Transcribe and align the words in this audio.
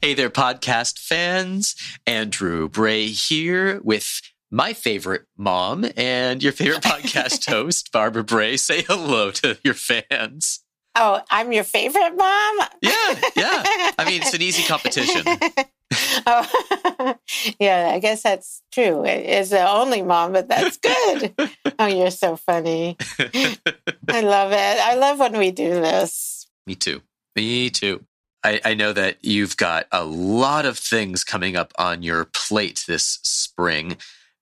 Hey 0.00 0.14
there, 0.14 0.30
podcast 0.30 1.00
fans. 1.00 1.74
Andrew 2.06 2.68
Bray 2.68 3.06
here 3.08 3.80
with 3.82 4.20
my 4.52 4.72
favorite 4.72 5.22
mom 5.36 5.84
and 5.96 6.40
your 6.44 6.52
favorite 6.52 6.84
podcast 6.84 7.44
host, 7.50 7.90
Barbara 7.90 8.22
Bray. 8.22 8.56
Say 8.56 8.82
hello 8.82 9.32
to 9.32 9.58
your 9.64 9.74
fans. 9.74 10.60
Oh, 10.94 11.20
I'm 11.28 11.52
your 11.52 11.64
favorite 11.64 12.16
mom? 12.16 12.58
Yeah, 12.82 13.20
yeah. 13.34 13.64
I 13.98 14.04
mean, 14.06 14.22
it's 14.22 14.34
an 14.34 14.42
easy 14.42 14.62
competition. 14.62 15.24
oh, 16.24 17.14
yeah, 17.58 17.90
I 17.92 17.98
guess 17.98 18.22
that's 18.22 18.62
true. 18.72 19.04
It 19.04 19.26
is 19.26 19.50
the 19.50 19.68
only 19.68 20.02
mom, 20.02 20.34
but 20.34 20.46
that's 20.46 20.76
good. 20.76 21.34
oh, 21.80 21.86
you're 21.86 22.12
so 22.12 22.36
funny. 22.36 22.96
I 23.18 24.20
love 24.20 24.52
it. 24.52 24.56
I 24.80 24.94
love 24.94 25.18
when 25.18 25.36
we 25.36 25.50
do 25.50 25.68
this. 25.68 26.46
Me 26.64 26.76
too. 26.76 27.02
Me 27.38 27.70
too. 27.70 28.04
I, 28.42 28.60
I, 28.64 28.74
know 28.74 28.92
that 28.92 29.18
you've 29.22 29.56
got 29.56 29.86
a 29.92 30.04
lot 30.04 30.66
of 30.66 30.76
things 30.76 31.22
coming 31.22 31.54
up 31.54 31.72
on 31.78 32.02
your 32.02 32.24
plate 32.24 32.84
this 32.88 33.20
spring. 33.22 33.96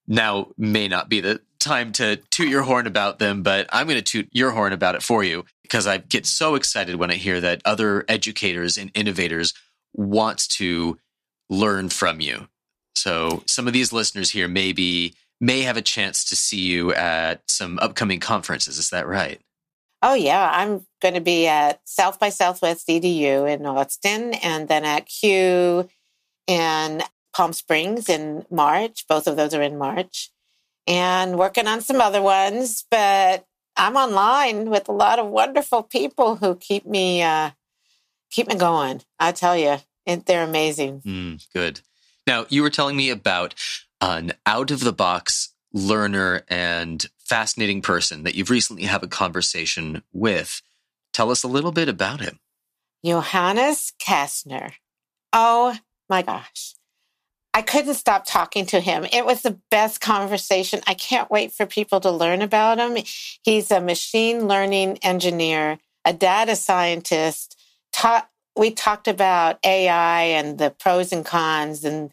Now 0.06 0.48
may 0.56 0.88
not 0.88 1.10
be 1.10 1.20
the 1.20 1.42
time 1.58 1.92
to 1.92 2.16
toot 2.30 2.48
your 2.48 2.62
horn 2.62 2.86
about 2.86 3.18
them, 3.18 3.42
but 3.42 3.68
I'm 3.70 3.86
going 3.86 3.98
to 3.98 4.02
toot 4.02 4.30
your 4.32 4.52
horn 4.52 4.72
about 4.72 4.94
it 4.94 5.02
for 5.02 5.22
you 5.22 5.44
because 5.62 5.86
I 5.86 5.98
get 5.98 6.24
so 6.24 6.54
excited 6.54 6.96
when 6.96 7.10
I 7.10 7.16
hear 7.16 7.38
that 7.38 7.60
other 7.66 8.06
educators 8.08 8.78
and 8.78 8.90
innovators 8.94 9.52
want 9.92 10.48
to 10.52 10.98
learn 11.50 11.90
from 11.90 12.22
you. 12.22 12.48
So 12.94 13.42
some 13.46 13.66
of 13.66 13.74
these 13.74 13.92
listeners 13.92 14.30
here 14.30 14.48
maybe 14.48 15.14
may 15.38 15.62
have 15.62 15.76
a 15.76 15.82
chance 15.82 16.24
to 16.30 16.36
see 16.36 16.60
you 16.60 16.94
at 16.94 17.42
some 17.50 17.78
upcoming 17.80 18.20
conferences. 18.20 18.78
Is 18.78 18.88
that 18.88 19.06
right? 19.06 19.38
Oh 20.02 20.14
yeah, 20.14 20.50
I'm 20.52 20.86
going 21.06 21.14
to 21.14 21.20
be 21.20 21.46
at 21.46 21.80
South 21.84 22.18
by 22.18 22.30
Southwest 22.30 22.88
EDU 22.88 23.48
in 23.48 23.64
Austin, 23.64 24.34
and 24.34 24.66
then 24.66 24.84
at 24.84 25.06
CUE 25.06 25.88
in 26.48 27.02
Palm 27.32 27.52
Springs 27.52 28.08
in 28.08 28.44
March. 28.50 29.04
Both 29.08 29.28
of 29.28 29.36
those 29.36 29.54
are 29.54 29.62
in 29.62 29.78
March, 29.78 30.30
and 30.84 31.38
working 31.38 31.68
on 31.68 31.80
some 31.80 32.00
other 32.00 32.20
ones. 32.20 32.84
But 32.90 33.46
I'm 33.76 33.94
online 33.94 34.68
with 34.68 34.88
a 34.88 34.92
lot 34.92 35.20
of 35.20 35.28
wonderful 35.28 35.84
people 35.84 36.36
who 36.36 36.56
keep 36.56 36.84
me 36.84 37.22
uh, 37.22 37.50
keep 38.32 38.48
me 38.48 38.56
going. 38.56 39.02
I 39.20 39.30
tell 39.30 39.56
you, 39.56 39.76
they're 40.06 40.42
amazing. 40.42 41.02
Mm, 41.02 41.46
good. 41.54 41.82
Now 42.26 42.46
you 42.48 42.62
were 42.62 42.70
telling 42.70 42.96
me 42.96 43.10
about 43.10 43.54
an 44.00 44.32
out 44.44 44.72
of 44.72 44.80
the 44.80 44.92
box 44.92 45.54
learner 45.72 46.42
and 46.48 47.06
fascinating 47.18 47.80
person 47.80 48.24
that 48.24 48.34
you've 48.34 48.50
recently 48.50 48.84
had 48.84 49.04
a 49.04 49.08
conversation 49.08 50.02
with. 50.12 50.62
Tell 51.16 51.30
us 51.30 51.44
a 51.44 51.48
little 51.48 51.72
bit 51.72 51.88
about 51.88 52.20
him. 52.20 52.38
Johannes 53.02 53.94
Castner. 53.98 54.72
Oh 55.32 55.74
my 56.10 56.20
gosh. 56.20 56.74
I 57.54 57.62
couldn't 57.62 57.94
stop 57.94 58.26
talking 58.26 58.66
to 58.66 58.80
him. 58.80 59.06
It 59.10 59.24
was 59.24 59.40
the 59.40 59.58
best 59.70 60.02
conversation. 60.02 60.82
I 60.86 60.92
can't 60.92 61.30
wait 61.30 61.52
for 61.52 61.64
people 61.64 62.00
to 62.00 62.10
learn 62.10 62.42
about 62.42 62.76
him. 62.76 63.02
He's 63.42 63.70
a 63.70 63.80
machine 63.80 64.46
learning 64.46 64.98
engineer, 64.98 65.78
a 66.04 66.12
data 66.12 66.54
scientist. 66.54 67.58
Ta- 67.94 68.28
we 68.54 68.70
talked 68.72 69.08
about 69.08 69.58
AI 69.64 70.20
and 70.20 70.58
the 70.58 70.68
pros 70.68 71.14
and 71.14 71.24
cons, 71.24 71.82
and 71.82 72.10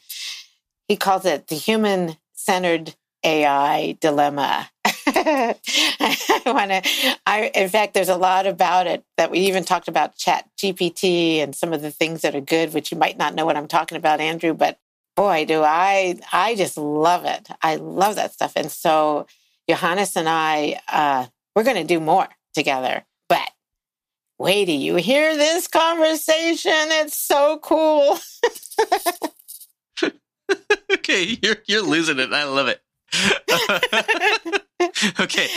he 0.88 0.96
calls 0.96 1.26
it 1.26 1.48
the 1.48 1.56
human 1.56 2.16
centered 2.32 2.96
AI 3.26 3.98
dilemma. 4.00 4.70
I 6.00 6.42
want 6.46 6.72
to. 6.72 7.18
I, 7.26 7.52
in 7.56 7.70
fact, 7.70 7.94
there's 7.94 8.10
a 8.10 8.18
lot 8.18 8.46
about 8.46 8.88
it 8.88 9.04
that 9.18 9.32
we 9.32 9.40
even 9.40 9.64
talked 9.64 9.88
about 9.88 10.16
Chat 10.16 10.50
GPT 10.58 11.38
and 11.38 11.56
some 11.56 11.74
of 11.74 11.82
the 11.82 11.92
things 11.92 12.22
that 12.22 12.36
are 12.36 12.42
good, 12.42 12.74
which 12.74 12.92
you 12.92 12.98
might 12.98 13.18
not 13.18 13.36
know 13.36 13.46
what 13.46 13.58
I'm 13.58 13.68
talking 13.68 13.98
about, 13.98 14.20
Andrew. 14.20 14.54
But 14.54 14.80
boy, 15.16 15.46
do 15.46 15.64
I! 15.64 16.20
I 16.32 16.56
just 16.56 16.78
love 16.78 17.26
it. 17.26 17.48
I 17.62 17.76
love 17.76 18.16
that 18.16 18.34
stuff. 18.34 18.54
And 18.56 18.72
so, 18.72 19.28
Johannes 19.70 20.16
and 20.16 20.28
I, 20.28 20.80
uh, 20.92 21.28
we're 21.56 21.64
going 21.64 21.78
to 21.78 21.84
do 21.84 22.00
more 22.00 22.28
together. 22.54 23.04
But 23.30 23.50
wait 24.38 24.66
till 24.66 24.76
you 24.76 24.96
hear 24.96 25.36
this 25.38 25.68
conversation. 25.68 26.72
It's 26.74 27.18
so 27.18 27.60
cool. 27.60 28.18
okay, 30.94 31.38
you're 31.42 31.58
you're 31.66 31.82
losing 31.82 32.20
it. 32.20 32.34
I 32.34 32.44
love 32.46 32.68
it. 32.68 32.82
okay, 35.20 35.48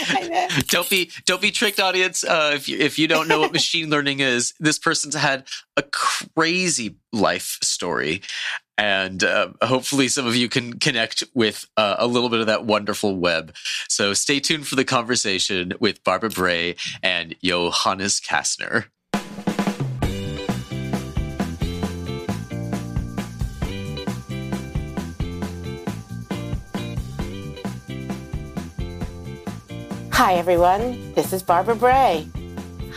don't 0.67 0.89
be 0.89 1.11
don't 1.25 1.41
be 1.41 1.51
tricked, 1.51 1.79
audience. 1.79 2.23
Uh, 2.23 2.51
if 2.53 2.67
you 2.67 2.77
if 2.77 2.97
you 2.99 3.07
don't 3.07 3.27
know 3.27 3.39
what 3.39 3.51
machine 3.59 3.89
learning 3.89 4.19
is, 4.19 4.53
this 4.59 4.79
person's 4.79 5.15
had 5.15 5.47
a 5.75 5.83
crazy 5.83 6.97
life 7.11 7.57
story, 7.61 8.21
and 8.77 9.23
uh, 9.23 9.49
hopefully 9.61 10.07
some 10.07 10.27
of 10.27 10.35
you 10.35 10.49
can 10.49 10.79
connect 10.79 11.23
with 11.33 11.65
uh, 11.77 11.95
a 11.99 12.07
little 12.07 12.29
bit 12.29 12.39
of 12.39 12.47
that 12.47 12.65
wonderful 12.65 13.15
web. 13.15 13.53
So 13.89 14.13
stay 14.13 14.39
tuned 14.39 14.67
for 14.67 14.75
the 14.75 14.85
conversation 14.85 15.73
with 15.79 16.03
Barbara 16.03 16.29
Bray 16.29 16.75
and 17.01 17.35
Johannes 17.43 18.19
Castner. 18.19 18.85
Hi, 30.17 30.33
everyone. 30.33 31.13
This 31.13 31.31
is 31.31 31.43
Barbara 31.43 31.75
Bray. 31.75 32.27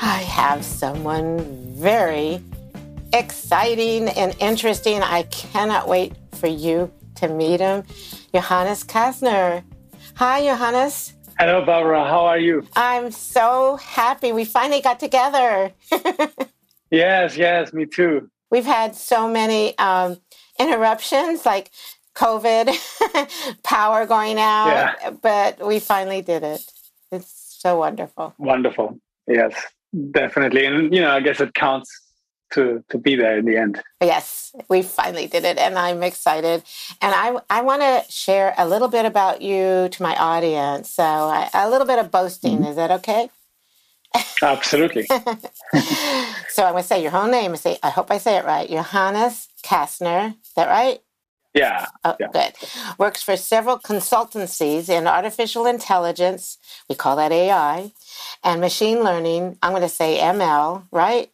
I 0.00 0.22
have 0.22 0.64
someone 0.64 1.44
very 1.74 2.42
exciting 3.12 4.08
and 4.08 4.34
interesting. 4.38 5.02
I 5.02 5.24
cannot 5.24 5.86
wait 5.86 6.14
for 6.32 6.46
you 6.46 6.90
to 7.16 7.28
meet 7.28 7.60
him. 7.60 7.84
Johannes 8.32 8.84
Castner. 8.84 9.62
Hi, 10.14 10.42
Johannes. 10.42 11.12
Hello, 11.38 11.62
Barbara. 11.62 12.06
How 12.06 12.24
are 12.24 12.38
you? 12.38 12.66
I'm 12.74 13.10
so 13.10 13.76
happy 13.76 14.32
we 14.32 14.46
finally 14.46 14.80
got 14.80 14.98
together. 14.98 15.72
yes, 16.90 17.36
yes, 17.36 17.74
me 17.74 17.84
too. 17.84 18.30
We've 18.50 18.64
had 18.64 18.96
so 18.96 19.28
many 19.28 19.76
um, 19.76 20.16
interruptions, 20.58 21.44
like 21.44 21.70
COVID, 22.14 22.74
power 23.62 24.06
going 24.06 24.38
out, 24.38 24.68
yeah. 24.68 25.10
but 25.10 25.66
we 25.66 25.80
finally 25.80 26.22
did 26.22 26.44
it. 26.44 26.62
So 27.60 27.76
wonderful. 27.76 28.34
Wonderful. 28.38 28.98
Yes, 29.26 29.54
definitely. 30.12 30.64
And, 30.64 30.94
you 30.94 31.02
know, 31.02 31.10
I 31.10 31.20
guess 31.20 31.40
it 31.40 31.52
counts 31.52 31.90
to 32.52 32.82
to 32.88 32.98
be 32.98 33.16
there 33.16 33.38
in 33.38 33.44
the 33.44 33.56
end. 33.56 33.80
Yes, 34.02 34.54
we 34.68 34.82
finally 34.82 35.26
did 35.26 35.44
it, 35.44 35.58
and 35.58 35.78
I'm 35.78 36.02
excited. 36.02 36.64
And 37.02 37.14
I 37.14 37.36
I 37.50 37.60
want 37.60 37.82
to 37.82 38.10
share 38.10 38.54
a 38.56 38.66
little 38.66 38.88
bit 38.88 39.04
about 39.04 39.42
you 39.42 39.88
to 39.90 40.02
my 40.02 40.16
audience. 40.16 40.90
So 40.90 41.02
I, 41.04 41.50
a 41.54 41.70
little 41.70 41.86
bit 41.86 41.98
of 41.98 42.10
boasting. 42.10 42.60
Mm-hmm. 42.60 42.70
Is 42.70 42.76
that 42.76 42.90
okay? 42.90 43.30
Absolutely. 44.42 45.04
so 46.48 46.64
I'm 46.64 46.72
going 46.72 46.82
to 46.82 46.82
say 46.82 47.00
your 47.00 47.12
whole 47.12 47.28
name. 47.28 47.52
I 47.52 47.56
say 47.56 47.78
I 47.82 47.90
hope 47.90 48.10
I 48.10 48.18
say 48.18 48.38
it 48.38 48.44
right. 48.44 48.68
Johannes 48.68 49.48
Castner. 49.62 50.30
Is 50.30 50.52
that 50.56 50.68
right? 50.68 50.98
Yeah. 51.54 51.86
Oh, 52.04 52.16
yeah. 52.20 52.28
good. 52.32 52.52
Works 52.98 53.22
for 53.22 53.36
several 53.36 53.78
consultancies 53.78 54.88
in 54.88 55.06
artificial 55.06 55.66
intelligence. 55.66 56.58
We 56.88 56.94
call 56.94 57.16
that 57.16 57.32
AI 57.32 57.92
and 58.44 58.60
machine 58.60 59.02
learning. 59.02 59.58
I'm 59.62 59.72
going 59.72 59.82
to 59.82 59.88
say 59.88 60.18
ML, 60.18 60.86
right? 60.92 61.30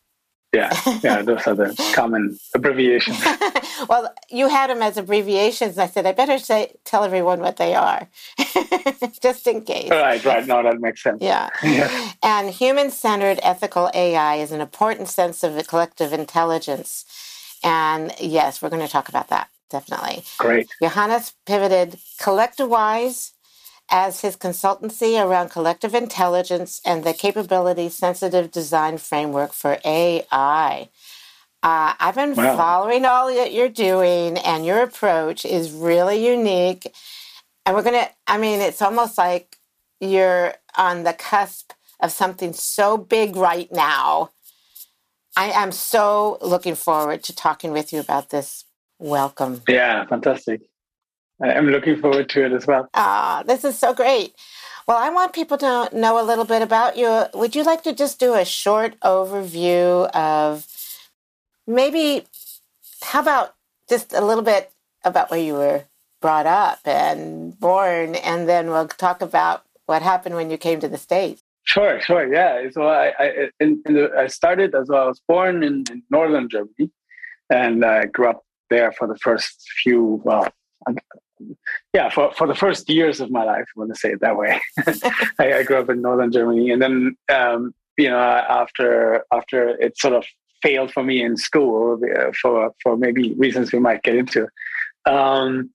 Yeah, 0.53 0.72
yeah, 1.03 1.21
those 1.21 1.47
are 1.47 1.54
the 1.54 1.93
common 1.94 2.38
abbreviations. 2.54 3.22
well, 3.91 4.15
you 4.31 4.49
had 4.49 4.71
them 4.71 4.81
as 4.81 4.97
abbreviations. 4.97 5.77
I 5.77 5.87
said 5.87 6.06
I 6.06 6.12
better 6.12 6.38
say 6.38 6.77
tell 6.84 7.04
everyone 7.04 7.41
what 7.41 7.59
they 7.59 7.75
are, 7.75 8.09
just 9.21 9.47
in 9.47 9.62
case. 9.62 9.91
Right, 9.91 10.25
right. 10.25 10.47
No, 10.47 10.62
that 10.62 10.81
makes 10.81 11.03
sense. 11.03 11.19
Yeah. 11.21 11.50
yeah. 11.62 12.12
And 12.22 12.48
human-centered 12.48 13.41
ethical 13.43 13.91
AI 13.93 14.37
is 14.37 14.50
an 14.50 14.62
important 14.62 15.09
sense 15.09 15.42
of 15.42 15.66
collective 15.66 16.15
intelligence. 16.15 17.04
And 17.63 18.15
yes, 18.18 18.63
we're 18.63 18.71
going 18.71 18.86
to 18.86 18.89
talk 18.89 19.10
about 19.10 19.28
that 19.28 19.51
definitely. 19.71 20.24
Great. 20.39 20.68
Johannes 20.80 21.34
pivoted 21.47 21.98
CollectiWise 22.21 23.33
as 23.91 24.21
his 24.21 24.36
consultancy 24.36 25.22
around 25.22 25.51
collective 25.51 25.95
intelligence 25.95 26.80
and 26.84 27.04
the 27.04 27.13
capability 27.13 27.89
sensitive 27.89 28.51
design 28.51 28.98
framework 28.98 29.53
for 29.53 29.78
AI. 29.84 30.89
Uh, 31.63 31.95
I've 31.98 32.15
been 32.15 32.34
wow. 32.34 32.57
following 32.57 33.04
all 33.04 33.33
that 33.33 33.53
you're 33.53 33.68
doing, 33.68 34.39
and 34.39 34.66
your 34.66 34.83
approach 34.83 35.45
is 35.45 35.72
really 35.72 36.24
unique. 36.27 36.92
And 37.65 37.74
we're 37.74 37.83
going 37.83 38.04
to, 38.04 38.10
I 38.27 38.39
mean, 38.39 38.60
it's 38.60 38.83
almost 38.83 39.18
like 39.18 39.57
you're 40.01 40.54
on 40.77 41.04
the 41.04 41.13
cusp 41.13 41.72
of 42.01 42.13
something 42.13 42.53
so 42.53 42.97
big 42.97 43.36
right 43.36 43.71
now. 43.72 44.30
I 45.36 45.51
am 45.51 45.72
so 45.72 46.39
looking 46.41 46.74
forward 46.74 47.22
to 47.24 47.34
talking 47.34 47.72
with 47.72 47.92
you 47.92 48.01
about 48.01 48.30
this 48.30 48.65
Welcome. 48.98 49.63
Yeah, 49.69 50.04
fantastic. 50.07 50.63
I'm 51.43 51.69
looking 51.69 52.01
forward 52.01 52.28
to 52.31 52.47
it 52.47 52.53
as 52.53 52.66
well. 52.66 52.89
Ah, 52.95 53.43
this 53.47 53.65
is 53.65 53.78
so 53.78 53.93
great. 53.93 54.34
Well, 54.89 54.97
I 54.97 55.10
want 55.10 55.33
people 55.33 55.59
to 55.59 55.91
know 55.93 56.21
a 56.21 56.25
little 56.25 56.45
bit 56.45 56.63
about 56.63 56.97
you. 56.97 57.25
Would 57.34 57.54
you 57.54 57.63
like 57.63 57.83
to 57.83 57.93
just 57.93 58.19
do 58.19 58.34
a 58.34 58.45
short 58.45 58.98
overview 59.01 60.09
of 60.10 60.66
maybe, 61.66 62.25
how 63.03 63.21
about 63.21 63.54
just 63.89 64.15
a 64.15 64.25
little 64.25 64.45
bit 64.45 64.71
about 65.04 65.31
where 65.31 65.41
you 65.41 65.54
were 65.54 65.84
brought 66.22 66.47
up 66.47 66.78
and 66.87 67.59
born, 67.60 68.15
and 68.15 68.49
then 68.49 68.71
we'll 68.71 68.89
talk 68.89 69.21
about 69.21 69.65
what 69.84 70.03
happened 70.03 70.37
when 70.37 70.51
you 70.51 70.57
came 70.57 70.81
to 70.81 70.89
the 70.89 70.97
States? 70.97 71.42
Sure, 71.65 72.01
sure, 72.01 72.33
yeah. 72.33 72.71
So 72.71 72.87
I, 72.87 73.13
I, 73.19 73.51
in, 73.60 73.83
in 73.84 73.95
the, 73.95 74.10
I 74.16 74.28
started 74.28 74.75
as 74.75 74.89
well. 74.89 75.04
I 75.04 75.09
was 75.09 75.21
born 75.28 75.63
in, 75.63 75.84
in 75.91 76.03
northern 76.10 76.49
Germany, 76.49 76.91
and 77.51 77.84
I 77.84 78.07
grew 78.07 78.31
up 78.31 78.46
there 78.71 78.92
for 78.92 79.07
the 79.07 79.16
first 79.18 79.65
few 79.83 80.21
well 80.24 80.48
yeah, 81.92 82.10
for, 82.10 82.33
for 82.33 82.47
the 82.47 82.54
first 82.54 82.89
years 82.89 83.21
of 83.21 83.30
my 83.30 83.45
life, 83.45 83.65
I 83.77 83.78
want 83.78 83.92
to 83.92 83.98
say 83.98 84.13
it 84.13 84.21
that 84.21 84.36
way. 84.36 84.60
I, 85.39 85.59
I, 85.59 85.63
grew 85.63 85.78
up 85.78 85.91
in 85.91 86.03
northern 86.03 86.33
Germany, 86.33 86.71
and 86.71 86.80
then 86.80 87.16
um, 87.33 87.74
you 87.98 88.09
know 88.09 88.18
after 88.18 89.24
after 89.33 89.68
it 89.80 89.98
sort 89.98 90.15
of 90.15 90.24
failed 90.63 90.92
for 90.92 91.03
me 91.03 91.22
in 91.22 91.36
school 91.36 92.01
uh, 92.18 92.30
for 92.41 92.72
for 92.83 92.97
maybe 92.97 93.34
reasons 93.34 93.72
we 93.72 93.78
might 93.78 94.03
get 94.03 94.16
into, 94.16 94.48
um, 95.04 95.71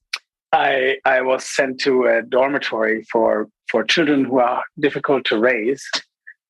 I 0.51 0.97
I 1.05 1.21
was 1.21 1.45
sent 1.45 1.79
to 1.81 2.05
a 2.05 2.21
dormitory 2.21 3.03
for 3.11 3.47
for 3.69 3.83
children 3.83 4.25
who 4.25 4.39
are 4.39 4.63
difficult 4.79 5.25
to 5.25 5.37
raise 5.37 5.87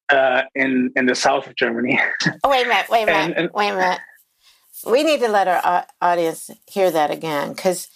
uh, 0.10 0.44
in 0.56 0.92
in 0.96 1.06
the 1.06 1.16
south 1.16 1.48
of 1.48 1.56
Germany. 1.56 2.00
oh 2.44 2.50
wait 2.50 2.66
a 2.66 2.70
minute! 2.70 2.90
Wait 2.90 3.04
a 3.04 3.06
minute! 3.08 3.24
And, 3.24 3.34
and, 3.36 3.50
wait 3.54 3.70
a 3.70 3.76
minute! 3.76 4.00
We 4.86 5.04
need 5.04 5.20
to 5.22 5.28
let 5.28 5.48
our 5.48 5.86
audience 6.02 6.50
hear 6.68 6.92
that 6.92 7.12
again 7.12 7.54
because 7.54 7.88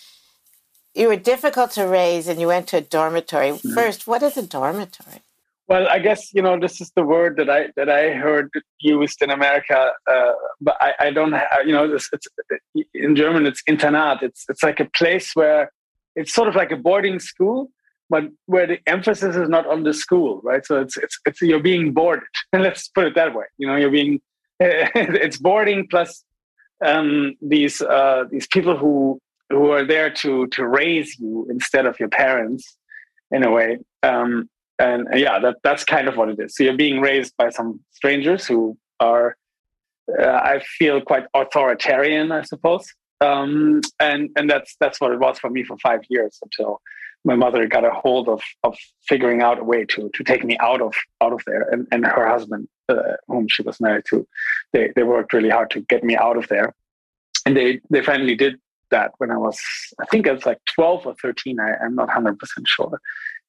you 0.93 1.07
were 1.07 1.15
difficult 1.15 1.71
to 1.71 1.85
raise 1.85 2.27
and 2.27 2.39
you 2.39 2.47
went 2.47 2.67
to 2.69 2.77
a 2.77 2.81
dormitory. 2.81 3.51
Mm-hmm. 3.51 3.73
First, 3.73 4.07
what 4.07 4.23
is 4.23 4.37
a 4.37 4.43
dormitory? 4.43 5.21
Well, 5.67 5.87
I 5.89 5.97
guess 5.97 6.31
you 6.33 6.43
know 6.43 6.59
this 6.59 6.79
is 6.79 6.91
the 6.95 7.03
word 7.03 7.37
that 7.37 7.49
I 7.49 7.69
that 7.75 7.89
I 7.89 8.11
heard 8.11 8.51
used 8.79 9.21
in 9.23 9.31
America, 9.31 9.91
uh, 10.07 10.31
but 10.61 10.77
I, 10.79 10.93
I 10.99 11.11
don't 11.11 11.31
have, 11.31 11.65
you 11.65 11.71
know 11.71 11.91
it's, 11.91 12.07
it's 12.13 12.27
in 12.93 13.15
German 13.15 13.47
it's 13.47 13.63
Internat. 13.63 14.21
It's 14.21 14.45
it's 14.47 14.61
like 14.61 14.79
a 14.79 14.85
place 14.85 15.31
where 15.33 15.71
it's 16.15 16.33
sort 16.33 16.47
of 16.47 16.55
like 16.55 16.71
a 16.71 16.75
boarding 16.75 17.19
school, 17.19 17.71
but 18.11 18.25
where 18.45 18.67
the 18.67 18.79
emphasis 18.85 19.35
is 19.35 19.49
not 19.49 19.65
on 19.65 19.83
the 19.83 19.93
school, 19.93 20.39
right? 20.43 20.63
So 20.63 20.79
it's 20.81 20.97
it's 20.97 21.19
it's 21.25 21.41
you're 21.41 21.59
being 21.59 21.93
boarded. 21.93 22.27
Let's 22.53 22.87
put 22.89 23.05
it 23.05 23.15
that 23.15 23.33
way. 23.33 23.45
You 23.57 23.65
know, 23.65 23.75
you're 23.75 23.89
being 23.89 24.21
it's 24.59 25.37
boarding 25.37 25.87
plus 25.87 26.23
um, 26.83 27.35
these 27.41 27.81
uh, 27.81 28.25
these 28.29 28.47
people 28.47 28.77
who 28.77 29.19
who 29.49 29.69
are 29.71 29.85
there 29.85 30.09
to 30.09 30.47
to 30.47 30.67
raise 30.67 31.19
you 31.19 31.47
instead 31.49 31.85
of 31.85 31.99
your 31.99 32.09
parents 32.09 32.77
in 33.31 33.43
a 33.43 33.51
way. 33.51 33.77
Um, 34.03 34.49
and, 34.77 35.07
yeah 35.15 35.39
that 35.39 35.57
that's 35.63 35.83
kind 35.83 36.07
of 36.07 36.17
what 36.17 36.29
it 36.29 36.39
is. 36.39 36.55
So 36.55 36.63
you're 36.63 36.77
being 36.77 36.99
raised 36.99 37.33
by 37.37 37.49
some 37.49 37.79
strangers 37.91 38.45
who 38.45 38.77
are 38.99 39.35
uh, 40.19 40.39
i 40.51 40.61
feel 40.77 41.01
quite 41.01 41.25
authoritarian 41.33 42.31
i 42.31 42.41
suppose. 42.41 42.85
Um, 43.21 43.81
and 43.99 44.29
and 44.35 44.49
that's 44.49 44.75
that's 44.81 44.99
what 44.99 45.11
it 45.13 45.19
was 45.19 45.39
for 45.39 45.49
me 45.49 45.63
for 45.63 45.77
five 45.77 46.01
years 46.09 46.37
until 46.43 46.81
my 47.25 47.35
mother 47.35 47.67
got 47.67 47.83
a 47.83 47.91
hold 47.91 48.29
of 48.29 48.41
of 48.63 48.77
figuring 49.07 49.41
out 49.41 49.59
a 49.59 49.63
way 49.63 49.83
to 49.83 50.09
to 50.13 50.23
take 50.23 50.43
me 50.43 50.57
out 50.59 50.81
of 50.81 50.93
out 51.21 51.33
of 51.33 51.41
there 51.45 51.63
and, 51.71 51.87
and 51.91 52.05
her 52.05 52.27
husband 52.27 52.67
uh, 52.89 53.13
whom 53.27 53.47
she 53.49 53.63
was 53.63 53.81
married 53.81 54.05
to 54.09 54.25
they 54.73 54.91
they 54.95 55.03
worked 55.03 55.33
really 55.33 55.49
hard 55.49 55.69
to 55.69 55.81
get 55.81 56.03
me 56.03 56.15
out 56.15 56.37
of 56.37 56.47
there 56.47 56.73
and 57.45 57.57
they 57.57 57.81
they 57.89 58.01
finally 58.01 58.35
did 58.35 58.55
that 58.91 59.11
when 59.17 59.31
I 59.31 59.37
was, 59.37 59.59
I 59.99 60.05
think 60.05 60.27
I 60.27 60.31
was 60.31 60.45
like 60.45 60.59
12 60.65 61.05
or 61.07 61.15
13. 61.21 61.59
I, 61.59 61.85
am 61.85 61.95
not 61.95 62.09
100% 62.09 62.37
sure. 62.65 62.99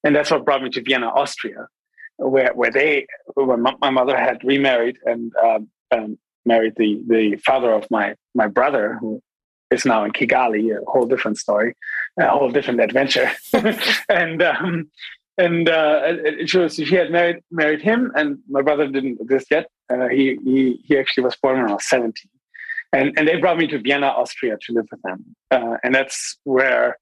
And 0.04 0.14
that's 0.14 0.30
what 0.30 0.44
brought 0.44 0.62
me 0.62 0.70
to 0.70 0.82
Vienna, 0.82 1.08
Austria, 1.08 1.68
where, 2.16 2.52
where 2.54 2.70
they, 2.70 3.06
where 3.34 3.56
my 3.56 3.90
mother 3.90 4.16
had 4.16 4.42
remarried 4.44 4.98
and, 5.04 5.32
um, 5.36 5.68
and 5.90 6.18
married 6.44 6.74
the, 6.76 7.02
the 7.08 7.36
father 7.36 7.72
of 7.72 7.86
my, 7.90 8.14
my 8.34 8.46
brother, 8.46 8.96
who 9.00 9.22
is 9.70 9.84
now 9.84 10.04
in 10.04 10.12
Kigali, 10.12 10.70
a 10.76 10.84
whole 10.90 11.06
different 11.06 11.38
story, 11.38 11.74
a 12.18 12.28
whole 12.28 12.50
different 12.50 12.80
adventure. 12.80 13.30
and, 14.08 14.42
um, 14.42 14.90
and 15.38 15.68
uh, 15.68 16.14
she, 16.46 16.58
was, 16.58 16.76
she 16.76 16.94
had 16.94 17.10
married 17.10 17.42
married 17.50 17.82
him, 17.82 18.12
and 18.14 18.38
my 18.48 18.62
brother 18.62 18.88
didn't 18.88 19.20
exist 19.20 19.48
yet. 19.50 19.66
Uh, 19.90 20.08
he, 20.08 20.38
he 20.44 20.80
he 20.84 20.98
actually 20.98 21.24
was 21.24 21.36
born 21.36 21.60
when 21.60 21.70
I 21.70 21.74
was 21.74 21.88
seventeen, 21.88 22.30
and 22.92 23.12
and 23.18 23.28
they 23.28 23.36
brought 23.36 23.58
me 23.58 23.66
to 23.68 23.78
Vienna, 23.78 24.06
Austria, 24.06 24.56
to 24.62 24.72
live 24.72 24.86
with 24.90 25.02
them, 25.02 25.36
uh, 25.50 25.76
and 25.84 25.94
that's 25.94 26.38
where, 26.44 26.96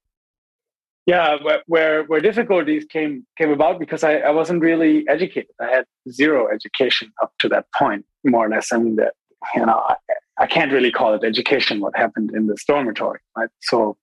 yeah, 1.05 1.37
where, 1.41 1.63
where, 1.67 2.03
where 2.03 2.19
difficulties 2.19 2.83
came 2.85 3.25
came 3.37 3.51
about 3.51 3.79
because 3.79 4.03
I, 4.03 4.17
I 4.17 4.31
wasn't 4.31 4.61
really 4.61 5.07
educated. 5.07 5.51
I 5.61 5.67
had 5.67 5.85
zero 6.09 6.49
education 6.53 7.13
up 7.21 7.31
to 7.39 7.49
that 7.49 7.67
point, 7.77 8.05
more 8.25 8.47
or 8.47 8.49
less. 8.49 8.73
I 8.73 8.77
mean 8.79 8.97
that 8.97 9.13
you 9.55 9.65
know 9.65 9.81
I, 9.87 9.95
I 10.37 10.47
can't 10.47 10.73
really 10.73 10.91
call 10.91 11.13
it 11.13 11.23
education. 11.23 11.79
What 11.79 11.95
happened 11.95 12.31
in 12.35 12.47
the 12.47 12.57
dormitory, 12.67 13.19
right? 13.37 13.49
So, 13.61 13.95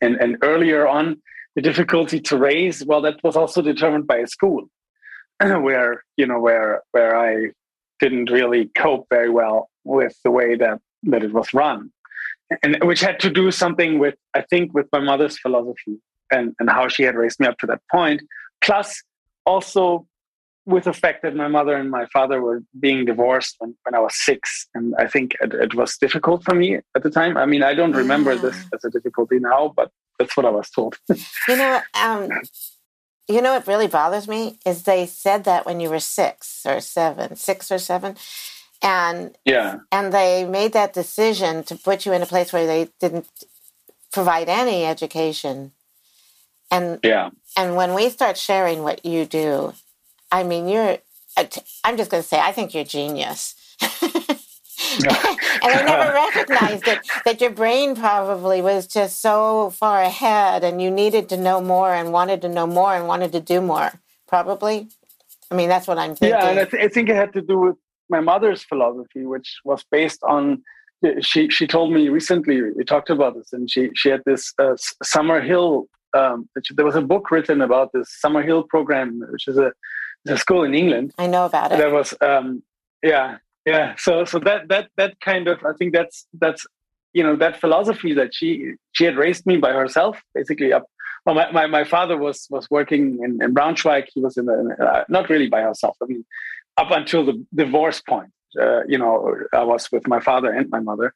and 0.00 0.16
and 0.16 0.36
earlier 0.42 0.86
on, 0.86 1.20
the 1.56 1.62
difficulty 1.62 2.20
to 2.20 2.36
raise, 2.36 2.84
well, 2.84 3.02
that 3.02 3.22
was 3.22 3.36
also 3.36 3.62
determined 3.62 4.06
by 4.06 4.18
a 4.18 4.26
school, 4.26 4.68
where 5.40 6.04
you 6.16 6.26
know 6.26 6.40
where 6.40 6.82
where 6.92 7.16
I 7.16 7.50
didn't 8.00 8.30
really 8.30 8.70
cope 8.76 9.06
very 9.08 9.30
well 9.30 9.70
with 9.84 10.16
the 10.24 10.30
way 10.30 10.56
that 10.56 10.80
that 11.04 11.22
it 11.22 11.32
was 11.32 11.54
run, 11.54 11.90
and 12.62 12.82
which 12.84 13.00
had 13.00 13.20
to 13.20 13.30
do 13.30 13.50
something 13.50 13.98
with 13.98 14.16
I 14.34 14.42
think 14.42 14.74
with 14.74 14.86
my 14.92 15.00
mother's 15.00 15.38
philosophy 15.38 15.98
and 16.30 16.54
and 16.58 16.70
how 16.70 16.88
she 16.88 17.02
had 17.02 17.14
raised 17.14 17.40
me 17.40 17.46
up 17.46 17.58
to 17.58 17.66
that 17.66 17.82
point, 17.90 18.22
plus 18.60 19.02
also 19.46 20.06
with 20.66 20.84
the 20.84 20.92
fact 20.92 21.22
that 21.22 21.36
my 21.36 21.48
mother 21.48 21.74
and 21.76 21.90
my 21.90 22.06
father 22.06 22.40
were 22.40 22.62
being 22.78 23.04
divorced 23.04 23.56
when, 23.58 23.74
when 23.84 23.94
I 23.94 24.00
was 24.00 24.14
six, 24.14 24.66
and 24.74 24.94
I 24.98 25.06
think 25.06 25.36
it, 25.40 25.52
it 25.52 25.74
was 25.74 25.96
difficult 25.96 26.44
for 26.44 26.54
me 26.54 26.76
at 26.94 27.02
the 27.02 27.10
time. 27.10 27.36
I 27.36 27.46
mean, 27.46 27.62
I 27.62 27.74
don't 27.74 27.92
remember 27.92 28.34
yeah. 28.34 28.40
this 28.42 28.56
as 28.72 28.84
a 28.84 28.90
difficulty 28.90 29.38
now, 29.38 29.72
but 29.76 29.90
that's 30.18 30.36
what 30.36 30.46
I 30.46 30.50
was 30.50 30.70
told. 30.70 30.96
you 31.48 31.56
know, 31.56 31.80
um, 31.94 32.30
you 33.28 33.42
know 33.42 33.54
what 33.54 33.66
really 33.66 33.88
bothers 33.88 34.26
me 34.26 34.58
is 34.64 34.84
they 34.84 35.06
said 35.06 35.44
that 35.44 35.66
when 35.66 35.80
you 35.80 35.90
were 35.90 36.00
six 36.00 36.62
or 36.64 36.80
seven, 36.80 37.36
six 37.36 37.70
or 37.70 37.78
seven, 37.78 38.16
and 38.84 39.36
yeah 39.44 39.78
and 39.90 40.12
they 40.12 40.44
made 40.44 40.72
that 40.74 40.92
decision 40.92 41.64
to 41.64 41.74
put 41.74 42.04
you 42.04 42.12
in 42.12 42.22
a 42.22 42.26
place 42.26 42.52
where 42.52 42.66
they 42.66 42.88
didn't 43.00 43.26
provide 44.12 44.48
any 44.48 44.84
education 44.84 45.72
and 46.70 47.00
yeah 47.02 47.30
and 47.56 47.74
when 47.74 47.94
we 47.94 48.08
start 48.10 48.36
sharing 48.36 48.82
what 48.82 49.04
you 49.04 49.24
do 49.24 49.72
i 50.38 50.42
mean 50.42 50.68
you're 50.68 50.98
i'm 51.84 51.96
just 51.96 52.10
going 52.10 52.22
to 52.22 52.28
say 52.28 52.40
i 52.40 52.52
think 52.52 52.74
you're 52.74 52.84
genius 52.98 53.54
and 55.02 55.72
I 55.72 55.82
never 55.82 56.12
recognized 56.12 56.86
it 56.88 57.00
that 57.24 57.40
your 57.40 57.50
brain 57.50 57.94
probably 57.94 58.60
was 58.60 58.86
just 58.86 59.20
so 59.20 59.70
far 59.70 60.02
ahead 60.02 60.64
and 60.64 60.80
you 60.80 60.90
needed 60.90 61.28
to 61.30 61.36
know 61.36 61.60
more 61.60 61.92
and 61.92 62.12
wanted 62.12 62.42
to 62.42 62.48
know 62.48 62.66
more 62.66 62.94
and 62.94 63.06
wanted 63.06 63.32
to 63.32 63.40
do 63.40 63.60
more. 63.60 63.92
Probably. 64.26 64.88
I 65.50 65.54
mean, 65.54 65.68
that's 65.68 65.86
what 65.86 65.98
I'm 65.98 66.14
thinking. 66.16 66.38
Yeah, 66.38 66.48
and 66.48 66.58
I, 66.60 66.64
th- 66.64 66.82
I 66.82 66.88
think 66.88 67.08
it 67.08 67.16
had 67.16 67.32
to 67.34 67.42
do 67.42 67.58
with 67.58 67.76
my 68.08 68.20
mother's 68.20 68.62
philosophy, 68.62 69.24
which 69.24 69.60
was 69.64 69.84
based 69.90 70.20
on 70.24 70.62
she 71.20 71.50
she 71.50 71.66
told 71.66 71.92
me 71.92 72.08
recently 72.08 72.62
we 72.62 72.84
talked 72.84 73.10
about 73.10 73.34
this 73.34 73.52
and 73.52 73.70
she 73.70 73.90
she 73.94 74.08
had 74.08 74.22
this 74.24 74.54
uh, 74.58 74.74
Summerhill 75.04 75.86
um, 76.14 76.48
there 76.76 76.84
was 76.84 76.94
a 76.94 77.02
book 77.02 77.30
written 77.30 77.60
about 77.60 77.92
this 77.92 78.08
Summerhill 78.24 78.66
program 78.68 79.22
which 79.30 79.46
is 79.46 79.58
a, 79.58 79.72
a 80.28 80.36
school 80.36 80.64
in 80.64 80.74
England. 80.74 81.12
I 81.18 81.26
know 81.26 81.46
about 81.46 81.72
it. 81.72 81.78
That 81.78 81.92
was 81.92 82.14
um, 82.20 82.62
yeah 83.02 83.38
yeah. 83.66 83.94
So 83.96 84.24
so 84.24 84.38
that 84.40 84.68
that 84.68 84.88
that 84.96 85.20
kind 85.20 85.48
of 85.48 85.64
I 85.64 85.72
think 85.78 85.92
that's 85.92 86.26
that's 86.34 86.66
you 87.12 87.22
know 87.22 87.36
that 87.36 87.60
philosophy 87.60 88.14
that 88.14 88.34
she 88.34 88.74
she 88.92 89.04
had 89.04 89.16
raised 89.16 89.46
me 89.46 89.56
by 89.56 89.72
herself 89.72 90.20
basically 90.34 90.72
up 90.72 90.84
well 91.24 91.34
my, 91.34 91.50
my, 91.52 91.66
my 91.66 91.84
father 91.84 92.16
was 92.16 92.46
was 92.50 92.68
working 92.70 93.20
in, 93.22 93.42
in 93.42 93.54
Braunschweig. 93.54 94.06
He 94.12 94.20
was 94.20 94.36
in 94.36 94.46
the 94.46 94.76
uh, 94.80 95.04
not 95.08 95.28
really 95.28 95.48
by 95.48 95.62
herself 95.62 95.96
I 96.02 96.06
mean 96.06 96.24
up 96.76 96.90
until 96.90 97.24
the 97.24 97.44
divorce 97.54 98.00
point. 98.00 98.30
Uh, 98.60 98.84
you 98.86 98.96
know, 98.96 99.34
I 99.52 99.64
was 99.64 99.90
with 99.90 100.06
my 100.06 100.20
father 100.20 100.52
and 100.52 100.70
my 100.70 100.78
mother, 100.78 101.12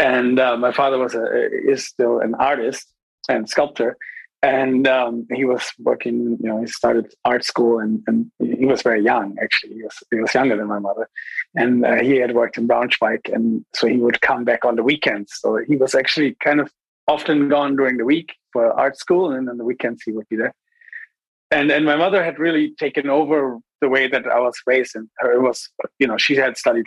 and 0.00 0.40
uh, 0.40 0.56
my 0.56 0.72
father 0.72 0.98
was 0.98 1.14
a, 1.14 1.24
is 1.70 1.86
still 1.86 2.18
an 2.18 2.34
artist 2.34 2.88
and 3.28 3.48
sculptor, 3.48 3.96
and 4.42 4.86
um, 4.88 5.26
he 5.32 5.44
was 5.44 5.70
working. 5.78 6.36
You 6.40 6.48
know, 6.48 6.60
he 6.60 6.66
started 6.66 7.12
art 7.24 7.44
school, 7.44 7.78
and, 7.78 8.02
and 8.06 8.30
he 8.38 8.66
was 8.66 8.82
very 8.82 9.02
young. 9.02 9.36
Actually, 9.42 9.74
he 9.74 9.82
was 9.82 10.02
he 10.10 10.20
was 10.20 10.34
younger 10.34 10.56
than 10.56 10.66
my 10.66 10.78
mother, 10.78 11.08
and 11.54 11.84
uh, 11.84 11.96
he 11.96 12.16
had 12.16 12.34
worked 12.34 12.58
in 12.58 12.66
Braunschweig, 12.68 13.32
and 13.32 13.64
so 13.74 13.86
he 13.86 13.98
would 13.98 14.20
come 14.20 14.44
back 14.44 14.64
on 14.64 14.76
the 14.76 14.82
weekends. 14.82 15.32
So 15.40 15.58
he 15.66 15.76
was 15.76 15.94
actually 15.94 16.36
kind 16.42 16.60
of 16.60 16.70
often 17.08 17.48
gone 17.48 17.76
during 17.76 17.96
the 17.96 18.04
week 18.04 18.34
for 18.52 18.72
art 18.72 18.98
school, 18.98 19.32
and 19.32 19.48
then 19.48 19.58
the 19.58 19.64
weekends 19.64 20.02
he 20.04 20.12
would 20.12 20.28
be 20.28 20.36
there 20.36 20.54
and 21.52 21.70
and 21.70 21.84
my 21.84 21.96
mother 21.96 22.24
had 22.24 22.38
really 22.38 22.74
taken 22.78 23.08
over 23.08 23.58
the 23.80 23.88
way 23.88 24.08
that 24.08 24.26
I 24.26 24.40
was 24.40 24.56
raised, 24.66 24.96
and 24.96 25.08
her 25.18 25.40
was 25.40 25.68
you 25.98 26.06
know 26.06 26.16
she 26.16 26.34
had 26.34 26.56
studied 26.56 26.86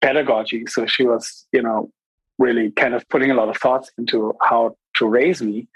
pedagogy, 0.00 0.64
so 0.66 0.86
she 0.86 1.06
was 1.06 1.46
you 1.52 1.62
know 1.62 1.90
really 2.38 2.70
kind 2.72 2.94
of 2.94 3.08
putting 3.08 3.30
a 3.30 3.34
lot 3.34 3.48
of 3.48 3.56
thoughts 3.56 3.90
into 3.98 4.32
how 4.42 4.76
to 4.96 5.06
raise 5.06 5.40
me, 5.40 5.68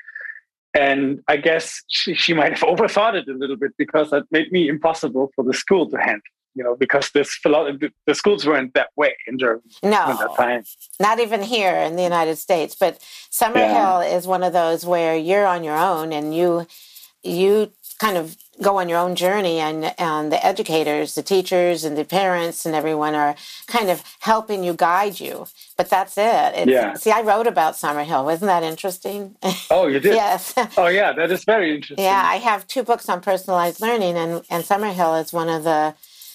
and 0.75 1.21
I 1.29 1.37
guess 1.37 1.83
she, 1.89 2.15
she 2.15 2.35
might 2.35 2.53
have 2.53 2.61
overthought 2.69 3.15
it 3.15 3.29
a 3.29 3.35
little 3.35 3.57
bit 3.57 3.73
because 3.79 4.11
that 4.11 4.25
made 4.31 4.51
me 4.53 4.69
impossible 4.69 5.31
for 5.35 5.45
the 5.45 5.55
school 5.55 5.89
to 5.91 5.97
handle. 5.97 6.23
You 6.57 6.63
know, 6.63 6.77
because 6.77 7.11
this 7.11 7.37
the 7.43 8.15
schools 8.15 8.47
weren't 8.47 8.75
that 8.75 8.91
way 8.97 9.17
in 9.27 9.41
Germany 9.41 9.65
no, 9.83 9.91
that 9.91 10.37
time. 10.37 10.63
Not 11.01 11.19
even 11.19 11.43
here 11.43 11.75
in 11.75 11.97
the 11.97 12.05
United 12.05 12.37
States. 12.37 12.77
But 12.79 13.01
Summerhill 13.33 14.09
yeah. 14.09 14.17
is 14.17 14.25
one 14.29 14.45
of 14.45 14.53
those 14.53 14.87
where 14.87 15.17
you're 15.17 15.47
on 15.47 15.65
your 15.65 15.77
own 15.77 16.13
and 16.13 16.33
you 16.33 16.69
you 17.25 17.73
kind 17.99 18.17
of 18.17 18.37
go 18.63 18.79
on 18.79 18.89
your 18.89 18.99
own 18.99 19.15
journey 19.15 19.59
and, 19.59 19.95
and 19.99 20.31
the 20.31 20.45
educators 20.45 21.15
the 21.15 21.23
teachers 21.23 21.85
and 21.85 21.97
the 21.97 22.05
parents 22.05 22.65
and 22.65 22.75
everyone 22.75 23.15
are 23.15 23.35
kind 23.67 23.91
of 23.91 24.03
helping 24.21 24.63
you 24.63 24.75
guide 24.75 25.21
you. 25.21 25.47
But 25.77 25.91
that's 25.91 26.17
it. 26.17 26.53
It's, 26.55 26.71
yeah. 26.71 26.95
see 26.95 27.11
i 27.11 27.21
wrote 27.21 27.47
about 27.47 27.75
summerhill 27.75 28.25
wasn't 28.25 28.49
that 28.49 28.63
interesting? 28.63 29.37
Oh 29.71 29.87
you 29.87 30.01
did? 30.01 30.15
Yes. 30.25 30.55
Oh 30.77 30.87
yeah 30.87 31.13
that 31.13 31.31
is 31.31 31.45
very 31.45 31.75
interesting. 31.75 32.05
Yeah 32.05 32.23
i 32.25 32.37
have 32.37 32.67
two 32.67 32.83
books 32.83 33.09
on 33.09 33.21
personalized 33.21 33.81
learning 33.81 34.17
and, 34.17 34.45
and 34.51 34.65
summerhill 34.65 35.21
is 35.23 35.33
one 35.33 35.49
of 35.49 35.65
the 35.65 35.95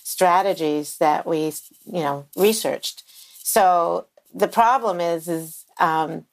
strategies 0.10 0.98
that 0.98 1.26
we 1.26 1.54
you 1.86 2.02
know 2.02 2.26
researched. 2.36 3.04
So 3.44 4.08
the 4.34 4.48
problem 4.48 5.00
is 5.00 5.28
is 5.28 5.66
um, 5.80 6.26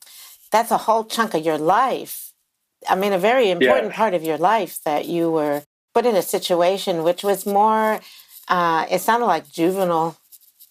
that's 0.51 0.71
a 0.71 0.79
whole 0.79 1.05
chunk 1.05 1.35
of 1.35 1.45
your 1.45 1.59
life. 1.59 2.33
I 2.89 2.95
mean, 2.95 3.13
a 3.13 3.19
very 3.19 3.51
important 3.51 3.91
yeah. 3.91 3.97
part 3.97 4.15
of 4.15 4.23
your 4.23 4.39
life 4.39 4.79
that 4.85 5.07
you 5.07 5.31
were 5.31 5.63
put 5.97 6.05
in 6.05 6.15
a 6.15 6.21
situation 6.21 7.03
which 7.03 7.25
was 7.25 7.47
more, 7.47 8.01
uh, 8.49 8.85
it 8.91 9.01
sounded 9.01 9.25
like 9.25 9.51
juvenile 9.51 10.15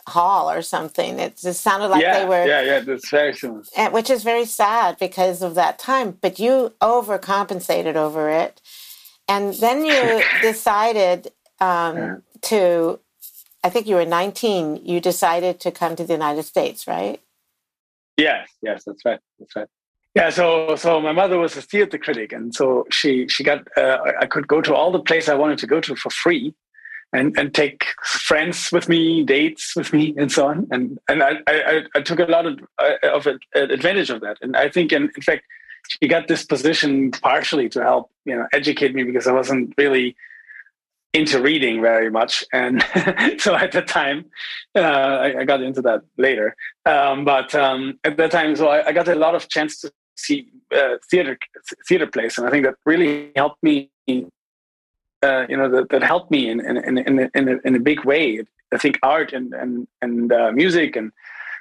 hall 0.08 0.51
or 0.51 0.62
something. 0.62 1.17
It 1.17 1.38
just 1.38 1.62
sounded 1.62 1.88
like 1.88 2.03
yeah, 2.03 2.20
they 2.20 2.25
were. 2.29 2.46
Yeah, 2.46 2.62
yeah, 2.62 2.79
that's 2.82 3.10
very 3.10 3.34
similar. 3.34 3.63
Which 3.89 4.12
is 4.12 4.22
very 4.22 4.46
sad 4.46 4.98
because 5.00 5.41
of 5.41 5.55
that 5.55 5.79
time. 5.79 6.20
But 6.22 6.38
you 6.38 6.74
overcompensated 6.79 7.96
over 7.96 8.29
it. 8.29 8.62
And 9.27 9.55
then 9.55 9.84
you 9.84 10.22
decided 10.44 11.32
um, 11.60 11.98
yeah. 11.98 12.15
to, 12.41 13.00
I 13.63 13.72
think 13.72 13.88
you 13.88 13.96
were 13.96 14.05
19, 14.05 14.86
you 14.86 15.01
decided 15.01 15.60
to 15.62 15.72
come 15.72 15.96
to 15.96 16.03
the 16.03 16.13
United 16.13 16.44
States, 16.44 16.86
right? 16.86 17.20
Yes, 18.15 18.48
yes, 18.62 18.84
that's 18.86 19.03
right. 19.03 19.20
That's 19.39 19.55
right. 19.55 19.67
Yeah, 20.15 20.29
so 20.29 20.77
so 20.77 21.01
my 21.01 21.12
mother 21.12 21.38
was 21.38 21.57
a 21.57 21.62
theater 21.62 21.98
critic, 21.98 22.31
and 22.31 22.55
so 22.55 22.86
she 22.89 23.27
she 23.27 23.43
got 23.43 23.67
uh, 23.77 23.98
I 24.19 24.25
could 24.25 24.48
go 24.48 24.62
to 24.62 24.74
all 24.74 24.91
the 24.91 25.00
places 25.00 25.27
I 25.27 25.36
wanted 25.36 25.57
to 25.60 25.67
go 25.67 25.81
to 25.81 25.95
for 25.95 26.10
free, 26.10 26.53
and 27.12 27.38
and 27.38 27.53
take 27.53 27.86
friends 28.01 28.72
with 28.72 28.88
me, 28.88 29.24
dates 29.24 29.75
with 29.75 29.91
me, 29.91 30.15
and 30.17 30.31
so 30.31 30.48
on. 30.48 30.67
And 30.72 30.98
and 31.10 31.22
I 31.22 31.39
I, 31.48 31.84
I 31.95 32.01
took 32.01 32.19
a 32.19 32.25
lot 32.25 32.45
of 32.45 32.60
uh, 32.81 33.10
of 33.10 33.27
advantage 33.55 34.10
of 34.10 34.22
that. 34.22 34.38
And 34.41 34.55
I 34.55 34.69
think, 34.69 34.93
in, 34.93 35.03
in 35.03 35.22
fact, 35.22 35.43
she 35.89 36.07
got 36.07 36.29
this 36.29 36.45
position 36.45 37.12
partially 37.12 37.67
to 37.69 37.84
help 37.84 38.10
you 38.24 38.36
know 38.36 38.48
educate 38.53 38.95
me 38.95 39.03
because 39.03 39.27
I 39.27 39.34
wasn't 39.34 39.74
really 39.77 40.15
into 41.13 41.41
reading 41.41 41.81
very 41.81 42.12
much 42.12 42.43
and 42.51 42.84
so 43.38 43.55
at 43.55 43.72
the 43.72 43.81
time 43.81 44.25
uh, 44.75 44.79
I, 44.81 45.39
I, 45.39 45.43
got 45.45 45.62
into 45.62 45.81
that 45.84 46.01
later 46.17 46.57
um, 46.86 47.24
but 47.24 47.55
um, 47.55 48.00
at 48.03 48.17
that 48.17 48.31
time 48.31 48.53
so 48.57 48.67
I, 48.67 48.88
I, 48.88 48.91
got 48.91 49.07
a 49.07 49.15
lot 49.15 49.34
of 49.34 49.48
chance 49.48 49.79
to 49.79 49.93
see 50.15 50.48
uh, 50.75 50.95
theater 51.10 51.38
theater 51.88 52.07
plays, 52.07 52.38
and 52.38 52.48
I 52.48 52.51
think 52.51 52.65
that 52.65 52.75
really 52.86 53.31
helped 53.36 53.62
me. 53.63 53.89
Uh, 55.24 55.45
you 55.50 55.57
know 55.57 55.69
that, 55.69 55.89
that 55.89 56.03
helped 56.03 56.31
me 56.31 56.50
in 56.50 56.60
in 56.65 56.77
in 56.77 56.98
in 56.98 57.29
in 57.34 57.50
a, 57.50 57.57
in 57.63 57.75
a 57.75 57.79
big 57.79 58.05
way. 58.05 58.43
I 58.74 58.77
think 58.77 59.00
art 59.03 59.34
and 59.34 59.53
and 59.53 59.88
and 60.01 60.31
uh, 60.31 60.51
music 60.51 60.95
and, 60.95 61.12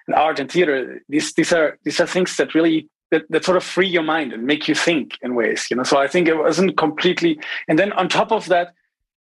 and 0.06 0.16
art 0.16 0.38
and 0.40 0.50
theater 0.50 1.00
these 1.08 1.32
these 1.34 1.52
are 1.52 1.78
these 1.84 2.00
are 2.00 2.06
things 2.06 2.37
that 2.37 2.54
really 2.54 2.88
that, 3.11 3.30
that 3.30 3.44
sort 3.44 3.56
of 3.56 3.64
free 3.64 3.87
your 3.87 4.02
mind 4.02 4.32
and 4.32 4.44
make 4.44 4.68
you 4.68 4.75
think 4.75 5.18
in 5.23 5.34
ways. 5.34 5.66
You 5.70 5.76
know, 5.76 5.84
so 5.84 5.99
I 5.99 6.08
think 6.08 6.28
it 6.28 6.37
wasn't 6.37 6.76
completely. 6.76 7.38
And 7.68 7.78
then 7.78 7.92
on 7.92 8.08
top 8.08 8.32
of 8.32 8.46
that, 8.46 8.75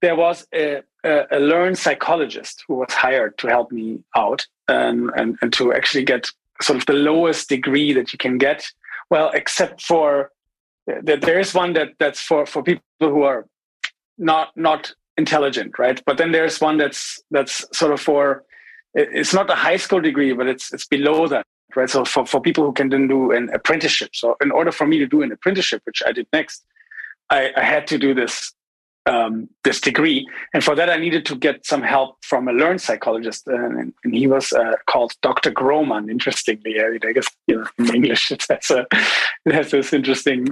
there 0.02 0.16
was 0.16 0.48
a, 0.54 0.82
a, 1.04 1.24
a 1.32 1.40
learned 1.40 1.78
psychologist 1.78 2.64
who 2.68 2.76
was 2.76 2.94
hired 2.94 3.38
to 3.40 3.48
help 3.48 3.72
me 3.72 4.04
out 4.16 4.46
and, 4.68 5.10
and 5.16 5.38
and 5.42 5.54
to 5.54 5.74
actually 5.74 6.04
get 6.04 6.30
sort 6.62 6.78
of 6.78 6.86
the 6.86 6.94
lowest 6.94 7.50
degree 7.50 7.94
that 7.94 8.12
you 8.12 8.18
can 8.18 8.38
get 8.38 8.66
well, 9.10 9.32
except 9.34 9.82
for 9.82 10.32
uh, 10.90 10.96
that 11.04 11.22
there 11.22 11.40
is 11.40 11.54
one 11.54 11.74
that 11.74 11.90
that's 12.00 12.22
for 12.22 12.46
for 12.46 12.64
people 12.64 12.84
who 13.00 13.24
are 13.24 13.46
not 14.18 14.50
not 14.56 14.94
intelligent, 15.18 15.78
right? 15.78 16.02
But 16.06 16.18
then 16.18 16.32
there's 16.32 16.62
one 16.62 16.78
that's 16.78 17.22
that's 17.32 17.66
sort 17.78 17.94
of 17.94 18.02
for 18.02 18.44
it's 18.94 19.34
not 19.34 19.50
a 19.50 19.56
high 19.56 19.78
school 19.78 20.02
degree, 20.02 20.34
but 20.34 20.48
it's 20.48 20.74
it's 20.74 20.88
below 20.88 21.28
that, 21.28 21.46
right? 21.76 21.90
So 21.90 22.06
for, 22.06 22.26
for 22.26 22.42
people 22.42 22.64
who 22.64 22.74
can 22.74 22.90
then 22.90 23.08
do 23.08 23.32
an 23.32 23.50
apprenticeship. 23.54 24.12
So 24.14 24.36
in 24.42 24.52
order 24.52 24.72
for 24.72 24.88
me 24.88 24.98
to 25.00 25.08
do 25.08 25.22
an 25.22 25.32
apprenticeship, 25.32 25.82
which 25.86 26.02
I 26.06 26.12
did 26.12 26.28
next, 26.34 26.66
I, 27.30 27.52
I 27.56 27.64
had 27.64 27.86
to 27.88 27.98
do 27.98 28.14
this 28.14 28.54
um, 29.06 29.50
this 29.64 29.82
degree. 29.82 30.28
And 30.54 30.64
for 30.64 30.76
that, 30.76 30.90
I 30.90 30.98
needed 30.98 31.26
to 31.28 31.36
get 31.36 31.66
some 31.66 31.82
help 31.82 32.18
from 32.24 32.48
a 32.48 32.54
learned 32.54 32.82
psychologist. 32.82 33.48
And, 33.48 33.94
and 34.04 34.16
he 34.16 34.28
was 34.28 34.54
uh, 34.54 34.76
called 34.88 35.14
Dr. 35.22 35.52
Groman, 35.52 36.10
interestingly. 36.10 36.80
I, 36.80 36.98
I 37.04 37.14
guess 37.14 37.28
you 37.48 37.58
know, 37.58 37.68
in 37.78 37.96
English 37.96 38.32
it 38.32 38.46
has, 38.50 38.72
a, 38.72 38.86
it 39.46 39.54
has 39.54 39.72
this 39.72 39.94
interesting 39.94 40.48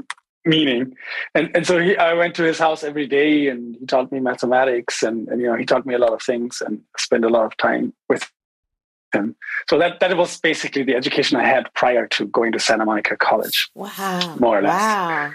meaning. 0.45 0.95
And, 1.35 1.51
and 1.55 1.67
so 1.67 1.79
he, 1.79 1.97
I 1.97 2.13
went 2.13 2.35
to 2.35 2.43
his 2.43 2.57
house 2.57 2.83
every 2.83 3.07
day 3.07 3.47
and 3.47 3.75
he 3.75 3.85
taught 3.85 4.11
me 4.11 4.19
mathematics 4.19 5.03
and, 5.03 5.27
and, 5.27 5.41
you 5.41 5.47
know, 5.47 5.55
he 5.55 5.65
taught 5.65 5.85
me 5.85 5.93
a 5.93 5.99
lot 5.99 6.13
of 6.13 6.21
things 6.21 6.61
and 6.65 6.81
spent 6.97 7.25
a 7.25 7.29
lot 7.29 7.45
of 7.45 7.55
time 7.57 7.93
with 8.09 8.29
him. 9.13 9.35
So 9.69 9.77
that, 9.79 9.99
that 9.99 10.17
was 10.17 10.39
basically 10.39 10.83
the 10.83 10.95
education 10.95 11.37
I 11.37 11.45
had 11.45 11.71
prior 11.73 12.07
to 12.07 12.25
going 12.27 12.53
to 12.53 12.59
Santa 12.59 12.85
Monica 12.85 13.17
College. 13.17 13.69
Wow. 13.75 14.35
More 14.39 14.59
or 14.59 14.61
less. 14.61 14.71
Wow. 14.71 15.33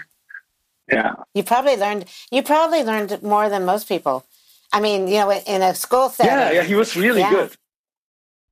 Yeah. 0.91 1.13
You 1.33 1.43
probably 1.43 1.77
learned. 1.77 2.05
You 2.31 2.43
probably 2.43 2.83
learned 2.83 3.21
more 3.23 3.49
than 3.49 3.65
most 3.65 3.87
people. 3.87 4.25
I 4.71 4.79
mean, 4.79 5.07
you 5.07 5.19
know, 5.19 5.31
in 5.31 5.61
a 5.61 5.75
school 5.75 6.09
setting. 6.09 6.31
Yeah, 6.31 6.51
yeah. 6.51 6.63
He 6.63 6.75
was 6.75 6.95
really 6.95 7.21
yeah. 7.21 7.31
good. 7.31 7.51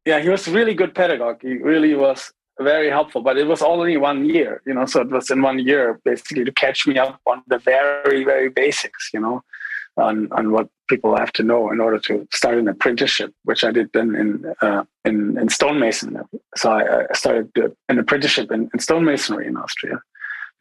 Yeah, 0.05 0.19
he 0.19 0.29
was 0.29 0.47
really 0.47 0.73
good 0.73 0.95
pedagogue. 0.95 1.41
He 1.41 1.57
really 1.57 1.93
was 1.93 2.31
very 2.59 2.89
helpful. 2.89 3.21
But 3.21 3.38
it 3.38 3.47
was 3.47 3.61
only 3.61 3.97
one 3.97 4.25
year, 4.25 4.61
you 4.65 4.73
know. 4.73 4.85
So 4.85 5.01
it 5.01 5.09
was 5.09 5.29
in 5.29 5.41
one 5.41 5.59
year 5.59 6.00
basically 6.05 6.45
to 6.45 6.51
catch 6.51 6.88
me 6.88 6.97
up 6.97 7.19
on 7.25 7.43
the 7.47 7.57
very, 7.57 8.23
very 8.23 8.50
basics, 8.50 9.09
you 9.13 9.19
know, 9.19 9.43
on 9.97 10.31
on 10.31 10.51
what 10.51 10.69
people 10.89 11.15
have 11.17 11.33
to 11.33 11.43
know 11.43 11.71
in 11.71 11.79
order 11.79 12.00
to 12.00 12.27
start 12.33 12.57
an 12.57 12.67
apprenticeship, 12.67 13.33
which 13.43 13.63
I 13.63 13.71
did 13.71 13.89
then 13.93 14.15
in 14.15 14.53
uh, 14.61 14.83
in, 15.05 15.38
in 15.38 15.50
stonemason. 15.50 16.21
So 16.55 16.71
I, 16.71 17.03
I 17.03 17.13
started 17.13 17.51
an 17.89 18.00
apprenticeship 18.00 18.51
in, 18.51 18.69
in 18.73 18.79
stonemasonry 18.79 19.47
in 19.47 19.57
Austria 19.57 20.01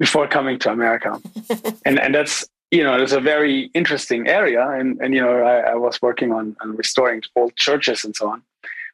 before 0.00 0.26
coming 0.26 0.58
to 0.58 0.72
America. 0.72 1.20
and 1.84 2.00
and 2.00 2.12
that's 2.12 2.44
you 2.72 2.82
know 2.82 3.00
it's 3.00 3.12
a 3.12 3.20
very 3.20 3.70
interesting 3.74 4.26
area. 4.26 4.66
And 4.68 4.98
and 5.00 5.14
you 5.14 5.20
know 5.20 5.42
I, 5.42 5.72
I, 5.72 5.74
was 5.76 6.02
working 6.02 6.32
on, 6.32 6.56
on 6.62 6.76
restoring 6.76 7.22
old 7.36 7.54
churches 7.54 8.02
and 8.04 8.16
so 8.16 8.30
on. 8.30 8.42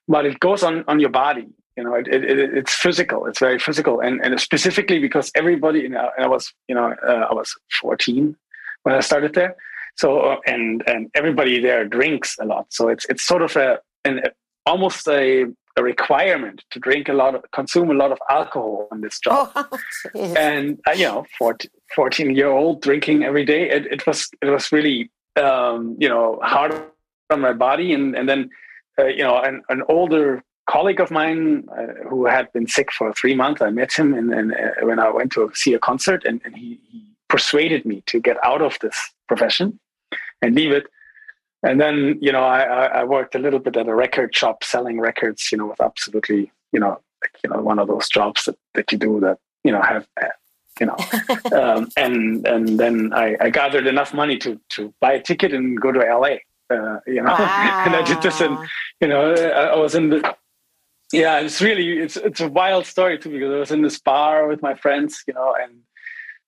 But 0.09 0.27
it 0.27 0.41
goes 0.41 0.63
on 0.63 0.85
on 0.89 1.01
your 1.01 1.11
body. 1.11 1.49
You 1.77 1.85
know 1.85 1.95
it, 1.95 2.09
it, 2.09 2.25
it's 2.59 2.75
physical. 2.75 3.25
It's 3.27 3.39
very 3.39 3.59
physical. 3.59 4.01
And 4.01 4.21
and 4.23 4.39
specifically 4.41 4.99
because 4.99 5.31
everybody 5.35 5.81
you 5.81 5.89
know 5.89 6.11
i 6.19 6.27
was 6.27 6.53
you 6.69 6.75
know 6.75 6.95
uh, 7.07 7.27
i 7.31 7.33
was 7.33 7.55
14 7.81 8.37
when 8.83 8.95
i 8.95 9.01
started 9.01 9.35
there. 9.35 9.57
So 9.97 10.21
uh, 10.21 10.37
and 10.47 10.83
and 10.87 11.11
everybody 11.15 11.61
there 11.61 11.87
drinks 11.87 12.37
a 12.41 12.45
lot. 12.45 12.67
So 12.71 12.89
it's 12.89 13.07
it's 13.09 13.25
sort 13.25 13.43
of 13.43 13.57
a 13.57 13.79
an 14.05 14.23
almost 14.67 15.07
a 15.09 15.47
a 15.77 15.83
requirement 15.83 16.65
to 16.71 16.81
drink 16.81 17.09
a 17.09 17.13
lot 17.13 17.35
of 17.35 17.43
consume 17.53 17.91
a 17.91 17.95
lot 17.95 18.13
of 18.13 18.19
alcohol 18.31 18.89
on 18.91 19.01
this 19.01 19.19
job. 19.21 19.51
Oh, 20.15 20.35
and 20.35 20.79
uh, 20.89 20.93
you 20.93 21.05
know 21.05 21.27
14, 21.39 21.71
14, 21.95 22.35
year 22.35 22.49
old 22.49 22.81
drinking 22.81 23.25
every 23.25 23.45
day 23.45 23.69
it, 23.69 23.87
it 23.87 24.07
was 24.07 24.29
it 24.41 24.47
was 24.47 24.73
really 24.73 25.11
um, 25.37 25.97
you 25.99 26.09
know 26.09 26.39
hard 26.43 26.73
on 27.31 27.41
my 27.41 27.53
body. 27.53 27.93
And 27.93 28.17
and 28.17 28.29
then 28.29 28.51
uh, 28.99 29.07
you 29.07 29.25
know 29.25 29.39
an, 29.41 29.63
an 29.69 29.83
older 29.89 30.43
colleague 30.69 31.01
of 31.01 31.11
mine 31.11 31.65
uh, 31.79 32.09
who 32.09 32.27
had 32.27 32.53
been 32.53 32.67
sick 32.67 32.91
for 32.93 33.13
three 33.13 33.35
months 33.35 33.63
i 33.63 33.71
met 33.71 33.93
him 33.93 34.13
and, 34.13 34.35
and 34.35 34.53
uh, 34.53 34.85
when 34.85 34.99
i 34.99 35.09
went 35.09 35.31
to 35.31 35.49
see 35.55 35.75
a 35.75 35.79
concert 35.79 36.25
and, 36.25 36.41
and 36.45 36.57
he, 36.57 36.81
he 36.91 37.13
persuaded 37.29 37.85
me 37.87 38.03
to 38.07 38.21
get 38.21 38.37
out 38.45 38.61
of 38.61 38.77
this 38.81 38.97
profession 39.29 39.79
and 40.43 40.55
leave 40.55 40.73
it 40.73 40.87
and 41.63 41.81
then 41.81 42.19
you 42.21 42.33
know 42.33 42.45
I, 42.45 42.87
I 42.87 43.05
worked 43.05 43.35
a 43.35 43.39
little 43.39 43.59
bit 43.59 43.77
at 43.77 43.89
a 43.89 43.95
record 43.95 44.35
shop 44.35 44.65
selling 44.65 45.01
records 45.01 45.51
you 45.51 45.59
know 45.59 45.67
with 45.67 45.81
absolutely 45.81 46.53
you 46.73 46.81
know 46.81 47.01
like, 47.23 47.33
you 47.43 47.51
know 47.51 47.61
one 47.61 47.79
of 47.79 47.89
those 47.89 48.09
jobs 48.09 48.45
that, 48.45 48.59
that 48.75 48.91
you 48.93 48.99
do 48.99 49.21
that 49.21 49.39
you 49.65 49.73
know 49.73 49.83
have 49.83 50.07
you 50.81 50.87
know 50.87 50.97
um, 51.53 51.89
and 51.97 52.47
and 52.47 52.79
then 52.79 53.13
I, 53.13 53.37
I, 53.41 53.51
gathered 53.51 53.87
enough 53.87 54.13
money 54.13 54.37
to 54.39 54.61
to 54.71 54.93
buy 55.01 55.15
a 55.15 55.23
ticket 55.23 55.53
and 55.53 55.81
go 55.81 55.93
to 55.93 56.01
LA 56.01 56.37
uh, 56.75 57.01
you 57.07 57.23
know 57.23 57.33
wow. 57.33 57.83
and 57.87 57.97
I 57.97 58.03
did 58.07 58.23
this 58.23 58.41
and 58.41 58.59
you 59.01 59.09
know 59.09 59.33
I, 59.33 59.75
I 59.75 59.77
was 59.77 59.95
in 59.95 60.11
the 60.11 60.37
yeah 61.13 61.41
it's 61.41 61.63
really 61.63 61.99
it's 61.99 62.17
it's 62.17 62.41
a 62.41 62.49
wild 62.49 62.85
story 62.85 63.19
too 63.19 63.31
because 63.31 63.53
I 63.53 63.59
was 63.59 63.71
in 63.71 63.83
this 63.83 63.99
bar 63.99 64.47
with 64.47 64.63
my 64.63 64.75
friends 64.75 65.23
you 65.27 65.35
know 65.35 65.55
and 65.61 65.81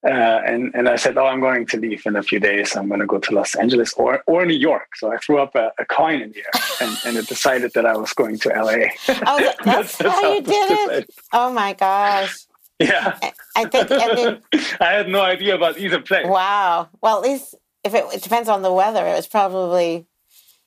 uh, 0.04 0.10
and 0.46 0.72
and 0.74 0.88
I 0.88 0.96
said, 0.96 1.18
"Oh, 1.18 1.26
I'm 1.26 1.40
going 1.40 1.66
to 1.66 1.76
leave 1.76 2.02
in 2.06 2.14
a 2.16 2.22
few 2.22 2.38
days. 2.40 2.76
I'm 2.76 2.88
going 2.88 3.00
to 3.00 3.06
go 3.06 3.18
to 3.18 3.34
Los 3.34 3.54
Angeles 3.56 3.92
or 3.94 4.22
or 4.26 4.46
New 4.46 4.54
York." 4.56 4.88
So 4.96 5.12
I 5.12 5.16
threw 5.18 5.38
up 5.38 5.54
a, 5.54 5.72
a 5.78 5.84
coin 5.86 6.20
in 6.22 6.30
the 6.32 6.38
air, 6.38 6.52
and, 6.82 6.96
and 7.06 7.16
it 7.16 7.26
decided 7.26 7.72
that 7.74 7.84
I 7.84 7.96
was 7.96 8.12
going 8.12 8.38
to 8.40 8.48
LA. 8.50 8.88
Oh, 9.26 9.38
that's, 9.40 9.64
that's, 9.64 9.96
that's 9.98 10.20
how, 10.20 10.32
you 10.34 10.40
did 10.42 10.70
it! 10.90 11.10
Oh 11.32 11.52
my 11.52 11.72
gosh! 11.74 12.36
Yeah. 12.78 13.18
I 13.56 13.64
think. 13.64 13.88
I 13.90 14.14
mean, 14.14 14.40
I 14.80 14.90
had 14.92 15.08
no 15.08 15.20
idea 15.20 15.54
about 15.56 15.78
either 15.78 16.00
place. 16.00 16.26
wow. 16.26 16.88
Well, 17.02 17.16
at 17.18 17.22
least 17.28 17.54
if 17.82 17.92
it, 17.94 18.04
it 18.14 18.22
depends 18.22 18.48
on 18.48 18.62
the 18.62 18.72
weather, 18.72 19.04
it 19.06 19.14
was 19.16 19.26
probably 19.26 20.06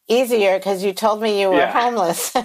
easier 0.10 0.58
because 0.60 0.84
you 0.84 0.92
told 0.92 1.22
me 1.22 1.40
you 1.40 1.50
were 1.52 1.58
Yeah. 1.58 1.72
homeless. 1.72 2.36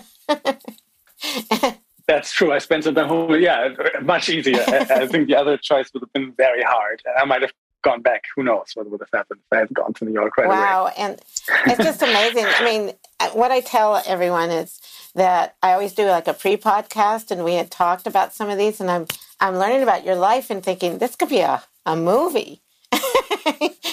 That's 2.08 2.32
true. 2.32 2.52
I 2.52 2.58
spent 2.58 2.84
some 2.84 2.94
time 2.94 3.08
home. 3.08 3.40
Yeah, 3.40 3.70
much 4.02 4.28
easier. 4.28 4.62
I, 4.68 4.86
I 5.02 5.06
think 5.06 5.26
the 5.28 5.34
other 5.36 5.56
choice 5.56 5.90
would 5.92 6.02
have 6.02 6.12
been 6.12 6.32
very 6.32 6.62
hard. 6.62 7.02
I 7.18 7.25
might 7.25 7.42
have 7.42 7.52
gone 7.82 8.00
back. 8.00 8.25
Who 8.36 8.42
knows 8.44 8.70
what 8.75 8.88
would 8.90 9.00
have 9.00 9.08
happened 9.12 9.40
if 9.44 9.56
I 9.56 9.60
had 9.60 9.75
gone 9.75 9.92
to 9.94 10.04
New 10.04 10.12
York 10.12 10.36
right 10.36 10.46
away. 10.46 10.54
Wow, 10.56 10.90
and 10.96 11.20
it's 11.66 11.78
just 11.82 12.02
amazing. 12.02 12.44
I 12.46 12.64
mean, 12.64 12.92
what 13.32 13.50
I 13.50 13.60
tell 13.60 14.02
everyone 14.06 14.50
is 14.50 14.80
that 15.14 15.56
I 15.62 15.72
always 15.72 15.94
do 15.94 16.06
like 16.06 16.28
a 16.28 16.34
pre-podcast, 16.34 17.30
and 17.30 17.42
we 17.44 17.54
had 17.54 17.70
talked 17.70 18.06
about 18.06 18.32
some 18.34 18.48
of 18.50 18.58
these, 18.58 18.80
and 18.80 18.90
I'm 18.90 19.06
I'm 19.40 19.56
learning 19.56 19.82
about 19.82 20.04
your 20.04 20.16
life 20.16 20.48
and 20.50 20.62
thinking 20.62 20.98
this 20.98 21.16
could 21.16 21.28
be 21.28 21.40
a 21.40 21.62
a 21.84 21.96
movie. 21.96 22.62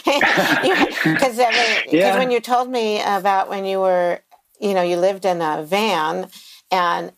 Because 0.04 1.40
I 1.40 1.52
mean, 1.52 2.00
Yeah. 2.00 2.18
when 2.18 2.32
you 2.32 2.40
told 2.40 2.70
me 2.70 3.02
about 3.02 3.50
when 3.50 3.66
you 3.66 3.80
were, 3.80 4.20
you 4.60 4.74
know, 4.74 4.82
you 4.82 4.98
lived 4.98 5.26
in 5.26 5.42
a 5.42 5.64
van 5.64 6.28
and 6.72 7.12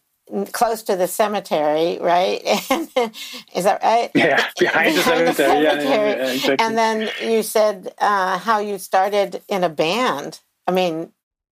close 0.52 0.84
to 0.84 0.96
the 0.96 1.08
cemetery, 1.08 2.00
right? 2.02 2.42
Is 3.56 3.64
that 3.64 3.82
right? 3.84 4.10
Yeah, 4.16 4.48
behind 4.60 4.98
the 4.98 5.04
Behind 5.04 5.36
cemetery. 5.36 5.64
Yeah, 5.64 5.82
yeah, 5.82 6.16
yeah, 6.16 6.32
exactly. 6.32 6.66
And 6.66 6.78
then 6.78 7.10
you 7.22 7.44
said 7.44 7.94
uh, 8.00 8.38
how 8.40 8.60
you 8.60 8.78
started 8.78 9.42
in 9.48 9.64
a 9.64 9.70
band. 9.70 10.40
I 10.68 10.72
mean, 10.72 11.12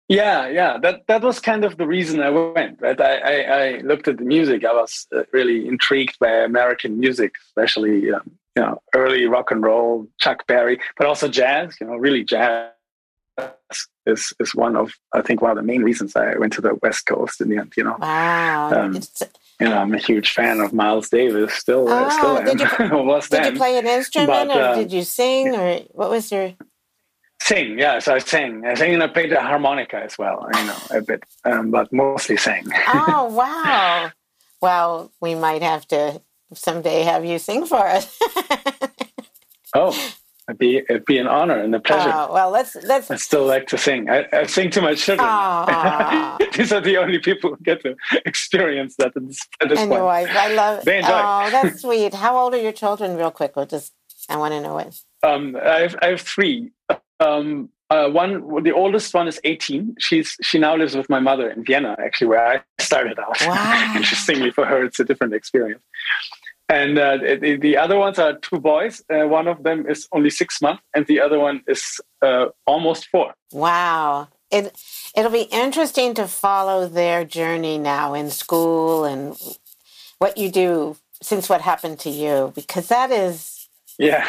Yeah, 0.09 0.49
yeah. 0.49 0.79
That 0.79 1.07
that 1.07 1.23
was 1.23 1.41
kind 1.41 1.65
of 1.65 1.77
the 1.77 1.87
reason 1.87 2.21
I 2.21 2.31
went. 2.31 2.81
Right. 2.81 3.01
I 3.01 3.15
I, 3.19 3.37
I 3.63 3.79
looked 3.81 4.09
at 4.09 4.19
the 4.19 4.25
music. 4.25 4.65
I 4.65 4.73
was 4.73 5.07
uh, 5.15 5.23
really 5.33 5.67
intrigued 5.69 6.19
by 6.19 6.31
American 6.31 6.99
music, 6.99 7.33
especially 7.49 8.11
um, 8.13 8.31
you 8.57 8.63
know 8.63 8.81
early 8.95 9.27
rock 9.27 9.51
and 9.51 9.63
roll, 9.63 10.07
Chuck 10.19 10.47
Berry, 10.47 10.79
but 10.97 11.07
also 11.07 11.29
jazz. 11.29 11.77
You 11.81 11.87
know, 11.87 11.97
really 11.97 12.25
jazz 12.25 12.71
is 14.07 14.33
is 14.41 14.55
one 14.55 14.77
of 14.77 14.93
I 15.15 15.23
think 15.23 15.41
one 15.43 15.53
of 15.53 15.57
the 15.57 15.63
main 15.63 15.83
reasons 15.83 16.15
I 16.17 16.37
went 16.37 16.53
to 16.55 16.61
the 16.61 16.75
West 16.83 17.07
Coast 17.07 17.41
in 17.41 17.49
the 17.49 17.57
end. 17.59 17.73
You 17.77 17.85
know, 17.85 17.97
wow. 17.99 18.71
Um, 18.73 19.01
you 19.61 19.69
know, 19.69 19.79
I'm 19.79 19.95
a 19.95 19.99
huge 19.99 20.33
fan 20.33 20.61
of 20.61 20.73
Miles 20.73 21.09
Davis. 21.09 21.55
Still, 21.55 21.87
Oh, 21.89 22.09
still 22.11 22.39
am. 22.39 22.45
did 22.45 22.61
you- 22.61 22.99
was 23.05 23.29
did 23.29 23.45
then 23.45 23.53
you 23.53 23.59
play 23.59 23.79
an 23.79 23.87
instrument 23.87 24.49
but, 24.51 24.57
or 24.57 24.61
uh, 24.61 24.75
did 24.75 24.93
you 24.93 25.03
sing 25.05 25.55
or 25.55 25.79
what 25.93 26.11
was 26.11 26.31
your? 26.33 26.53
sing? 27.41 27.79
Yeah, 27.79 27.99
so 28.01 28.15
I 28.15 28.19
sang. 28.19 28.65
I 28.67 28.75
sang 28.75 28.95
and 28.95 29.03
I 29.03 29.07
played 29.09 29.31
the 29.31 29.41
harmonica 29.41 29.97
as 30.03 30.19
well. 30.19 30.49
You 30.55 30.65
know, 30.65 30.77
a 30.91 31.01
bit, 31.01 31.23
um, 31.45 31.71
but 31.71 31.93
mostly 31.93 32.37
sang. 32.37 32.67
Oh, 32.89 33.25
wow. 33.33 34.11
Well, 34.61 35.11
we 35.21 35.35
might 35.35 35.63
have 35.63 35.87
to 35.89 36.21
someday 36.55 37.03
have 37.03 37.25
you 37.25 37.39
sing 37.39 37.67
for 37.67 37.85
us. 37.87 38.19
Oh, 39.75 39.97
be 40.63 40.77
it'd 40.89 41.05
be 41.05 41.19
an 41.19 41.27
honor 41.27 41.59
and 41.65 41.75
a 41.75 41.81
pleasure. 41.81 42.13
Oh, 42.15 42.33
well, 42.33 42.51
let's 42.51 42.75
let's. 42.91 43.11
I 43.11 43.17
still 43.17 43.47
like 43.55 43.67
to 43.73 43.79
sing. 43.87 44.09
I, 44.09 44.19
I 44.33 44.47
sing 44.57 44.71
to 44.77 44.81
my 44.89 44.95
children. 44.95 45.29
These 46.57 46.73
are 46.77 46.81
the 46.91 46.97
only 47.03 47.19
people 47.19 47.49
who 47.51 47.59
get 47.71 47.83
to 47.83 47.97
experience 48.25 48.93
that 48.99 49.13
at 49.17 49.27
this, 49.29 49.41
at 49.61 49.69
this 49.69 49.81
And 49.81 49.89
point. 49.89 49.99
your 49.99 50.07
wife, 50.07 50.31
I 50.45 50.49
love. 50.55 50.85
They 50.85 50.99
enjoy 50.99 51.19
it. 51.19 51.25
Oh, 51.25 51.51
that's 51.51 51.81
sweet. 51.83 52.15
How 52.15 52.33
old 52.39 52.55
are 52.55 52.63
your 52.69 52.77
children? 52.83 53.17
Real 53.17 53.31
quick, 53.41 53.57
we'll 53.57 53.67
just. 53.77 53.93
I 54.29 54.37
want 54.37 54.53
to 54.55 54.61
know 54.61 54.79
it. 54.79 54.95
Um, 55.23 55.57
I 55.57 55.79
have 55.81 55.97
I 56.03 56.07
have 56.15 56.21
three. 56.21 56.71
Um, 57.21 57.69
uh, 57.91 58.09
one, 58.09 58.33
the 58.63 58.73
oldest 58.73 59.13
one 59.13 59.29
is 59.29 59.39
18. 59.45 59.97
She's 59.99 60.37
she 60.49 60.59
now 60.59 60.75
lives 60.77 60.95
with 60.97 61.11
my 61.11 61.21
mother 61.21 61.51
in 61.51 61.65
Vienna, 61.65 61.95
actually, 62.07 62.29
where 62.29 62.47
I 62.55 62.55
started 62.81 63.19
out. 63.19 63.37
Wow. 63.47 63.95
Interestingly, 63.97 64.51
for 64.51 64.65
her, 64.65 64.85
it's 64.85 64.99
a 65.01 65.05
different 65.05 65.35
experience. 65.35 65.83
And 66.73 66.99
uh, 66.99 67.19
the, 67.19 67.57
the 67.61 67.77
other 67.77 67.99
ones 67.99 68.19
are 68.19 68.33
two 68.39 68.59
boys. 68.59 69.03
Uh, 69.13 69.29
one 69.29 69.47
of 69.47 69.63
them 69.63 69.87
is 69.87 70.09
only 70.13 70.31
six 70.31 70.63
months, 70.63 70.83
and 70.95 71.07
the 71.07 71.21
other 71.21 71.39
one 71.39 71.63
is 71.69 72.01
uh, 72.23 72.47
almost 72.67 73.09
four. 73.09 73.35
Wow. 73.53 74.29
It 74.51 74.75
it'll 75.15 75.31
be 75.43 75.49
interesting 75.65 76.15
to 76.15 76.27
follow 76.27 76.89
their 76.89 77.25
journey 77.25 77.77
now 77.77 78.15
in 78.15 78.31
school 78.31 79.05
and 79.05 79.37
what 80.19 80.39
you 80.39 80.51
do 80.51 80.97
since 81.21 81.49
what 81.51 81.61
happened 81.61 81.99
to 82.01 82.11
you 82.11 82.53
because 82.55 82.89
that 82.89 83.11
is 83.11 83.69
Yeah. 83.99 84.27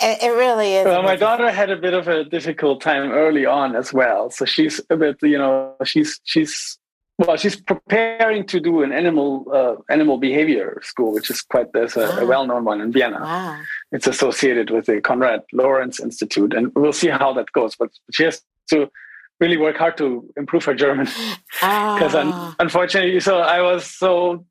it, 0.00 0.22
it 0.22 0.30
really 0.30 0.74
is. 0.74 0.86
Well, 0.86 1.02
my 1.02 1.16
daughter 1.16 1.50
had 1.50 1.70
a 1.70 1.76
bit 1.76 1.94
of 1.94 2.08
a 2.08 2.24
difficult 2.24 2.80
time 2.80 3.10
early 3.12 3.44
on 3.44 3.76
as 3.76 3.92
well. 3.92 4.30
So 4.30 4.44
she's 4.46 4.80
a 4.90 4.96
bit, 4.96 5.16
you 5.22 5.38
know, 5.38 5.74
she's 5.84 6.18
she's 6.24 6.78
well, 7.18 7.36
she's 7.36 7.56
preparing 7.60 8.46
to 8.46 8.60
do 8.60 8.82
an 8.82 8.92
animal 8.92 9.44
uh, 9.52 9.74
animal 9.92 10.18
behavior 10.18 10.80
school, 10.82 11.12
which 11.12 11.30
is 11.30 11.42
quite 11.42 11.72
there's 11.72 11.96
a, 11.96 12.00
Wow. 12.00 12.18
a 12.20 12.26
well 12.26 12.46
known 12.46 12.64
one 12.64 12.80
in 12.80 12.92
Vienna. 12.92 13.20
Wow. 13.20 13.60
It's 13.92 14.06
associated 14.06 14.70
with 14.70 14.86
the 14.86 15.00
Konrad 15.00 15.42
Lorenz 15.52 15.98
Institute, 16.00 16.54
and 16.54 16.72
we'll 16.74 16.92
see 16.92 17.08
how 17.08 17.32
that 17.34 17.50
goes. 17.52 17.74
But 17.76 17.90
she 18.12 18.22
has 18.24 18.40
to 18.70 18.90
really 19.40 19.56
work 19.56 19.76
hard 19.76 19.96
to 19.98 20.28
improve 20.36 20.64
her 20.64 20.74
German 20.74 21.06
because 21.06 21.34
Ah, 22.14 22.54
unfortunately, 22.58 23.20
so 23.20 23.38
I 23.38 23.62
was 23.62 23.84
so. 23.86 24.44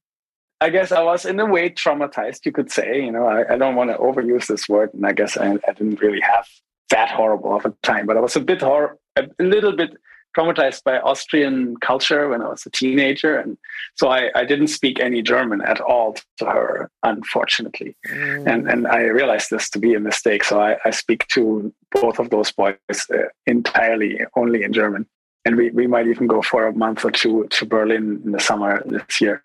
I 0.59 0.71
guess 0.71 0.91
I 0.91 1.03
was 1.03 1.23
in 1.25 1.39
a 1.39 1.45
way 1.45 1.69
traumatized, 1.69 2.43
you 2.43 2.51
could 2.51 2.71
say. 2.71 3.05
You 3.05 3.11
know, 3.11 3.27
I, 3.27 3.53
I 3.53 3.57
don't 3.59 3.75
want 3.75 3.91
to 3.91 3.97
overuse 3.97 4.47
this 4.47 4.67
word, 4.67 4.91
and 4.93 5.05
I 5.05 5.11
guess 5.11 5.37
I, 5.37 5.51
I 5.67 5.73
didn't 5.73 6.01
really 6.01 6.19
have 6.21 6.47
that 6.89 7.09
horrible 7.11 7.55
of 7.55 7.63
a 7.65 7.73
time, 7.83 8.07
but 8.07 8.17
I 8.17 8.21
was 8.21 8.35
a 8.35 8.39
bit 8.39 8.61
hor- 8.61 8.97
a 9.15 9.27
little 9.39 9.75
bit 9.75 9.91
traumatized 10.37 10.83
by 10.83 10.99
Austrian 10.99 11.77
culture 11.77 12.29
when 12.29 12.41
I 12.41 12.49
was 12.49 12.65
a 12.65 12.69
teenager, 12.69 13.37
and 13.37 13.57
so 13.95 14.09
I, 14.09 14.29
I 14.35 14.45
didn't 14.45 14.67
speak 14.67 14.99
any 14.99 15.21
German 15.21 15.61
at 15.61 15.81
all 15.81 16.15
to 16.37 16.45
her, 16.45 16.89
unfortunately. 17.03 17.95
mm, 18.07 18.47
And 18.47 18.69
and 18.69 18.87
I 18.87 19.01
realized 19.03 19.49
this 19.49 19.69
to 19.71 19.79
be 19.79 19.93
a 19.95 19.99
mistake, 19.99 20.43
so 20.43 20.61
I, 20.61 20.77
I 20.85 20.91
speak 20.91 21.27
to 21.29 21.73
both 21.91 22.19
of 22.19 22.29
those 22.29 22.51
boys 22.51 22.75
uh, 22.91 23.17
entirely 23.45 24.21
only 24.35 24.63
in 24.63 24.73
German, 24.73 25.07
and 25.45 25.55
we, 25.55 25.71
we 25.71 25.87
might 25.87 26.07
even 26.07 26.27
go 26.27 26.41
for 26.41 26.67
a 26.67 26.73
month 26.73 27.03
or 27.03 27.11
two 27.11 27.47
to 27.49 27.65
Berlin 27.65 28.21
in 28.25 28.31
the 28.31 28.39
summer 28.39 28.83
this 28.85 29.21
year 29.21 29.41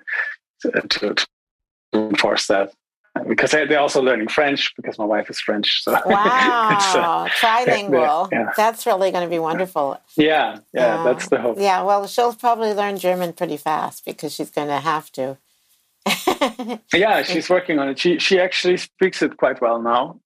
to, 0.61 0.70
to, 0.70 1.14
to 1.14 1.26
enforce 1.94 2.46
that. 2.48 2.72
Because 3.29 3.51
they- 3.51 3.66
they're 3.66 3.81
also 3.81 4.01
learning 4.03 4.29
French 4.29 4.72
because 4.77 4.98
my 4.98 5.05
wife 5.05 5.29
is 5.29 5.38
French. 5.40 5.83
So 5.85 5.94
it's, 5.96 6.07
uh, 6.07 6.09
wow. 6.09 7.27
Trilingual. 7.40 8.33
yeah. 8.33 8.51
That's 8.57 8.87
really 8.87 9.11
going 9.11 9.25
to 9.25 9.31
be 9.31 9.38
wonderful. 9.38 10.01
yeah, 10.16 10.59
yeah, 10.72 10.96
Yeah. 10.96 11.05
that's 11.05 11.29
the 11.29 11.38
hope. 11.38 11.59
Yeah. 11.59 11.83
Well, 11.83 12.07
she'll 12.07 12.35
probably 12.35 12.72
learn 12.72 12.98
German 12.98 13.33
pretty 13.35 13.57
fast 13.59 14.05
because 14.05 14.33
she's 14.35 14.51
going 14.51 14.68
to 14.68 14.81
have 14.81 15.12
to. 15.12 15.37
Yeah, 16.92 17.22
she's 17.22 17.48
working 17.48 17.79
on 17.79 17.88
it. 17.90 17.98
She 17.98 18.18
she 18.18 18.40
actually 18.40 18.77
speaks 18.77 19.22
it 19.22 19.37
quite 19.37 19.61
well 19.61 19.81
now. 19.81 20.18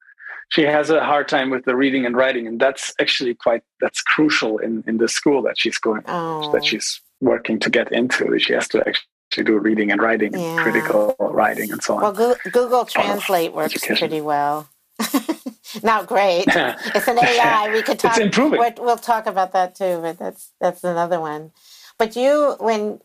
She 0.49 0.63
has 0.63 0.91
a 0.91 1.03
hard 1.05 1.29
time 1.29 1.51
with 1.51 1.65
the 1.65 1.77
reading 1.77 2.07
and 2.07 2.17
writing, 2.17 2.47
and 2.47 2.59
that's 2.61 2.95
actually 3.01 3.35
quite 3.35 3.63
that's 3.81 4.01
crucial 4.01 4.59
in 4.59 4.83
in 4.87 4.97
the 4.99 5.09
school 5.09 5.43
that 5.43 5.59
she's 5.59 5.79
going 5.79 6.03
oh. 6.09 6.51
that 6.53 6.65
she's 6.65 7.01
working 7.21 7.59
to 7.61 7.69
get 7.71 7.93
into. 7.93 8.39
She 8.39 8.53
has 8.55 8.69
to 8.69 8.79
actually 8.87 9.09
do 9.31 9.59
reading 9.59 9.91
and 9.91 10.01
writing, 10.01 10.35
and 10.35 10.43
Yeah. 10.43 10.57
critical 10.63 11.15
writing, 11.19 11.71
and 11.73 11.83
so 11.83 11.97
on. 11.97 12.03
Well, 12.03 12.13
Goo- 12.13 12.51
Google 12.51 12.85
Translate 12.85 13.53
works 13.53 13.75
education. 13.75 13.97
pretty 13.97 14.21
well. 14.21 14.69
Not 15.83 16.07
great. 16.07 16.47
It's 16.95 17.09
an 17.09 17.19
AI. 17.19 17.71
We 17.73 17.83
could 17.83 17.99
talk. 17.99 18.13
It's 18.17 18.21
improving. 18.21 18.59
We'll, 18.61 18.73
we'll 18.79 18.97
talk 18.97 19.27
about 19.27 19.53
that 19.53 19.75
too, 19.75 19.99
but 20.01 20.19
that's 20.19 20.51
that's 20.61 20.85
another 20.85 21.21
one. 21.21 21.53
But 21.99 22.17
you, 22.17 22.57
when 22.61 23.01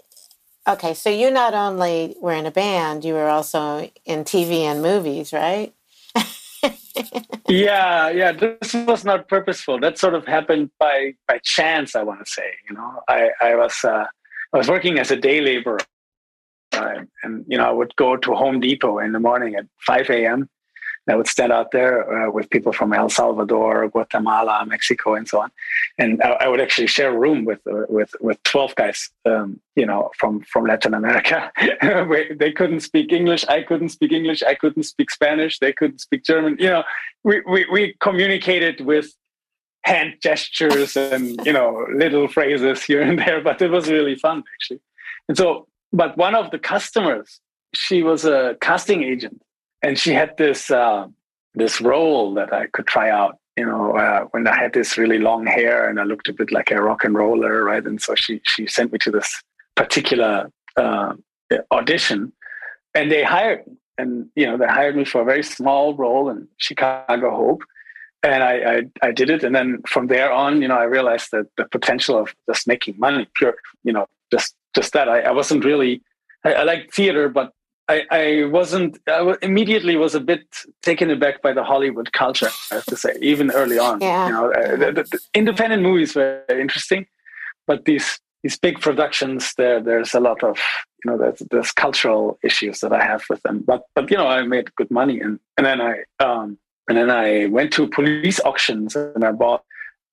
okay, 0.67 0.93
so 0.93 1.09
you 1.09 1.31
not 1.31 1.53
only 1.53 2.15
were 2.21 2.33
in 2.33 2.45
a 2.45 2.51
band, 2.51 3.03
you 3.03 3.13
were 3.13 3.27
also 3.27 3.89
in 4.05 4.23
TV 4.23 4.61
and 4.61 4.81
movies, 4.81 5.33
right? 5.33 5.73
yeah, 7.47 8.09
yeah. 8.09 8.31
This 8.31 8.73
was 8.73 9.03
not 9.03 9.27
purposeful. 9.27 9.79
That 9.79 9.97
sort 9.97 10.13
of 10.13 10.25
happened 10.25 10.69
by 10.79 11.13
by 11.27 11.39
chance. 11.43 11.95
I 11.95 12.03
want 12.03 12.19
to 12.25 12.31
say. 12.31 12.51
You 12.69 12.75
know, 12.75 13.01
I 13.09 13.31
I 13.41 13.55
was 13.55 13.83
uh, 13.83 14.05
I 14.53 14.57
was 14.57 14.69
working 14.69 14.99
as 14.99 15.11
a 15.11 15.15
day 15.17 15.41
laborer, 15.41 15.79
uh, 16.73 17.01
and 17.23 17.45
you 17.47 17.57
know 17.57 17.65
I 17.65 17.71
would 17.71 17.95
go 17.95 18.17
to 18.17 18.33
Home 18.33 18.59
Depot 18.59 18.99
in 18.99 19.11
the 19.11 19.19
morning 19.19 19.55
at 19.55 19.65
five 19.85 20.09
a.m. 20.09 20.49
I 21.09 21.15
would 21.15 21.27
stand 21.27 21.51
out 21.51 21.71
there 21.71 22.27
uh, 22.27 22.31
with 22.31 22.49
people 22.51 22.71
from 22.71 22.93
El 22.93 23.09
Salvador, 23.09 23.89
Guatemala, 23.89 24.63
Mexico, 24.67 25.15
and 25.15 25.27
so 25.27 25.41
on, 25.41 25.51
and 25.97 26.21
I, 26.21 26.29
I 26.41 26.47
would 26.47 26.61
actually 26.61 26.87
share 26.87 27.11
a 27.11 27.17
room 27.17 27.43
with 27.43 27.59
uh, 27.67 27.85
with 27.89 28.13
with 28.21 28.41
twelve 28.43 28.75
guys, 28.75 29.09
um, 29.25 29.59
you 29.75 29.85
know, 29.85 30.11
from 30.17 30.41
from 30.41 30.65
Latin 30.65 30.93
America. 30.93 31.51
They 32.41 32.51
couldn't 32.51 32.81
speak 32.81 33.11
English, 33.11 33.45
I 33.47 33.63
couldn't 33.63 33.89
speak 33.89 34.11
English, 34.11 34.43
I 34.43 34.55
couldn't 34.55 34.83
speak 34.83 35.09
Spanish, 35.11 35.59
they 35.59 35.73
couldn't 35.73 35.99
speak 35.99 36.23
German. 36.23 36.57
You 36.59 36.69
know, 36.69 36.83
we 37.23 37.41
we, 37.49 37.65
we 37.71 37.95
communicated 37.99 38.81
with 38.81 39.13
hand 39.83 40.13
gestures 40.21 40.95
and 40.95 41.43
you 41.45 41.53
know 41.53 41.85
little 41.93 42.27
phrases 42.27 42.83
here 42.83 43.01
and 43.01 43.17
there, 43.19 43.41
but 43.41 43.61
it 43.61 43.71
was 43.71 43.89
really 43.89 44.15
fun 44.15 44.43
actually. 44.55 44.81
And 45.27 45.37
so, 45.37 45.67
but 45.93 46.17
one 46.17 46.35
of 46.35 46.51
the 46.51 46.59
customers, 46.59 47.39
she 47.73 48.03
was 48.03 48.25
a 48.25 48.57
casting 48.61 49.03
agent 49.03 49.41
and 49.81 49.97
she 49.97 50.13
had 50.13 50.37
this 50.37 50.71
uh, 50.71 51.07
this 51.53 51.81
role 51.81 52.33
that 52.35 52.53
I 52.53 52.67
could 52.67 52.87
try 52.87 53.09
out. 53.09 53.37
You 53.57 53.65
know, 53.65 53.95
uh, 53.97 54.21
when 54.31 54.47
I 54.47 54.55
had 54.55 54.73
this 54.73 54.97
really 54.97 55.17
long 55.17 55.45
hair 55.45 55.89
and 55.89 55.99
I 55.99 56.03
looked 56.03 56.29
a 56.29 56.33
bit 56.33 56.51
like 56.51 56.71
a 56.71 56.81
rock 56.81 57.03
and 57.03 57.15
roller, 57.15 57.63
right? 57.63 57.85
And 57.85 58.01
so 58.01 58.15
she 58.15 58.41
she 58.43 58.67
sent 58.67 58.93
me 58.93 58.99
to 58.99 59.11
this 59.11 59.43
particular 59.75 60.49
uh, 60.77 61.13
audition, 61.71 62.31
and 62.95 63.11
they 63.11 63.23
hired 63.23 63.67
me. 63.67 63.73
and 63.97 64.29
you 64.35 64.45
know 64.45 64.57
they 64.57 64.67
hired 64.67 64.95
me 64.95 65.05
for 65.05 65.21
a 65.21 65.25
very 65.25 65.43
small 65.43 65.95
role 65.95 66.29
in 66.29 66.47
Chicago 66.57 67.35
Hope, 67.35 67.63
and 68.23 68.43
I, 68.43 68.53
I, 68.53 69.07
I 69.07 69.11
did 69.11 69.29
it. 69.29 69.43
And 69.43 69.55
then 69.55 69.81
from 69.87 70.07
there 70.07 70.31
on, 70.31 70.61
you 70.61 70.67
know, 70.67 70.77
I 70.77 70.83
realized 70.83 71.29
that 71.31 71.47
the 71.57 71.65
potential 71.65 72.17
of 72.17 72.33
just 72.47 72.67
making 72.67 72.95
money, 72.99 73.27
pure, 73.35 73.55
you 73.83 73.93
know, 73.93 74.07
just 74.31 74.55
just 74.75 74.93
that. 74.93 75.09
I, 75.09 75.21
I 75.21 75.31
wasn't 75.31 75.63
really 75.65 76.01
I, 76.43 76.53
I 76.53 76.63
like 76.63 76.91
theater, 76.93 77.29
but 77.29 77.53
I, 77.87 78.03
I 78.11 78.43
wasn't 78.45 78.99
I 79.07 79.35
immediately 79.41 79.97
was 79.97 80.15
a 80.15 80.19
bit 80.19 80.43
taken 80.81 81.09
aback 81.09 81.41
by 81.41 81.53
the 81.53 81.63
Hollywood 81.63 82.13
culture. 82.13 82.49
I 82.71 82.75
have 82.75 82.85
to 82.85 82.95
say, 82.95 83.15
even 83.21 83.51
early 83.51 83.79
on, 83.79 83.99
Yeah. 84.01 84.27
you 84.27 84.33
know, 84.33 84.51
uh, 84.51 84.75
the, 84.77 84.91
the, 84.91 85.03
the 85.03 85.19
independent 85.33 85.83
movies 85.83 86.15
were 86.15 86.43
interesting, 86.49 87.05
but 87.67 87.85
these 87.85 88.19
these 88.43 88.57
big 88.57 88.79
productions, 88.79 89.53
there 89.57 89.81
there's 89.81 90.13
a 90.13 90.19
lot 90.19 90.43
of 90.43 90.57
you 91.03 91.11
know 91.11 91.17
there's, 91.17 91.39
there's 91.51 91.71
cultural 91.71 92.39
issues 92.43 92.79
that 92.79 92.93
I 92.93 93.03
have 93.03 93.23
with 93.29 93.41
them. 93.43 93.63
But 93.65 93.83
but 93.95 94.09
you 94.09 94.17
know, 94.17 94.27
I 94.27 94.43
made 94.43 94.73
good 94.75 94.89
money, 94.91 95.19
and 95.19 95.39
and 95.57 95.65
then 95.65 95.81
I 95.81 96.03
um 96.19 96.57
and 96.87 96.97
then 96.97 97.09
I 97.09 97.45
went 97.47 97.71
to 97.73 97.87
police 97.87 98.39
auctions 98.41 98.95
and 98.95 99.23
I 99.23 99.31
bought 99.31 99.63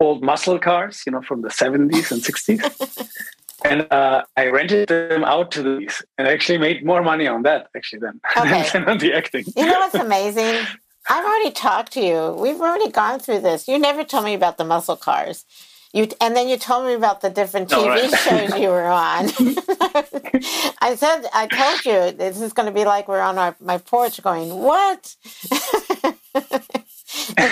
old 0.01 0.23
muscle 0.23 0.59
cars, 0.59 1.03
you 1.07 1.13
know, 1.13 1.23
from 1.23 1.43
the 1.43 1.49
70s 1.49 2.13
and 2.13 2.23
60s. 2.23 3.09
and 3.65 3.87
uh, 3.93 4.25
I 4.37 4.49
rented 4.49 4.89
them 4.89 5.25
out 5.25 5.51
to 5.53 5.63
these, 5.63 6.03
and 6.17 6.29
actually 6.29 6.59
made 6.59 6.85
more 6.85 7.03
money 7.03 7.27
on 7.27 7.43
that 7.43 7.69
actually 7.77 8.01
than, 8.01 8.21
Okay. 8.37 8.69
than 8.73 8.89
on 8.89 8.99
the 8.99 9.13
acting. 9.13 9.45
You 9.57 9.67
know 9.67 9.79
what's 9.81 9.95
amazing? 9.95 10.67
I've 11.11 11.25
already 11.25 11.51
talked 11.53 11.93
to 11.93 12.01
you. 12.01 12.37
We've 12.39 12.61
already 12.61 12.91
gone 12.91 13.19
through 13.19 13.41
this. 13.41 13.67
You 13.67 13.79
never 13.79 14.05
told 14.05 14.25
me 14.25 14.35
about 14.35 14.59
the 14.59 14.65
muscle 14.65 14.97
cars. 14.97 15.45
You 15.95 16.07
and 16.21 16.37
then 16.37 16.49
you 16.49 16.59
told 16.59 16.87
me 16.87 16.93
about 16.93 17.23
the 17.23 17.31
different 17.31 17.71
TV 17.71 17.87
right. 17.87 18.19
shows 18.21 18.61
you 18.61 18.69
were 18.69 18.85
on. 18.85 19.25
I 20.83 20.95
said 20.95 21.25
I 21.33 21.47
told 21.51 21.85
you 21.87 22.17
this 22.17 22.41
is 22.43 22.53
going 22.53 22.67
to 22.67 22.73
be 22.73 22.85
like 22.85 23.09
we're 23.09 23.21
on 23.21 23.39
our 23.39 23.57
my 23.59 23.79
porch 23.79 24.23
going 24.23 24.51
what? 24.55 25.17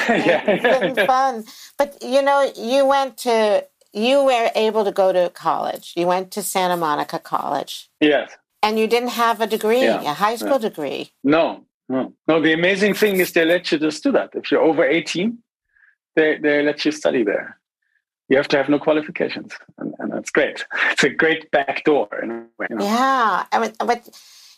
Yeah. 0.09 0.43
it's 0.47 0.95
been 0.97 1.07
fun. 1.07 1.45
But 1.79 1.97
you 2.03 2.23
know, 2.23 2.53
you 2.57 2.85
went 2.87 3.17
to 3.19 3.65
you 3.97 4.23
were 4.23 4.51
able 4.55 4.85
to 4.85 4.93
go 4.93 5.13
to 5.13 5.31
college. 5.31 5.95
You 5.97 6.07
went 6.07 6.31
to 6.33 6.43
Santa 6.43 6.77
Monica 6.77 7.19
College, 7.19 7.89
Yes. 8.01 8.31
and 8.63 8.79
you 8.79 8.87
didn't 8.87 9.15
have 9.25 9.41
a 9.41 9.47
degree, 9.47 9.83
Yeah. 9.85 10.03
a 10.13 10.15
high 10.15 10.37
school 10.37 10.59
degree. 10.59 11.13
No, 11.25 11.65
no, 11.89 12.13
no. 12.29 12.41
The 12.41 12.53
amazing 12.53 12.95
thing 12.95 13.21
is 13.21 13.33
they 13.33 13.45
let 13.45 13.73
you 13.73 13.79
just 13.79 14.03
do 14.03 14.13
that. 14.13 14.31
If 14.35 14.51
you're 14.51 14.63
over 14.71 14.85
18, 14.85 15.39
they, 16.15 16.39
they 16.39 16.63
let 16.63 16.85
you 16.85 16.93
study 16.93 17.23
there. 17.25 17.59
You 18.29 18.37
have 18.37 18.49
to 18.49 18.57
have 18.57 18.69
no 18.69 18.79
qualifications. 18.79 19.53
And, 19.79 19.95
and 19.99 20.13
that's 20.13 20.31
great. 20.31 20.65
It's 20.93 21.05
a 21.05 21.11
great 21.11 21.51
back 21.51 21.85
door. 21.85 22.09
In 22.23 22.31
a 22.31 22.35
way, 22.59 22.67
you 22.71 22.77
know? 22.77 22.85
Yeah, 22.85 23.47
I 23.53 23.59
mean, 23.61 23.73
but 23.79 24.01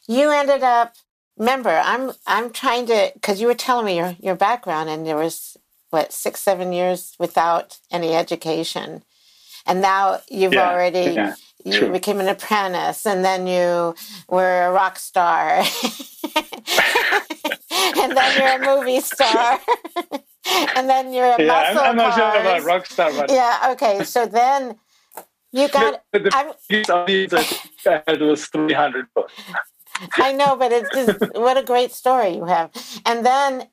you 0.09 0.31
ended 0.31 0.63
up. 0.63 0.95
Remember, 1.37 1.71
I'm 1.93 2.11
I'm 2.27 2.51
trying 2.51 2.87
to 2.87 3.13
because 3.15 3.41
you 3.41 3.47
were 3.47 3.55
telling 3.67 3.87
me 3.87 3.97
your 3.97 4.17
your 4.19 4.35
background, 4.35 4.89
and 4.89 5.07
there 5.07 5.17
was 5.17 5.57
what 5.91 6.13
six 6.13 6.41
seven 6.41 6.73
years 6.73 7.15
without 7.19 7.79
any 7.93 8.15
education, 8.15 9.05
and 9.69 9.81
now 9.83 10.21
you've 10.31 10.55
Yeah, 10.55 10.71
already 10.73 11.15
yeah, 11.15 11.37
you 11.65 11.73
true. 11.79 11.93
became 11.93 12.21
an 12.21 12.29
apprentice, 12.29 13.07
and 13.07 13.25
then 13.25 13.47
you 13.47 13.95
were 14.29 14.63
a 14.67 14.73
rock 14.73 14.99
star, 14.99 15.61
and 17.99 18.17
then 18.17 18.39
you're 18.39 18.55
a 18.55 18.59
movie 18.59 19.01
star, 19.01 19.61
and 20.77 20.89
then 20.91 21.13
you're 21.13 21.27
a 21.35 21.39
Yeah, 21.39 21.55
I'm, 21.71 21.79
I'm 21.79 21.97
not 21.97 22.15
sure 22.15 22.41
about 22.41 22.65
rock 22.65 22.87
star, 22.87 23.13
but 23.13 23.31
Yeah, 23.31 23.71
okay, 23.73 24.05
so 24.05 24.27
then 24.27 24.79
you 25.53 25.69
got. 25.73 26.03
the, 26.13 26.21
the 26.21 26.33
I'm, 26.33 26.53
biggest 26.69 27.35
I 27.87 28.03
had 28.07 28.21
was 28.23 28.47
300 28.47 29.07
books. 29.15 29.33
I 30.21 30.33
know, 30.33 30.57
but 30.57 30.73
it's 30.73 30.91
just 30.91 31.17
what 31.35 31.57
a 31.57 31.63
great 31.65 31.93
story 31.93 32.37
you 32.37 32.45
have. 32.47 32.71
And 33.07 33.27
then 33.27 33.69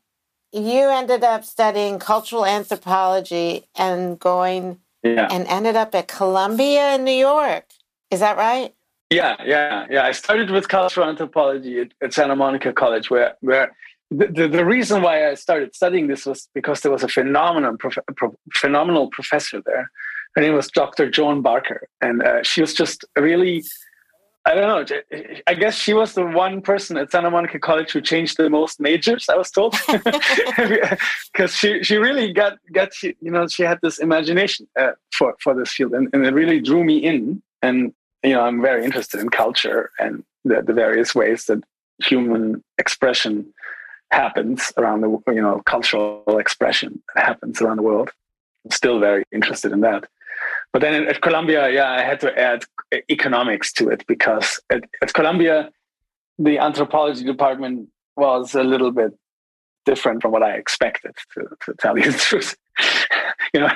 you 0.53 0.89
ended 0.89 1.23
up 1.23 1.43
studying 1.45 1.99
cultural 1.99 2.45
anthropology 2.45 3.67
and 3.75 4.19
going 4.19 4.79
Yeah. 5.05 5.27
and 5.29 5.45
ended 5.47 5.75
up 5.75 5.93
at 5.93 6.07
Columbia 6.07 6.95
in 6.95 7.03
New 7.03 7.11
York. 7.11 7.65
Is 8.09 8.21
that 8.21 8.37
right? 8.37 8.73
Yeah, 9.11 9.35
yeah, 9.45 9.85
yeah. 9.89 10.03
I 10.03 10.11
started 10.11 10.49
with 10.49 10.67
cultural 10.67 11.07
anthropology 11.07 11.79
at, 11.81 11.91
at 12.01 12.13
Santa 12.13 12.35
Monica 12.35 12.73
College, 12.73 13.11
where 13.11 13.35
where 13.41 13.75
the, 14.09 14.27
the, 14.27 14.47
the 14.47 14.65
reason 14.65 15.03
why 15.03 15.29
I 15.29 15.35
started 15.35 15.75
studying 15.75 16.07
this 16.07 16.25
was 16.25 16.49
because 16.55 16.81
there 16.81 16.91
was 16.91 17.03
a 17.03 17.07
phenomenal 17.07 17.77
prof, 17.77 17.97
pro, 18.15 18.35
phenomenal 18.55 19.09
professor 19.09 19.61
there. 19.63 19.91
Her 20.35 20.41
name 20.41 20.55
was 20.55 20.69
Dr. 20.69 21.09
Joan 21.09 21.41
Barker, 21.41 21.87
and 22.01 22.23
uh, 22.23 22.41
she 22.43 22.61
was 22.61 22.73
just 22.73 23.05
really. 23.17 23.63
I 24.47 24.53
don't 24.53 24.89
know. 24.89 25.39
I 25.47 25.55
guess 25.55 25.75
she 25.75 25.93
was 25.93 26.13
the 26.13 26.25
one 26.25 26.61
person 26.61 26.97
at 26.97 27.11
Santa 27.11 27.31
Monica 27.31 27.57
College 27.57 27.91
who 27.91 27.99
changed 27.99 28.37
the 28.37 28.47
most 28.49 28.79
majors. 28.79 29.27
I 29.27 29.35
was 29.35 29.49
told 29.49 29.75
because 29.87 31.55
she, 31.55 31.83
she 31.83 31.97
really 31.97 32.31
got 32.31 32.59
got 32.71 32.93
she, 32.93 33.15
you 33.21 33.31
know 33.31 33.47
she 33.47 33.63
had 33.63 33.79
this 33.81 33.97
imagination 33.97 34.67
uh, 34.79 34.91
for 35.17 35.35
for 35.39 35.55
this 35.55 35.71
field 35.71 35.93
and, 35.93 36.09
and 36.13 36.25
it 36.25 36.33
really 36.33 36.59
drew 36.59 36.83
me 36.83 36.97
in 36.97 37.41
and 37.63 37.91
you 38.25 38.33
know, 38.33 38.41
I'm 38.41 38.61
very 38.61 38.83
interested 38.83 39.19
in 39.19 39.29
culture 39.29 39.91
and 39.99 40.23
the, 40.43 40.61
the 40.61 40.73
various 40.73 41.13
ways 41.13 41.45
that 41.45 41.63
human 42.03 42.63
expression 42.77 43.53
happens 44.11 44.73
around 44.77 45.01
the, 45.01 45.21
you 45.27 45.41
know, 45.41 45.61
cultural 45.65 46.23
expression 46.39 47.01
happens 47.15 47.61
around 47.61 47.77
the 47.77 47.83
world. 47.83 48.11
I'm 48.65 48.71
still 48.71 48.99
very 48.99 49.23
interested 49.31 49.71
in 49.71 49.81
that. 49.81 50.05
But 50.75 50.81
then 50.81 51.07
at 51.07 51.21
Columbia, 51.21 51.69
yeah, 51.69 51.89
I 51.89 52.01
had 52.01 52.19
to 52.19 52.37
add 52.37 52.65
economics 53.09 53.71
to 53.75 53.87
it 53.87 54.05
because 54.07 54.59
at, 54.69 54.83
at 55.01 55.13
Columbia, 55.13 55.71
the 56.37 56.57
anthropology 56.57 57.23
department 57.23 57.87
was 58.17 58.53
a 58.55 58.61
little 58.61 58.91
bit 58.91 59.13
different 59.85 60.21
from 60.21 60.33
what 60.33 60.43
I 60.43 60.51
expected, 60.55 61.13
to, 61.33 61.43
to 61.65 61.73
tell 61.79 61.97
you 61.97 62.11
the 62.11 62.17
truth. 62.17 62.57
you 63.53 63.61
know, 63.61 63.69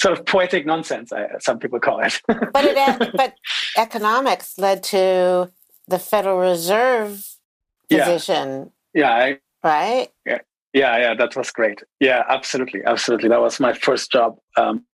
sort 0.00 0.18
of 0.18 0.24
poetic 0.24 0.64
nonsense, 0.64 1.12
I, 1.12 1.26
some 1.40 1.58
people 1.58 1.78
call 1.78 2.00
it. 2.00 2.22
But 2.26 2.64
it 2.64 3.12
but 3.14 3.34
economics 3.76 4.56
led 4.56 4.82
to 4.84 5.52
the 5.86 5.98
Federal 5.98 6.38
Reserve 6.38 7.22
Yeah. 7.90 8.06
position, 8.06 8.70
yeah, 8.94 9.12
I, 9.12 9.38
right? 9.62 10.08
yeah, 10.24 10.38
yeah, 10.72 11.12
that 11.16 11.36
was 11.36 11.50
great. 11.50 11.82
Yeah, 12.00 12.22
absolutely, 12.26 12.80
absolutely. 12.86 13.28
That 13.28 13.42
was 13.42 13.60
my 13.60 13.74
first 13.74 14.10
job 14.10 14.38
um, 14.56 14.86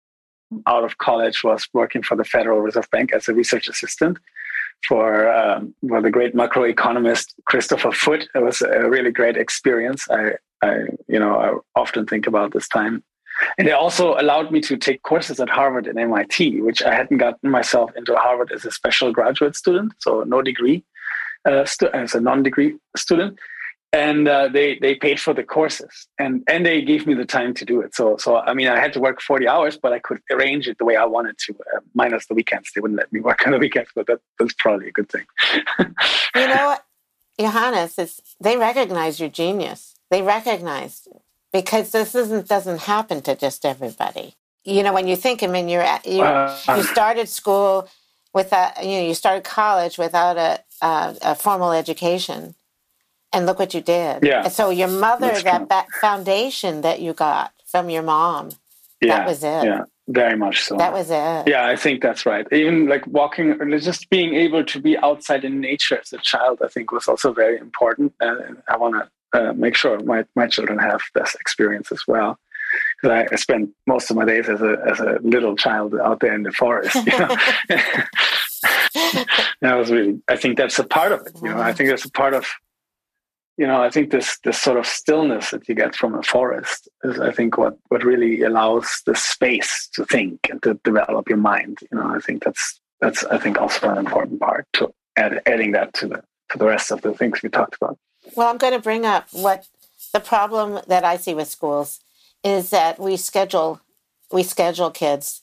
out 0.66 0.84
of 0.84 0.98
college. 0.98 1.42
Was 1.44 1.68
working 1.72 2.02
for 2.02 2.16
the 2.16 2.24
Federal 2.24 2.60
Reserve 2.60 2.90
Bank 2.90 3.12
as 3.12 3.28
a 3.28 3.34
research 3.34 3.68
assistant 3.68 4.18
for 4.86 5.32
um, 5.32 5.74
for 5.88 6.00
the 6.00 6.10
great 6.10 6.34
macroeconomist 6.34 7.34
Christopher 7.46 7.92
Foote. 7.92 8.28
It 8.34 8.42
was 8.42 8.62
a 8.62 8.88
really 8.88 9.10
great 9.10 9.36
experience. 9.36 10.06
I, 10.10 10.32
I, 10.62 10.74
you 11.08 11.18
know, 11.18 11.36
I 11.38 11.80
often 11.80 12.06
think 12.06 12.26
about 12.26 12.52
this 12.52 12.68
time. 12.68 13.02
And 13.58 13.66
they 13.66 13.72
also 13.72 14.14
allowed 14.18 14.52
me 14.52 14.60
to 14.60 14.76
take 14.76 15.02
courses 15.02 15.40
at 15.40 15.48
Harvard 15.48 15.86
and 15.86 15.98
MIT, 15.98 16.60
which 16.60 16.82
I 16.82 16.94
hadn't 16.94 17.18
gotten 17.18 17.50
myself 17.50 17.90
into 17.96 18.14
Harvard 18.14 18.52
as 18.52 18.64
a 18.64 18.70
special 18.70 19.10
graduate 19.12 19.56
student, 19.56 19.94
so 19.98 20.22
no 20.24 20.42
degree, 20.42 20.84
uh, 21.48 21.64
stu- 21.64 21.90
as 21.92 22.14
a 22.14 22.20
non-degree 22.20 22.76
student 22.96 23.38
and 23.92 24.26
uh, 24.26 24.48
they 24.48 24.78
they 24.78 24.94
paid 24.94 25.20
for 25.20 25.34
the 25.34 25.42
courses 25.42 26.08
and 26.18 26.42
and 26.48 26.64
they 26.64 26.80
gave 26.82 27.06
me 27.06 27.14
the 27.14 27.26
time 27.26 27.52
to 27.52 27.64
do 27.64 27.80
it 27.80 27.94
so 27.94 28.16
so 28.16 28.38
i 28.38 28.54
mean 28.54 28.68
i 28.68 28.78
had 28.78 28.92
to 28.92 29.00
work 29.00 29.20
40 29.20 29.46
hours 29.48 29.76
but 29.76 29.92
i 29.92 29.98
could 29.98 30.20
arrange 30.30 30.66
it 30.66 30.78
the 30.78 30.84
way 30.84 30.96
i 30.96 31.04
wanted 31.04 31.36
to 31.38 31.54
uh, 31.74 31.80
minus 31.94 32.26
the 32.26 32.34
weekends 32.34 32.70
they 32.74 32.80
wouldn't 32.80 32.98
let 32.98 33.12
me 33.12 33.20
work 33.20 33.40
on 33.46 33.52
the 33.52 33.58
weekends 33.58 33.90
but 33.94 34.06
that, 34.06 34.20
that's 34.38 34.54
probably 34.54 34.88
a 34.88 34.92
good 34.92 35.10
thing 35.10 35.26
You 36.34 36.46
know 36.48 36.76
Johannes? 37.38 37.98
It's, 37.98 38.20
they 38.40 38.56
recognize 38.56 39.20
your 39.20 39.28
genius. 39.28 39.94
They 40.10 40.22
recognize 40.22 41.08
because 41.52 41.92
this 41.92 42.14
isn't 42.14 42.48
doesn't 42.48 42.82
happen 42.82 43.22
to 43.22 43.34
just 43.34 43.64
everybody. 43.64 44.34
You 44.64 44.82
know, 44.82 44.92
when 44.92 45.08
you 45.08 45.16
think, 45.16 45.42
I 45.42 45.48
mean, 45.48 45.68
you're 45.68 45.82
at, 45.82 46.06
you 46.06 46.22
Uh, 46.22 46.56
you 46.76 46.82
started 46.82 47.28
school 47.28 47.88
without, 48.32 48.84
you 48.84 48.96
know, 48.98 49.06
you 49.06 49.14
started 49.14 49.44
college 49.44 49.98
without 49.98 50.36
a 50.36 50.60
a, 50.82 51.16
a 51.22 51.34
formal 51.34 51.72
education, 51.72 52.54
and 53.32 53.46
look 53.46 53.58
what 53.58 53.74
you 53.74 53.80
did. 53.80 54.20
Yeah. 54.22 54.44
And 54.44 54.52
so 54.52 54.70
your 54.70 54.88
mother, 54.88 55.28
That's 55.28 55.42
that, 55.44 55.68
that 55.68 55.86
foundation 56.00 56.82
that 56.82 57.00
you 57.00 57.12
got 57.12 57.52
from 57.66 57.88
your 57.90 58.02
mom, 58.02 58.50
yeah 59.02 59.18
that 59.18 59.26
was 59.26 59.42
it. 59.42 59.64
yeah 59.64 59.84
very 60.08 60.36
much 60.36 60.62
so 60.62 60.76
That 60.76 60.92
was 60.92 61.10
it. 61.10 61.48
yeah 61.48 61.66
i 61.66 61.76
think 61.76 62.02
that's 62.02 62.24
right 62.26 62.46
even 62.52 62.86
like 62.86 63.06
walking 63.06 63.52
or 63.60 63.78
just 63.78 64.08
being 64.10 64.34
able 64.34 64.64
to 64.64 64.80
be 64.80 64.96
outside 64.98 65.44
in 65.44 65.60
nature 65.60 65.98
as 66.00 66.12
a 66.12 66.18
child 66.18 66.58
i 66.64 66.68
think 66.68 66.92
was 66.92 67.08
also 67.08 67.32
very 67.32 67.58
important 67.58 68.12
and 68.20 68.56
i 68.68 68.76
want 68.76 68.94
to 68.96 69.08
uh, 69.34 69.52
make 69.54 69.74
sure 69.76 69.98
my, 70.00 70.24
my 70.36 70.46
children 70.46 70.78
have 70.78 71.00
this 71.14 71.34
experience 71.36 71.90
as 71.90 72.06
well 72.06 72.38
because 73.00 73.10
I, 73.16 73.34
I 73.34 73.36
spent 73.36 73.70
most 73.86 74.10
of 74.10 74.16
my 74.16 74.24
days 74.26 74.48
as 74.48 74.60
a 74.60 74.76
as 74.90 75.00
a 75.00 75.18
little 75.22 75.56
child 75.56 75.94
out 75.94 76.20
there 76.20 76.34
in 76.34 76.42
the 76.42 76.52
forest 76.52 76.94
you 76.94 77.18
know? 77.18 77.28
that 79.62 79.74
was 79.74 79.90
really 79.90 80.20
i 80.28 80.36
think 80.36 80.58
that's 80.58 80.78
a 80.78 80.84
part 80.84 81.12
of 81.12 81.20
it 81.26 81.32
you 81.42 81.48
know 81.48 81.60
i 81.60 81.72
think 81.72 81.88
that's 81.90 82.04
a 82.04 82.10
part 82.10 82.34
of 82.34 82.46
you 83.56 83.66
know 83.66 83.82
i 83.82 83.90
think 83.90 84.10
this 84.10 84.38
this 84.44 84.60
sort 84.60 84.78
of 84.78 84.86
stillness 84.86 85.50
that 85.50 85.68
you 85.68 85.74
get 85.74 85.94
from 85.94 86.14
a 86.14 86.22
forest 86.22 86.88
is 87.04 87.20
i 87.20 87.30
think 87.30 87.58
what 87.58 87.76
what 87.88 88.04
really 88.04 88.42
allows 88.42 89.02
the 89.06 89.14
space 89.14 89.88
to 89.92 90.04
think 90.06 90.38
and 90.50 90.62
to 90.62 90.74
develop 90.84 91.28
your 91.28 91.38
mind 91.38 91.78
you 91.90 91.98
know 91.98 92.06
i 92.14 92.18
think 92.18 92.42
that's 92.42 92.80
that's 93.00 93.24
i 93.24 93.38
think 93.38 93.60
also 93.60 93.88
an 93.90 93.98
important 93.98 94.40
part 94.40 94.66
to 94.72 94.92
add, 95.16 95.40
adding 95.46 95.72
that 95.72 95.92
to 95.94 96.08
the 96.08 96.22
to 96.50 96.58
the 96.58 96.66
rest 96.66 96.90
of 96.90 97.00
the 97.02 97.12
things 97.14 97.42
we 97.42 97.48
talked 97.48 97.76
about. 97.80 97.98
Well, 98.36 98.48
I'm 98.48 98.58
going 98.58 98.74
to 98.74 98.78
bring 98.78 99.04
up 99.04 99.26
what 99.32 99.66
the 100.12 100.20
problem 100.20 100.80
that 100.86 101.04
I 101.04 101.16
see 101.16 101.34
with 101.34 101.48
schools 101.48 102.00
is 102.44 102.70
that 102.70 102.98
we 102.98 103.16
schedule 103.16 103.80
we 104.30 104.42
schedule 104.42 104.90
kids 104.90 105.42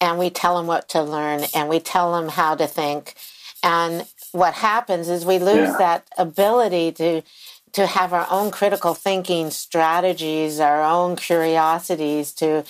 and 0.00 0.18
we 0.18 0.30
tell 0.30 0.56
them 0.56 0.66
what 0.66 0.88
to 0.90 1.02
learn 1.02 1.44
and 1.54 1.68
we 1.68 1.80
tell 1.80 2.12
them 2.12 2.28
how 2.28 2.54
to 2.54 2.66
think. 2.66 3.14
And 3.62 4.06
what 4.36 4.54
happens 4.54 5.08
is 5.08 5.24
we 5.24 5.38
lose 5.38 5.68
yeah. 5.68 5.76
that 5.78 6.08
ability 6.18 6.92
to 6.92 7.22
to 7.72 7.86
have 7.86 8.12
our 8.12 8.26
own 8.30 8.50
critical 8.50 8.94
thinking 8.94 9.50
strategies 9.50 10.60
our 10.60 10.82
own 10.82 11.16
curiosities 11.16 12.32
to 12.32 12.64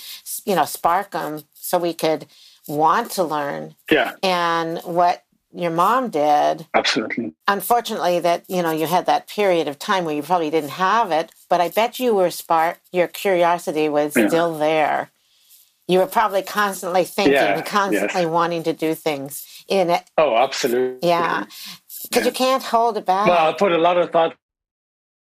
you 0.45 0.55
know 0.55 0.65
spark 0.65 1.11
them 1.11 1.43
so 1.53 1.77
we 1.77 1.93
could 1.93 2.25
want 2.67 3.11
to 3.11 3.23
learn 3.23 3.75
yeah 3.91 4.13
and 4.23 4.79
what 4.79 5.23
your 5.53 5.71
mom 5.71 6.09
did. 6.09 6.67
Absolutely. 6.73 7.33
Unfortunately, 7.47 8.19
that 8.19 8.43
you 8.47 8.61
know 8.61 8.71
you 8.71 8.85
had 8.85 9.05
that 9.05 9.27
period 9.27 9.67
of 9.67 9.79
time 9.79 10.05
where 10.05 10.15
you 10.15 10.21
probably 10.21 10.49
didn't 10.49 10.71
have 10.71 11.11
it, 11.11 11.31
but 11.49 11.61
I 11.61 11.69
bet 11.69 11.99
you 11.99 12.13
were 12.13 12.29
spark. 12.29 12.79
Your 12.91 13.07
curiosity 13.07 13.89
was 13.89 14.15
yeah. 14.15 14.27
still 14.27 14.57
there. 14.57 15.09
You 15.87 15.99
were 15.99 16.07
probably 16.07 16.41
constantly 16.41 17.05
thinking, 17.05 17.33
yeah, 17.33 17.61
constantly 17.61 18.21
yes. 18.21 18.29
wanting 18.29 18.63
to 18.63 18.73
do 18.73 18.93
things 18.93 19.63
in 19.69 19.89
it. 19.89 20.03
Oh, 20.17 20.35
absolutely. 20.35 21.07
Yeah, 21.07 21.45
because 22.03 22.23
yeah. 22.23 22.25
you 22.25 22.31
can't 22.31 22.63
hold 22.63 22.97
it 22.97 23.05
back. 23.05 23.27
Well, 23.27 23.49
I 23.49 23.53
put 23.53 23.71
a 23.71 23.77
lot 23.77 23.97
of 23.97 24.11
thought 24.11 24.35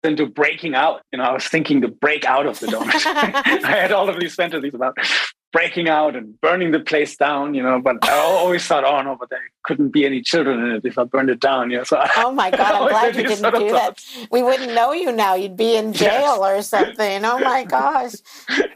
into 0.04 0.26
breaking 0.26 0.74
out. 0.74 1.02
You 1.12 1.18
know, 1.18 1.24
I 1.24 1.32
was 1.32 1.46
thinking 1.46 1.80
to 1.82 1.88
break 1.88 2.24
out 2.24 2.46
of 2.46 2.60
the 2.60 2.66
donut. 2.68 3.06
I 3.64 3.76
had 3.76 3.92
all 3.92 4.08
of 4.08 4.18
these 4.18 4.34
fantasies 4.34 4.74
about 4.74 4.96
breaking 5.54 5.88
out 5.88 6.16
and 6.16 6.38
burning 6.40 6.72
the 6.72 6.80
place 6.80 7.16
down, 7.16 7.54
you 7.54 7.62
know. 7.62 7.80
But 7.80 8.04
I 8.04 8.18
always 8.18 8.66
thought, 8.66 8.84
oh 8.84 9.00
no, 9.00 9.16
but 9.18 9.30
there 9.30 9.40
couldn't 9.62 9.90
be 9.90 10.04
any 10.04 10.20
children 10.20 10.58
in 10.58 10.70
it 10.72 10.84
if 10.84 10.98
I 10.98 11.04
burned 11.04 11.30
it 11.30 11.40
down, 11.40 11.70
you 11.70 11.78
know. 11.78 11.84
So 11.84 12.04
oh 12.16 12.32
my 12.32 12.50
god, 12.50 12.74
I'm 12.74 12.88
glad 12.94 13.16
you 13.16 13.22
didn't 13.22 13.54
do 13.54 13.70
that. 13.70 14.04
We 14.30 14.42
wouldn't 14.42 14.74
know 14.74 14.92
you 14.92 15.12
now. 15.12 15.34
You'd 15.34 15.56
be 15.56 15.76
in 15.76 15.92
jail 15.92 16.38
yes. 16.38 16.38
or 16.40 16.62
something. 16.62 17.24
Oh 17.24 17.38
my 17.38 17.64
gosh. 17.78 18.14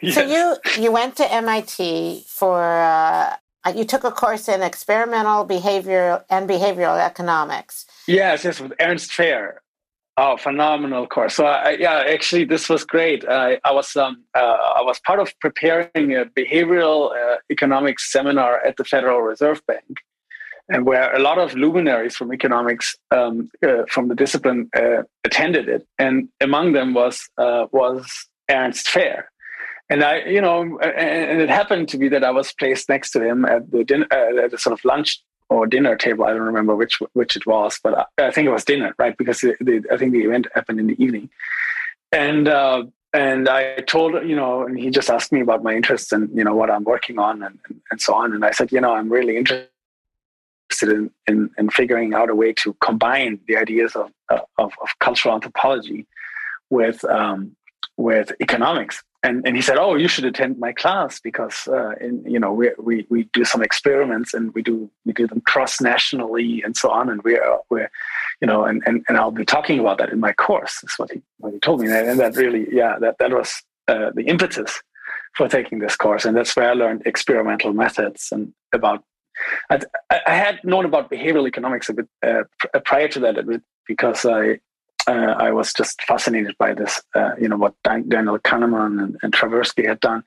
yes. 0.01 0.15
So 0.15 0.23
you 0.23 0.57
you 0.81 0.93
went 0.93 1.17
to 1.17 1.31
MIT 1.31 2.25
for. 2.29 2.63
Uh, 2.63 3.37
you 3.75 3.85
took 3.85 4.05
a 4.05 4.11
course 4.11 4.49
in 4.49 4.63
experimental 4.63 5.45
behavior 5.45 6.25
and 6.31 6.49
behavioral 6.49 6.99
economics. 6.99 7.85
Yes, 8.07 8.45
yes, 8.45 8.61
with 8.61 8.73
Ernst 8.81 9.11
Fehr. 9.11 9.57
Oh, 10.21 10.37
phenomenal 10.37 11.07
course! 11.07 11.37
So, 11.37 11.45
yeah, 11.79 12.03
actually, 12.09 12.45
this 12.45 12.69
was 12.69 12.83
great. 12.85 13.25
I, 13.29 13.61
I 13.65 13.71
was 13.71 13.95
um, 13.95 14.25
uh, 14.35 14.59
I 14.79 14.83
was 14.83 14.99
part 15.07 15.21
of 15.21 15.33
preparing 15.39 16.13
a 16.13 16.25
behavioral 16.25 17.13
uh, 17.13 17.37
economics 17.53 18.11
seminar 18.11 18.59
at 18.67 18.77
the 18.79 18.85
Federal 18.85 19.21
Reserve 19.21 19.65
Bank, 19.69 19.99
and 20.69 20.85
where 20.85 21.15
a 21.15 21.21
lot 21.21 21.39
of 21.39 21.55
luminaries 21.55 22.17
from 22.17 22.33
economics 22.33 22.97
um, 23.13 23.49
uh, 23.65 23.85
from 23.89 24.09
the 24.09 24.17
discipline 24.17 24.69
uh, 24.75 25.03
attended 25.23 25.69
it, 25.69 25.87
and 26.01 26.29
among 26.41 26.73
them 26.73 26.95
was 26.95 27.21
uh, 27.39 27.67
was 27.71 28.05
Ernst 28.51 28.89
Fehr. 28.89 29.23
And 29.89 30.03
I, 30.03 30.25
you 30.25 30.41
know, 30.41 30.81
and 30.81 31.41
it 31.41 31.49
happened 31.49 31.89
to 31.91 31.97
be 31.97 32.09
that 32.09 32.25
I 32.25 32.33
was 32.33 32.53
placed 32.53 32.89
next 32.89 33.13
to 33.13 33.23
him 33.23 33.45
at 33.45 33.71
the 33.71 33.85
dinner, 33.85 34.09
uh, 34.11 34.45
at 34.45 34.51
the 34.51 34.59
sort 34.59 34.73
of 34.73 34.85
lunch 34.85 35.23
or 35.51 35.67
dinner 35.67 35.97
table. 35.97 36.25
I 36.25 36.33
don't 36.33 36.43
remember 36.43 36.77
which 36.77 36.99
which 37.13 37.37
it 37.37 37.47
was, 37.47 37.81
but 37.83 38.11
I, 38.19 38.27
I 38.27 38.31
think 38.31 38.47
it 38.47 38.53
was 38.53 38.65
dinner, 38.65 38.95
right? 38.99 39.17
Because 39.17 39.43
I 39.45 39.97
think 39.97 40.13
the 40.13 40.25
event 40.25 40.47
happened 40.55 40.81
in 40.81 40.87
the 40.89 41.03
evening, 41.03 41.31
and 42.13 42.49
uh, 42.49 42.85
and 43.13 43.49
I 43.49 43.77
told 43.81 44.15
you 44.29 44.37
know, 44.37 44.65
and 44.65 44.79
he 44.79 44.91
just 44.91 45.11
asked 45.11 45.33
me 45.33 45.41
about 45.41 45.63
my 45.63 45.75
interests 45.75 46.13
and 46.13 46.29
you 46.37 46.45
know 46.45 46.55
what 46.55 46.71
I'm 46.71 46.85
working 46.85 47.19
on 47.19 47.43
and, 47.43 47.59
and, 47.69 47.81
and 47.91 48.01
so 48.01 48.15
on, 48.15 48.35
and 48.35 48.45
I 48.45 48.51
said, 48.51 48.73
you 48.73 48.81
know, 48.81 48.95
I'm 48.95 49.09
really 49.09 49.37
interested 49.37 49.69
in, 50.83 51.11
in, 51.27 51.51
in 51.57 51.71
figuring 51.71 52.13
out 52.15 52.29
a 52.29 52.35
way 52.35 52.53
to 52.53 52.75
combine 52.81 53.41
the 53.49 53.57
ideas 53.57 53.97
of 53.97 54.11
of, 54.29 54.43
of 54.59 54.89
cultural 55.01 55.35
anthropology 55.35 56.07
with 56.71 57.05
um, 57.05 57.57
with 57.97 58.33
economics 58.41 59.03
and 59.29 59.47
and 59.47 59.57
he 59.57 59.63
said, 59.63 59.79
"Oh, 59.79 59.95
you 59.95 60.09
should 60.09 60.25
attend 60.25 60.59
my 60.59 60.73
class 60.73 61.21
because 61.21 61.69
uh, 61.69 61.93
in, 62.01 62.25
you 62.27 62.41
know 62.41 62.53
we 62.53 62.71
we 62.79 63.07
we 63.11 63.25
do 63.33 63.45
some 63.45 63.63
experiments 63.63 64.35
and 64.35 64.55
we 64.55 64.63
do 64.63 64.91
we 65.05 65.13
do 65.13 65.27
them 65.27 65.43
cross 65.43 65.81
nationally 65.81 66.63
and 66.65 66.77
so 66.77 66.91
on, 66.91 67.09
and 67.11 67.23
we're 67.23 67.45
we're 67.71 67.91
you 68.41 68.47
know 68.47 68.65
and, 68.65 68.83
and 68.87 69.05
and 69.09 69.19
I'll 69.19 69.31
be 69.31 69.45
talking 69.45 69.79
about 69.79 69.99
that 69.99 70.11
in 70.11 70.21
my 70.21 70.33
course." 70.33 70.83
Is 70.83 70.95
what 70.97 71.11
he 71.13 71.23
what 71.39 71.53
he 71.53 71.61
told 71.61 71.81
me, 71.81 71.93
and 71.93 72.19
that 72.19 72.37
really 72.37 72.67
yeah 72.73 72.99
that 73.01 73.17
that 73.19 73.33
was 73.33 73.51
uh, 73.87 74.11
the 74.15 74.25
impetus 74.25 74.83
for 75.37 75.49
taking 75.49 75.79
this 75.79 75.97
course, 75.97 76.25
and 76.25 76.37
that's 76.37 76.57
where 76.57 76.71
I 76.71 76.75
learned 76.75 77.03
experimental 77.07 77.73
methods 77.73 78.29
and 78.33 78.53
about. 78.73 79.05
I, 79.71 79.79
I 80.27 80.35
had 80.35 80.59
known 80.65 80.85
about 80.85 81.13
behavioral 81.13 81.47
economics 81.47 81.89
a 81.89 81.93
bit 81.93 82.09
uh, 82.27 82.43
prior 82.85 83.07
to 83.09 83.21
that 83.21 83.39
a 83.39 83.45
bit 83.45 83.63
because 83.87 84.25
I 84.25 84.59
uh, 85.09 85.35
I 85.39 85.53
was 85.53 85.73
just 85.73 86.03
fascinated 86.03 86.55
by 86.59 86.75
this, 86.75 87.01
uh, 87.15 87.31
you 87.41 87.49
know, 87.49 87.57
what 87.57 87.75
Daniel 87.83 88.39
Kahneman 88.39 89.03
and, 89.03 89.17
and 89.23 89.33
Tversky 89.33 89.89
had 89.89 90.01
done. 90.01 90.23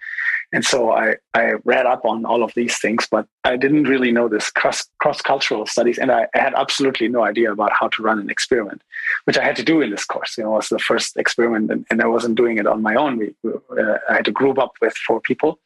And 0.54 0.66
so 0.66 0.92
I, 0.92 1.16
I 1.36 1.54
read 1.64 1.86
up 1.86 2.04
on 2.04 2.26
all 2.26 2.44
of 2.44 2.52
these 2.56 2.78
things, 2.80 3.08
but 3.10 3.28
I 3.44 3.58
didn't 3.58 3.84
really 3.84 4.12
know 4.12 4.28
this 4.28 4.50
cross 4.50 4.86
cross 5.00 5.22
cultural 5.22 5.66
studies, 5.66 5.98
and 5.98 6.12
I, 6.12 6.28
I, 6.36 6.40
had 6.40 6.54
absolutely 6.56 7.08
no 7.08 7.24
idea 7.24 7.52
about 7.54 7.72
how 7.72 7.88
to 7.90 8.04
run 8.04 8.20
an 8.20 8.30
experiment, 8.30 8.82
which 9.24 9.38
I 9.38 9.46
had 9.46 9.56
to 9.58 9.64
do 9.64 9.82
in 9.82 9.92
this 9.92 10.04
course. 10.04 10.38
You 10.38 10.44
know, 10.44 10.54
it 10.54 10.58
was 10.58 10.70
the 10.70 10.80
first 10.80 11.16
experiment, 11.16 11.72
and, 11.72 11.86
and 11.90 12.02
I 12.02 12.08
wasn't 12.08 12.36
doing 12.36 12.58
it 12.58 12.68
on 12.68 12.82
my 12.82 12.96
own. 12.96 13.18
We, 13.18 13.34
uh, 13.46 13.98
I 14.10 14.16
had 14.16 14.26
to 14.26 14.32
group 14.32 14.58
up 14.60 14.74
with 14.82 14.94
four 15.08 15.22
people, 15.22 15.60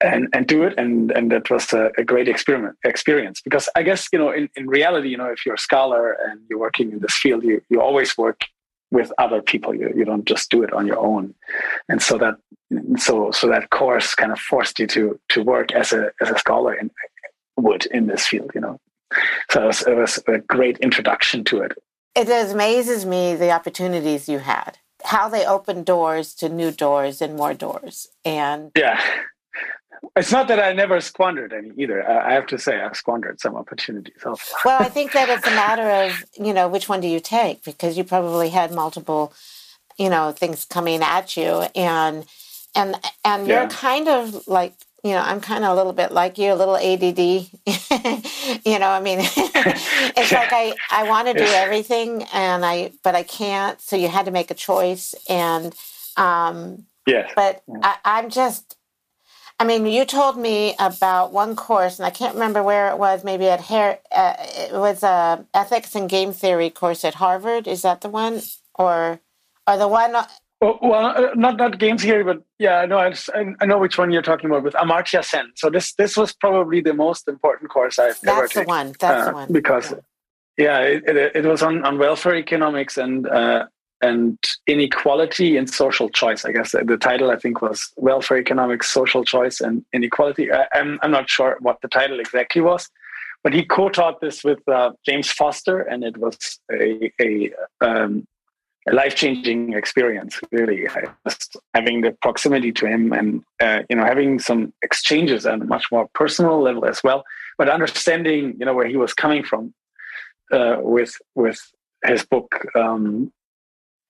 and 0.00 0.28
and 0.32 0.46
do 0.46 0.62
it. 0.62 0.74
And 0.78 1.10
and 1.12 1.30
that 1.32 1.50
was 1.50 1.72
a, 1.72 1.90
a, 1.98 2.04
great 2.04 2.28
experiment 2.28 2.76
experience. 2.84 3.40
Because 3.40 3.68
i 3.76 3.82
guess 3.82 4.08
you 4.12 4.18
know 4.18 4.30
in, 4.30 4.48
in 4.56 4.66
reality 4.66 5.08
you 5.08 5.16
know 5.16 5.30
if 5.30 5.44
you're 5.44 5.54
a 5.54 5.58
scholar 5.58 6.12
and 6.12 6.40
you're 6.48 6.58
working 6.58 6.92
in 6.92 6.98
this 7.00 7.14
field 7.14 7.42
you 7.44 7.62
you 7.68 7.80
always 7.80 8.16
work 8.16 8.40
with 8.90 9.12
other 9.18 9.40
people. 9.40 9.74
You, 9.74 9.92
you 9.94 10.04
don't 10.04 10.24
just 10.24 10.50
do 10.50 10.62
it 10.62 10.72
on 10.72 10.86
your 10.86 10.98
own. 10.98 11.34
And 11.88 12.02
so 12.02 12.18
that 12.18 12.36
so 12.96 13.30
so 13.30 13.48
that 13.48 13.70
course 13.70 14.14
kind 14.14 14.32
of 14.32 14.38
forced 14.38 14.78
you 14.78 14.86
to 14.88 15.18
to 15.30 15.42
work 15.42 15.72
as 15.72 15.92
a 15.92 16.12
as 16.20 16.30
a 16.30 16.38
scholar 16.38 16.74
in 16.74 16.90
would 17.56 17.86
in 17.86 18.06
this 18.06 18.26
field 18.26 18.50
you 18.54 18.60
know. 18.60 18.78
So 19.50 19.64
it 19.64 19.66
was, 19.66 19.86
it 19.86 19.96
was 19.96 20.22
a 20.28 20.38
great 20.38 20.78
introduction 20.78 21.42
to 21.44 21.62
it. 21.62 21.72
It 22.14 22.28
amazes 22.28 23.04
me 23.04 23.34
the 23.34 23.50
opportunities 23.50 24.28
you 24.28 24.38
had 24.38 24.78
how 25.02 25.28
they 25.28 25.46
opened 25.46 25.86
doors 25.86 26.34
to 26.34 26.48
new 26.48 26.70
doors 26.70 27.22
and 27.22 27.34
more 27.34 27.54
doors. 27.54 28.08
And 28.24 28.70
yeah 28.76 29.00
it's 30.16 30.32
not 30.32 30.48
that 30.48 30.58
I 30.58 30.72
never 30.72 31.00
squandered 31.00 31.52
any 31.52 31.72
either. 31.76 32.08
I 32.08 32.32
have 32.32 32.46
to 32.46 32.58
say 32.58 32.80
I've 32.80 32.96
squandered 32.96 33.40
some 33.40 33.54
opportunities. 33.54 34.22
Also. 34.24 34.54
well, 34.64 34.82
I 34.82 34.88
think 34.88 35.12
that 35.12 35.28
it's 35.28 35.46
a 35.46 35.50
matter 35.50 35.88
of 35.90 36.24
you 36.38 36.52
know 36.52 36.68
which 36.68 36.88
one 36.88 37.00
do 37.00 37.08
you 37.08 37.20
take 37.20 37.62
because 37.64 37.96
you 37.96 38.04
probably 38.04 38.50
had 38.50 38.72
multiple, 38.72 39.32
you 39.98 40.08
know, 40.08 40.32
things 40.32 40.64
coming 40.64 41.02
at 41.02 41.36
you, 41.36 41.66
and 41.74 42.26
and 42.74 42.96
and 43.24 43.46
you're 43.46 43.68
kind 43.68 44.08
of 44.08 44.46
like 44.48 44.74
you 45.04 45.12
know 45.12 45.20
I'm 45.20 45.40
kind 45.40 45.64
of 45.64 45.72
a 45.72 45.74
little 45.74 45.92
bit 45.92 46.12
like 46.12 46.38
you, 46.38 46.52
a 46.52 46.54
little 46.54 46.76
ADD. 46.76 47.18
you 48.66 48.78
know, 48.78 48.88
I 48.88 49.00
mean, 49.00 49.18
it's 49.22 50.32
like 50.32 50.52
I 50.52 50.74
I 50.90 51.08
want 51.08 51.28
to 51.28 51.34
do 51.34 51.44
everything 51.44 52.24
and 52.32 52.64
I 52.64 52.92
but 53.04 53.14
I 53.14 53.22
can't, 53.22 53.80
so 53.80 53.96
you 53.96 54.08
had 54.08 54.26
to 54.26 54.32
make 54.32 54.50
a 54.50 54.54
choice 54.54 55.14
and. 55.28 55.74
um 56.16 56.86
yeah. 57.06 57.28
But 57.34 57.62
I, 57.82 57.96
I'm 58.04 58.28
just 58.28 58.76
I 59.60 59.64
mean, 59.64 59.84
you 59.84 60.06
told 60.06 60.38
me 60.38 60.74
about 60.78 61.34
one 61.34 61.54
course, 61.54 61.98
and 61.98 62.06
I 62.06 62.10
can't 62.10 62.32
remember 62.32 62.62
where 62.62 62.88
it 62.88 62.98
was. 62.98 63.22
Maybe 63.22 63.46
at 63.46 63.60
Har- 63.60 63.98
uh, 64.10 64.34
it 64.38 64.72
was 64.72 65.02
a 65.02 65.44
ethics 65.52 65.94
and 65.94 66.08
game 66.08 66.32
theory 66.32 66.70
course 66.70 67.04
at 67.04 67.16
Harvard. 67.16 67.68
Is 67.68 67.82
that 67.82 68.00
the 68.00 68.08
one, 68.08 68.40
or 68.74 69.20
or 69.66 69.76
the 69.76 69.86
one? 69.86 70.12
Well, 70.62 70.78
well 70.80 71.06
uh, 71.08 71.34
not 71.34 71.58
not 71.58 71.78
game 71.78 71.98
theory, 71.98 72.24
but 72.24 72.42
yeah, 72.58 72.86
no, 72.86 72.96
I, 72.96 73.12
I 73.60 73.66
know 73.66 73.78
which 73.78 73.98
one 73.98 74.10
you're 74.10 74.22
talking 74.22 74.48
about 74.48 74.62
with 74.62 74.72
Amartya 74.74 75.22
Sen. 75.22 75.52
So 75.56 75.68
this 75.68 75.92
this 75.92 76.16
was 76.16 76.32
probably 76.32 76.80
the 76.80 76.94
most 76.94 77.28
important 77.28 77.70
course 77.70 77.98
I've 77.98 78.18
That's 78.22 78.38
ever 78.38 78.48
taken. 78.48 78.54
That's 78.54 78.54
the 78.54 78.64
one. 78.64 78.94
That's 78.98 79.26
uh, 79.26 79.30
the 79.30 79.34
one. 79.34 79.52
Because 79.52 79.94
yeah, 80.56 80.80
it, 80.80 81.02
it, 81.06 81.36
it, 81.36 81.44
was 81.44 81.62
on, 81.62 81.84
on 81.84 81.98
welfare 81.98 82.36
economics 82.36 82.96
and 82.96 83.26
uh, 83.28 83.66
and 84.02 84.38
inequality 84.66 85.56
and 85.56 85.68
social 85.68 86.08
choice. 86.08 86.44
I 86.44 86.52
guess 86.52 86.72
the 86.72 86.96
title 87.00 87.30
I 87.30 87.36
think 87.36 87.60
was 87.62 87.92
welfare 87.96 88.38
economics, 88.38 88.90
social 88.90 89.24
choice, 89.24 89.60
and 89.60 89.84
inequality. 89.92 90.50
I, 90.50 90.62
am 90.62 90.68
I'm, 90.74 90.98
I'm 91.02 91.10
not 91.10 91.28
sure 91.28 91.56
what 91.60 91.80
the 91.82 91.88
title 91.88 92.20
exactly 92.20 92.62
was, 92.62 92.88
but 93.42 93.52
he 93.52 93.64
co-taught 93.64 94.20
this 94.20 94.44
with 94.44 94.66
uh, 94.68 94.92
James 95.04 95.30
Foster, 95.30 95.80
and 95.80 96.04
it 96.04 96.16
was 96.16 96.60
a 96.72 97.12
a, 97.20 97.52
um, 97.80 98.26
a 98.88 98.94
life-changing 98.94 99.74
experience. 99.74 100.40
Really, 100.50 100.86
just 101.28 101.56
having 101.74 102.00
the 102.00 102.12
proximity 102.22 102.72
to 102.72 102.86
him, 102.86 103.12
and 103.12 103.42
uh, 103.60 103.82
you 103.88 103.96
know, 103.96 104.04
having 104.04 104.38
some 104.38 104.72
exchanges 104.82 105.46
on 105.46 105.62
a 105.62 105.66
much 105.66 105.86
more 105.92 106.08
personal 106.14 106.60
level 106.60 106.84
as 106.86 107.02
well, 107.04 107.24
but 107.58 107.68
understanding 107.68 108.56
you 108.58 108.64
know 108.64 108.74
where 108.74 108.88
he 108.88 108.96
was 108.96 109.12
coming 109.12 109.42
from 109.44 109.74
uh, 110.52 110.76
with 110.80 111.14
with 111.34 111.60
his 112.04 112.24
book 112.24 112.64
um, 112.74 113.30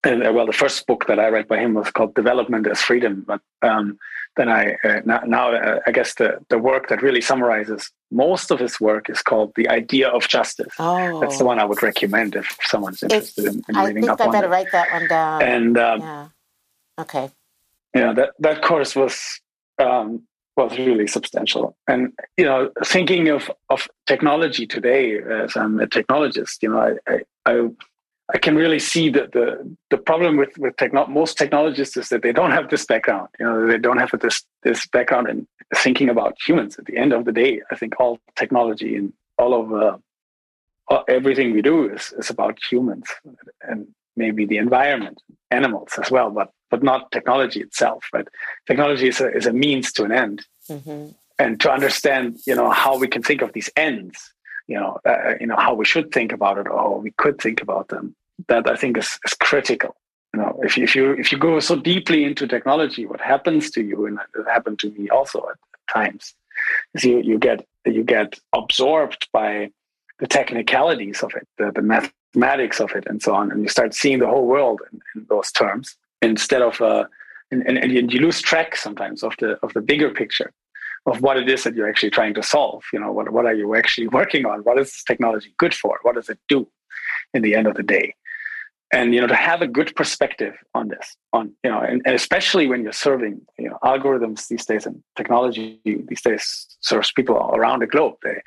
and 0.05 0.27
uh, 0.27 0.33
well, 0.33 0.47
the 0.47 0.53
first 0.53 0.87
book 0.87 1.07
that 1.07 1.19
I 1.19 1.29
read 1.29 1.49
by 1.49 1.59
him 1.59 1.75
was 1.75 1.91
called 1.91 2.15
Development 2.15 2.67
as 2.67 2.81
Freedom. 2.81 3.25
But 3.27 3.41
um, 3.63 3.99
then 4.37 4.49
I 4.49 4.77
uh, 4.85 5.01
now, 5.05 5.21
now 5.27 5.53
uh, 5.53 5.81
I 5.87 5.93
guess 5.93 6.15
the 6.15 6.39
the 6.49 6.59
work 6.59 6.89
that 6.89 7.03
really 7.03 7.21
summarizes 7.21 7.91
most 8.11 8.51
of 8.51 8.59
his 8.59 8.81
work 8.81 9.11
is 9.11 9.23
called 9.23 9.53
The 9.57 9.69
Idea 9.69 10.09
of 10.09 10.27
Justice. 10.29 10.73
Oh, 10.79 11.21
That's 11.21 11.39
the 11.39 11.45
one 11.45 11.59
I 11.59 11.65
would 11.65 11.83
recommend 11.83 12.35
if 12.35 12.57
someone's 12.63 13.03
interested 13.03 13.45
in, 13.45 13.63
in 13.69 13.77
I 13.77 13.87
reading 13.87 14.03
think 14.05 14.13
up 14.13 14.21
I 14.21 14.27
on 14.27 14.33
better 14.33 14.47
it. 14.47 14.51
write 14.51 14.73
that 14.73 14.91
one 14.93 15.09
down. 15.09 15.43
And 15.43 15.79
um, 15.79 16.01
yeah. 16.01 16.29
Okay. 16.99 17.31
yeah, 17.95 18.13
that 18.13 18.31
that 18.39 18.63
course 18.63 18.97
was 18.97 19.41
um, 19.79 20.23
was 20.57 20.79
really 20.79 21.07
substantial. 21.07 21.77
And 21.89 22.13
you 22.37 22.45
know, 22.45 22.71
thinking 22.85 23.29
of 23.29 23.51
of 23.69 23.89
technology 24.07 24.67
today 24.67 25.19
as 25.19 25.57
I'm 25.57 25.81
a 25.81 25.87
technologist, 25.87 26.63
you 26.63 26.71
know, 26.71 26.79
I 26.79 27.13
I, 27.13 27.21
I, 27.47 27.69
I 28.35 28.39
can 28.39 28.55
really 28.57 28.79
see 28.79 29.11
that 29.11 29.33
the 29.33 29.47
the 29.91 29.99
problem 29.99 30.37
with 30.37 30.53
with 30.59 30.77
techno- 30.77 31.07
most 31.07 31.37
technologists 31.39 31.97
is 31.97 32.09
that 32.11 32.23
they 32.23 32.33
don't 32.33 32.53
have 32.53 32.69
this 32.71 32.85
background. 32.87 33.29
You 33.39 33.47
know, 33.47 33.67
they 33.67 33.79
don't 33.79 33.99
have 33.99 34.11
this 34.21 34.43
this 34.63 34.87
background 34.87 35.29
in 35.29 35.47
thinking 35.77 36.09
about 36.09 36.37
humans. 36.47 36.79
At 36.79 36.87
the 36.87 36.97
end 36.97 37.13
of 37.13 37.25
the 37.25 37.33
day, 37.33 37.61
I 37.71 37.75
think 37.77 37.99
all 38.01 38.19
technology 38.37 38.97
and 38.97 39.13
all 39.39 39.53
of 39.61 39.73
uh, 39.73 39.97
all- 40.89 41.05
everything 41.09 41.53
we 41.53 41.63
do 41.63 41.89
is 41.89 42.13
is 42.19 42.31
about 42.31 42.59
humans 42.71 43.07
and 43.69 43.87
maybe 44.17 44.45
the 44.45 44.59
environment, 44.59 45.23
animals 45.51 45.91
as 46.03 46.11
well, 46.11 46.31
but 46.31 46.49
but 46.71 46.83
not 46.83 47.11
technology 47.13 47.61
itself. 47.61 48.05
Right? 48.13 48.29
Technology 48.67 49.09
is 49.09 49.21
a 49.21 49.29
is 49.39 49.47
a 49.47 49.53
means 49.53 49.93
to 49.93 50.05
an 50.05 50.13
end 50.13 50.39
hmm 50.69 51.07
and 51.41 51.59
to 51.63 51.69
understand 51.73 52.39
you 52.47 52.55
know 52.55 52.71
how 52.71 52.93
we 52.99 53.09
can 53.09 53.23
think 53.23 53.41
of 53.43 53.51
these 53.55 53.71
ends 53.77 54.17
you 54.69 54.79
know 54.79 54.99
uh, 55.11 55.33
you 55.41 55.47
know 55.47 55.57
how 55.57 55.73
we 55.81 55.87
should 55.93 56.13
think 56.13 56.31
about 56.33 56.59
it 56.59 56.67
or 56.69 56.77
how 56.85 56.97
we 57.07 57.13
could 57.23 57.37
think 57.41 57.63
about 57.63 57.89
them 57.89 58.15
that 58.49 58.69
i 58.69 58.77
think 58.77 58.97
is, 58.97 59.19
is 59.27 59.35
critical 59.35 59.95
you 60.35 60.41
know 60.41 60.59
if 60.63 60.77
you, 60.77 60.85
if 60.85 60.95
you 60.97 61.13
if 61.13 61.33
you 61.33 61.39
go 61.39 61.59
so 61.61 61.77
deeply 61.77 62.25
into 62.25 62.47
technology 62.47 63.07
what 63.07 63.21
happens 63.21 63.71
to 63.71 63.83
you 63.83 64.07
and 64.07 64.19
it 64.35 64.47
happened 64.49 64.79
to 64.79 64.91
me 64.93 65.09
also 65.09 65.39
at 65.51 65.57
times 65.93 66.35
is 66.95 67.05
you 67.05 67.21
you 67.21 67.39
get 67.39 67.67
you 67.87 68.05
get 68.05 68.39
absorbed 68.55 69.29
by 69.33 69.71
the 70.19 70.27
technicalities 70.27 71.23
of 71.23 71.33
it 71.35 71.47
the, 71.59 71.73
the 71.75 71.83
mathematics 71.83 72.81
of 72.81 72.91
it 72.93 73.05
and 73.07 73.23
so 73.23 73.35
on 73.35 73.51
and 73.51 73.63
you 73.63 73.69
start 73.69 73.95
seeing 73.95 74.19
the 74.19 74.27
whole 74.27 74.47
world 74.47 74.81
in, 74.93 75.01
in 75.15 75.27
those 75.29 75.51
terms 75.53 75.97
instead 76.23 76.63
of 76.63 76.81
uh 76.81 77.05
and, 77.53 77.67
and, 77.67 77.79
and 77.79 78.13
you 78.13 78.21
lose 78.21 78.41
track 78.41 78.77
sometimes 78.77 79.23
of 79.23 79.35
the 79.41 79.59
of 79.63 79.73
the 79.73 79.81
bigger 79.81 80.11
picture 80.11 80.53
of 81.07 81.23
what 81.23 81.37
it 81.37 81.49
is 81.49 81.65
that 81.65 81.75
you're 81.75 81.89
actually 81.89 82.11
trying 82.11 82.35
to 82.35 82.43
solve. 82.43 82.85
You 82.93 83.01
know, 83.01 83.13
what 83.13 83.31
what 83.33 83.47
are 83.47 83.55
you 83.55 83.75
actually 83.75 84.09
working 84.21 84.47
on? 84.47 84.61
What 84.61 84.79
is 84.79 84.89
this 84.89 85.05
technology 85.05 85.55
good 85.59 85.75
for? 85.75 85.99
What 86.03 86.15
does 86.15 86.29
it 86.29 86.39
do 86.49 86.69
in 87.35 87.43
the 87.43 87.55
end 87.55 87.67
of 87.67 87.75
the 87.75 87.83
day? 87.83 88.15
And 88.93 89.15
you 89.15 89.21
know, 89.21 89.29
to 89.29 89.37
have 89.37 89.63
a 89.63 89.69
good 89.69 89.95
perspective 89.95 90.55
on 90.75 90.89
this, 90.89 91.17
on 91.33 91.53
you 91.63 91.71
know, 91.71 91.81
and, 91.81 92.03
and 92.05 92.15
especially 92.15 92.67
when 92.67 92.83
you're 92.83 92.93
serving, 92.93 93.41
you 93.59 93.71
know, 93.71 93.79
algorithms 93.85 94.49
these 94.49 94.67
days 94.67 94.85
and 94.85 95.01
technology 95.17 95.81
these 95.85 96.23
days 96.23 96.67
serves 96.81 97.13
people 97.13 97.37
around 97.55 97.83
the 97.83 97.87
globe. 97.87 98.15
They, 98.25 98.43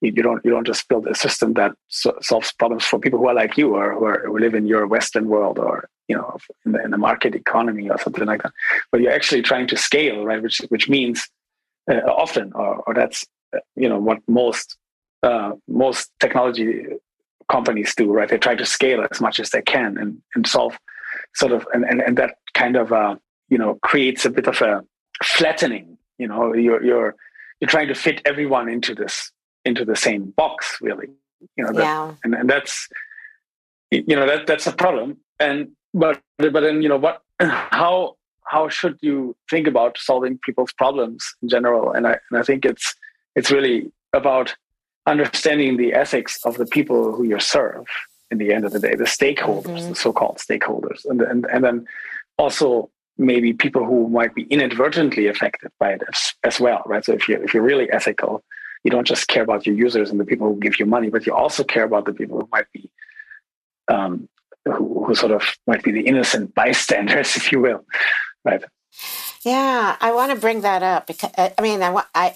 you 0.00 0.22
don't 0.22 0.44
you 0.44 0.50
don't 0.50 0.66
just 0.66 0.88
build 0.88 1.06
a 1.06 1.14
system 1.14 1.54
that 1.54 1.72
so, 1.88 2.16
solves 2.20 2.52
problems 2.52 2.84
for 2.84 2.98
people 2.98 3.18
who 3.18 3.28
are 3.28 3.34
like 3.34 3.56
you 3.56 3.74
or 3.76 3.94
who, 3.94 4.04
are, 4.04 4.22
who 4.26 4.38
live 4.38 4.54
in 4.54 4.66
your 4.66 4.86
Western 4.86 5.28
world 5.28 5.58
or 5.58 5.88
you 6.08 6.16
know 6.16 6.36
in 6.66 6.72
the, 6.72 6.84
in 6.84 6.90
the 6.90 6.98
market 6.98 7.34
economy 7.34 7.88
or 7.88 7.98
something 7.98 8.26
like 8.26 8.42
that. 8.42 8.52
But 8.90 9.00
you're 9.00 9.12
actually 9.12 9.42
trying 9.42 9.66
to 9.68 9.76
scale, 9.76 10.24
right? 10.24 10.42
Which 10.42 10.58
which 10.68 10.88
means 10.88 11.28
uh, 11.90 12.00
often, 12.08 12.52
or, 12.54 12.82
or 12.86 12.94
that's 12.94 13.24
uh, 13.54 13.60
you 13.76 13.88
know 13.88 13.98
what 13.98 14.18
most 14.28 14.76
uh, 15.22 15.52
most 15.68 16.10
technology 16.20 16.84
companies 17.50 17.94
do, 17.94 18.10
right? 18.12 18.28
They 18.28 18.38
try 18.38 18.54
to 18.54 18.66
scale 18.66 19.06
as 19.10 19.20
much 19.20 19.40
as 19.40 19.50
they 19.50 19.62
can 19.62 19.96
and, 19.98 20.20
and 20.34 20.46
solve 20.46 20.78
sort 21.34 21.52
of, 21.52 21.66
and, 21.72 21.84
and, 21.84 22.00
and 22.00 22.16
that 22.18 22.36
kind 22.54 22.76
of 22.76 22.92
uh, 22.92 23.16
you 23.48 23.58
know 23.58 23.78
creates 23.82 24.24
a 24.24 24.30
bit 24.30 24.46
of 24.46 24.60
a 24.62 24.82
flattening. 25.22 25.98
You 26.18 26.28
know, 26.28 26.54
you're 26.54 26.82
you're 26.84 27.14
you're 27.60 27.68
trying 27.68 27.88
to 27.88 27.94
fit 27.94 28.22
everyone 28.24 28.68
into 28.68 28.94
this 28.94 29.30
into 29.64 29.84
the 29.84 29.96
same 29.96 30.32
box, 30.36 30.78
really. 30.80 31.08
You 31.56 31.64
know, 31.64 31.72
that, 31.72 31.82
Yeah. 31.82 32.14
and, 32.24 32.34
and 32.34 32.48
that's 32.48 32.88
you 33.90 34.16
know 34.16 34.26
that 34.26 34.46
that's 34.46 34.66
a 34.66 34.72
problem. 34.72 35.18
And 35.40 35.70
but 35.92 36.20
but 36.38 36.52
then 36.60 36.82
you 36.82 36.88
know 36.88 36.96
what 36.98 37.22
how 37.40 38.16
how 38.46 38.68
should 38.68 38.98
you 39.00 39.34
think 39.50 39.66
about 39.66 39.98
solving 39.98 40.38
people's 40.44 40.72
problems 40.72 41.24
in 41.42 41.48
general? 41.48 41.92
And 41.92 42.06
I 42.06 42.18
and 42.30 42.38
I 42.38 42.42
think 42.42 42.64
it's 42.64 42.94
it's 43.34 43.50
really 43.50 43.90
about 44.12 44.54
understanding 45.06 45.76
the 45.76 45.92
ethics 45.94 46.38
of 46.44 46.56
the 46.56 46.66
people 46.66 47.14
who 47.14 47.24
you 47.24 47.38
serve 47.38 47.84
in 48.30 48.38
the 48.38 48.52
end 48.52 48.64
of 48.64 48.72
the 48.72 48.80
day, 48.80 48.94
the 48.94 49.04
stakeholders, 49.04 49.80
Mhm. 49.82 49.88
the 49.90 49.94
so-called 49.94 50.38
stakeholders, 50.38 51.04
and 51.04 51.20
and 51.22 51.46
and 51.52 51.62
then 51.64 51.86
also 52.38 52.90
maybe 53.16 53.52
people 53.52 53.84
who 53.84 54.08
might 54.08 54.34
be 54.34 54.42
inadvertently 54.44 55.28
affected 55.28 55.70
by 55.78 55.92
it 55.92 56.02
as, 56.12 56.32
as 56.42 56.58
well, 56.58 56.82
right? 56.86 57.04
So 57.04 57.12
if 57.12 57.28
you 57.28 57.36
if 57.44 57.54
you're 57.54 57.62
really 57.62 57.88
ethical, 57.92 58.42
you 58.82 58.90
don't 58.90 59.06
just 59.06 59.28
care 59.28 59.42
about 59.42 59.66
your 59.66 59.76
users 59.76 60.10
and 60.10 60.18
the 60.18 60.24
people 60.24 60.48
who 60.48 60.58
give 60.58 60.78
you 60.80 60.86
money, 60.86 61.10
but 61.10 61.26
you 61.26 61.32
also 61.34 61.62
care 61.64 61.84
about 61.84 62.06
the 62.06 62.12
people 62.12 62.40
who 62.40 62.48
might 62.50 62.66
be 62.72 62.90
um, 63.88 64.28
who, 64.64 65.04
who 65.04 65.14
sort 65.14 65.32
of 65.32 65.42
might 65.66 65.82
be 65.82 65.92
the 65.92 66.06
innocent 66.06 66.54
bystanders, 66.54 67.36
if 67.40 67.52
you 67.52 67.60
will, 67.60 67.84
right? 68.44 68.64
Yeah, 69.42 69.96
I 70.00 70.12
want 70.12 70.32
to 70.32 70.38
bring 70.38 70.62
that 70.62 70.82
up 70.82 71.06
because 71.06 71.30
I 71.36 71.60
mean, 71.62 71.82
I 71.82 71.90
want 71.90 72.06
I 72.14 72.34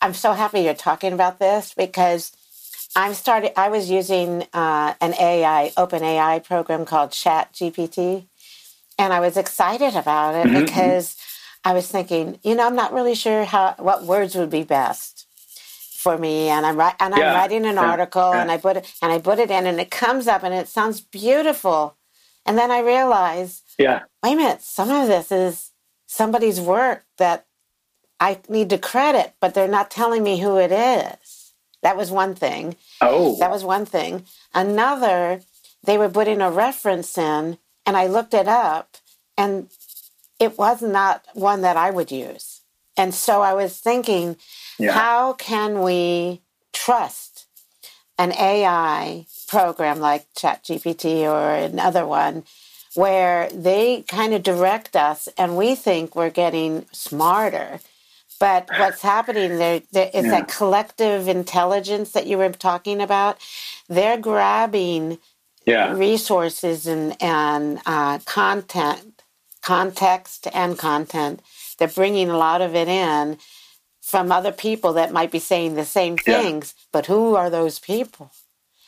I'm 0.00 0.14
so 0.14 0.32
happy 0.32 0.60
you're 0.60 0.74
talking 0.74 1.12
about 1.12 1.38
this 1.38 1.74
because 1.74 2.32
I'm 2.96 3.14
started. 3.14 3.58
I 3.58 3.68
was 3.68 3.90
using 3.90 4.44
uh, 4.52 4.94
an 5.00 5.14
AI 5.14 5.72
OpenAI 5.76 6.44
program 6.44 6.84
called 6.84 7.10
ChatGPT, 7.10 8.26
and 8.98 9.12
I 9.12 9.20
was 9.20 9.36
excited 9.36 9.96
about 9.96 10.34
it 10.36 10.48
Mhm, 10.48 10.64
because 10.66 11.16
I 11.64 11.72
was 11.74 11.88
thinking, 11.88 12.38
you 12.44 12.54
know, 12.54 12.66
I'm 12.66 12.76
not 12.76 12.92
really 12.92 13.14
sure 13.14 13.44
how 13.44 13.74
what 13.78 14.04
words 14.04 14.34
would 14.36 14.50
be 14.50 14.62
best 14.64 15.26
for 15.96 16.16
me, 16.16 16.48
and 16.48 16.64
I'm 16.64 16.80
and 16.80 17.14
I'm 17.14 17.20
Yeah, 17.20 17.34
writing 17.34 17.66
an 17.66 17.78
article, 17.78 18.32
yeah. 18.34 18.42
and 18.42 18.50
I 18.52 18.58
put 18.58 18.76
it 18.78 18.86
and 19.02 19.12
I 19.12 19.18
put 19.18 19.40
it 19.40 19.50
in, 19.50 19.66
and 19.66 19.80
it 19.80 19.90
comes 19.90 20.28
up, 20.28 20.44
and 20.44 20.54
it 20.54 20.68
sounds 20.68 21.00
beautiful, 21.00 21.96
and 22.46 22.56
then 22.56 22.70
I 22.70 22.80
realize 22.80 23.62
Yeah, 23.78 24.02
wait 24.22 24.34
a 24.34 24.36
minute, 24.36 24.62
some 24.62 24.90
of 24.90 25.08
this 25.08 25.32
is 25.32 25.72
somebody's 26.06 26.60
work 26.60 27.04
that 27.18 27.46
I 28.20 28.40
need 28.48 28.70
to 28.70 28.78
credit, 28.78 29.34
but 29.40 29.54
they're 29.54 29.68
not 29.68 29.90
telling 29.90 30.22
me 30.22 30.40
who 30.40 30.56
it 30.58 30.72
is. 30.72 31.52
That 31.82 31.96
was 31.96 32.10
one 32.10 32.34
thing. 32.34 32.76
Oh, 33.00 33.38
That 33.38 33.50
was 33.50 33.62
one 33.62 33.86
thing. 33.86 34.24
Another, 34.52 35.42
they 35.84 35.96
were 35.96 36.08
putting 36.08 36.40
a 36.40 36.50
reference 36.50 37.16
in, 37.16 37.58
and 37.86 37.96
I 37.96 38.06
looked 38.06 38.34
it 38.34 38.48
up, 38.48 38.96
and 39.36 39.68
it 40.40 40.58
was 40.58 40.82
not 40.82 41.24
one 41.34 41.60
that 41.62 41.76
I 41.76 41.90
would 41.90 42.10
use. 42.10 42.62
And 42.96 43.14
so 43.14 43.42
I 43.42 43.54
was 43.54 43.78
thinking, 43.78 44.36
yeah, 44.78 44.92
how 44.92 45.32
can 45.34 45.82
we 45.82 46.42
trust 46.72 47.46
an 48.18 48.32
AI 48.32 49.26
program 49.46 50.00
like 50.00 50.26
ChatGPT 50.34 51.22
or 51.22 51.54
another 51.54 52.04
one 52.04 52.42
where 52.94 53.48
they 53.50 54.02
kind 54.08 54.34
of 54.34 54.42
direct 54.42 54.96
us 54.96 55.28
and 55.38 55.56
we 55.56 55.76
think 55.76 56.16
we're 56.16 56.30
getting 56.30 56.86
smarter? 56.90 57.78
But 58.40 58.68
what's 58.78 59.02
happening 59.02 59.58
there, 59.58 59.82
there 59.92 60.10
is 60.14 60.26
Yeah. 60.26 60.30
that 60.32 60.48
collective 60.48 61.28
intelligence 61.28 62.12
that 62.12 62.26
you 62.26 62.38
were 62.38 62.50
talking 62.50 63.00
about. 63.00 63.38
They're 63.88 64.18
grabbing 64.18 65.18
yeah, 65.66 65.94
resources 65.94 66.86
and 66.86 67.16
and 67.22 67.80
uh, 67.86 68.18
content, 68.26 69.22
context 69.62 70.48
and 70.54 70.78
content. 70.78 71.42
They're 71.78 71.88
bringing 71.88 72.30
a 72.30 72.38
lot 72.38 72.62
of 72.62 72.74
it 72.74 72.88
in 72.88 73.38
from 74.02 74.32
other 74.32 74.52
people 74.52 74.94
that 74.94 75.12
might 75.12 75.30
be 75.32 75.40
saying 75.40 75.74
the 75.74 75.84
same 75.84 76.16
Yeah. 76.26 76.42
things, 76.42 76.74
but 76.92 77.06
who 77.06 77.36
are 77.36 77.50
those 77.50 77.78
people, 77.80 78.32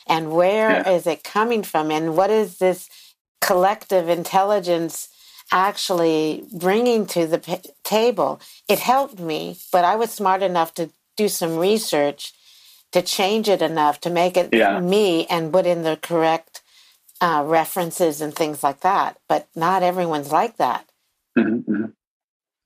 and 0.07 0.31
where 0.31 0.77
is 0.87 1.05
Yeah. 1.05 1.13
it 1.13 1.23
coming 1.23 1.63
from, 1.63 1.91
and 1.91 2.15
what 2.17 2.31
is 2.31 2.59
this 2.59 2.89
collective 3.41 4.09
intelligence 4.09 5.09
actually 5.51 6.45
bringing 6.53 7.05
to 7.07 7.27
the 7.27 7.39
p- 7.39 7.61
table? 7.83 8.39
It 8.67 8.79
helped 8.79 9.19
me, 9.19 9.57
but 9.71 9.85
I 9.85 9.95
was 9.95 10.11
smart 10.11 10.41
enough 10.43 10.73
to 10.75 10.91
do 11.17 11.27
some 11.27 11.57
research 11.57 12.33
to 12.91 13.01
change 13.01 13.47
it 13.49 13.61
enough 13.61 13.99
to 14.01 14.09
make 14.09 14.37
it 14.37 14.49
Yeah. 14.53 14.79
me 14.79 15.25
and 15.27 15.51
put 15.53 15.65
in 15.65 15.83
the 15.83 15.97
correct 15.97 16.61
uh, 17.21 17.43
references 17.45 18.21
and 18.21 18.33
things 18.35 18.63
like 18.63 18.81
that. 18.81 19.17
But 19.29 19.47
not 19.55 19.83
everyone's 19.83 20.31
like 20.31 20.57
that. 20.57 20.89
Mhm, 21.37 21.63
mhm. 21.65 21.93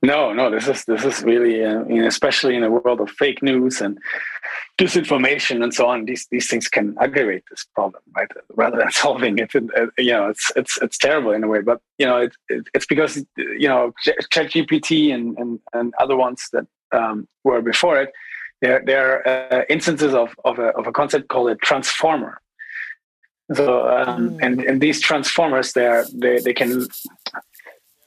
No, 0.06 0.34
no, 0.34 0.52
this 0.52 0.68
is 0.68 0.86
this 0.86 1.04
is 1.04 1.24
really, 1.24 1.66
uh, 1.66 1.84
especially 2.06 2.56
in 2.56 2.64
a 2.64 2.70
world 2.70 3.02
of 3.02 3.10
fake 3.10 3.42
news 3.42 3.82
and 3.82 3.98
disinformation 4.78 5.64
and 5.64 5.74
so 5.74 5.88
on. 5.88 6.06
These 6.06 6.28
these 6.30 6.48
things 6.48 6.68
can 6.68 6.96
aggravate 7.00 7.44
this 7.50 7.66
problem, 7.74 8.04
right? 8.16 8.30
Rather 8.54 8.78
than 8.78 8.92
solving 9.04 9.40
it, 9.40 9.56
uh, 9.56 9.88
you 9.98 10.12
know, 10.12 10.30
it's 10.30 10.52
it's 10.56 10.78
it's 10.80 11.00
terrible 11.00 11.32
in 11.32 11.44
a 11.44 11.48
way. 11.48 11.62
But 11.62 11.82
you 11.98 12.06
know, 12.06 12.18
it, 12.18 12.34
it, 12.50 12.68
it's 12.76 12.86
because 12.86 13.26
you 13.38 13.68
know, 13.68 13.94
Ch- 14.04 14.28
ChatGPT 14.32 15.12
and, 15.12 15.36
and 15.40 15.60
and 15.74 15.94
other 16.00 16.16
ones 16.16 16.50
that 16.54 16.68
um, 16.92 17.28
were 17.44 17.64
before 17.64 18.00
it, 18.00 18.12
they're 18.62 18.84
they're 18.86 19.28
uh, 19.28 19.64
instances 19.70 20.14
of 20.14 20.36
of 20.46 20.60
a 20.60 20.68
of 20.80 20.86
a 20.86 20.92
concept 20.92 21.30
called 21.30 21.50
a 21.50 21.56
transformer. 21.56 22.42
So 23.56 23.88
um, 23.88 24.32
mm. 24.32 24.40
and 24.42 24.62
and 24.62 24.82
these 24.82 25.02
transformers, 25.02 25.74
they're 25.74 26.06
they 26.14 26.40
they 26.40 26.54
can 26.54 26.88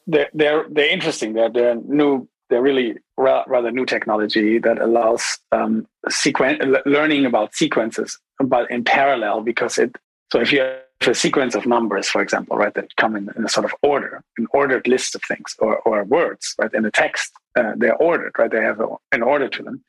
they're 0.09 0.31
they're 0.35 0.65
they're 0.71 0.91
interesting. 0.91 1.35
They're 1.35 1.51
they're 1.51 1.77
new. 1.77 2.29
They're 2.51 2.63
really 2.63 2.95
ra- 3.19 3.45
rather 3.47 3.71
new 3.71 3.85
technology 3.85 4.59
that 4.59 4.81
allows 4.81 5.39
um, 5.53 5.87
sequen- 6.09 6.81
learning 6.87 7.27
about 7.27 7.55
sequences, 7.55 8.19
but 8.43 8.69
in 8.71 8.83
parallel 8.83 9.43
because 9.43 9.79
it. 9.79 9.95
So 10.33 10.41
if 10.41 10.53
you 10.53 10.61
have 10.61 10.81
a 11.07 11.15
sequence 11.15 11.55
of 11.55 11.67
numbers, 11.67 12.09
for 12.09 12.23
example, 12.23 12.57
right, 12.57 12.75
that 12.75 12.97
come 12.97 13.17
in, 13.17 13.31
in 13.37 13.45
a 13.45 13.49
sort 13.49 13.67
of 13.67 13.75
order, 13.83 14.23
an 14.39 14.47
ordered 14.53 14.89
list 14.89 15.15
of 15.15 15.23
things, 15.29 15.55
or 15.59 15.79
or 15.81 16.05
words, 16.05 16.55
right, 16.59 16.73
in 16.73 16.83
the 16.83 16.91
text, 16.91 17.31
uh, 17.57 17.73
they're 17.77 17.97
ordered, 17.97 18.33
right? 18.39 18.51
They 18.51 18.63
have 18.63 18.81
a, 18.81 18.89
an 19.13 19.23
order 19.23 19.49
to 19.49 19.63
them, 19.63 19.85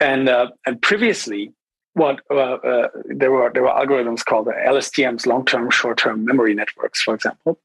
and 0.00 0.30
uh, 0.30 0.50
and 0.66 0.80
previously 0.80 1.52
what 1.94 2.20
uh, 2.30 2.54
uh, 2.54 2.88
there 3.04 3.30
were 3.30 3.50
there 3.52 3.64
were 3.64 3.68
algorithms 3.68 4.24
called 4.24 4.46
the 4.46 4.52
LSTMs, 4.52 5.26
long-term, 5.26 5.68
short-term 5.70 6.24
memory 6.24 6.54
networks, 6.54 7.02
for 7.02 7.14
example, 7.14 7.58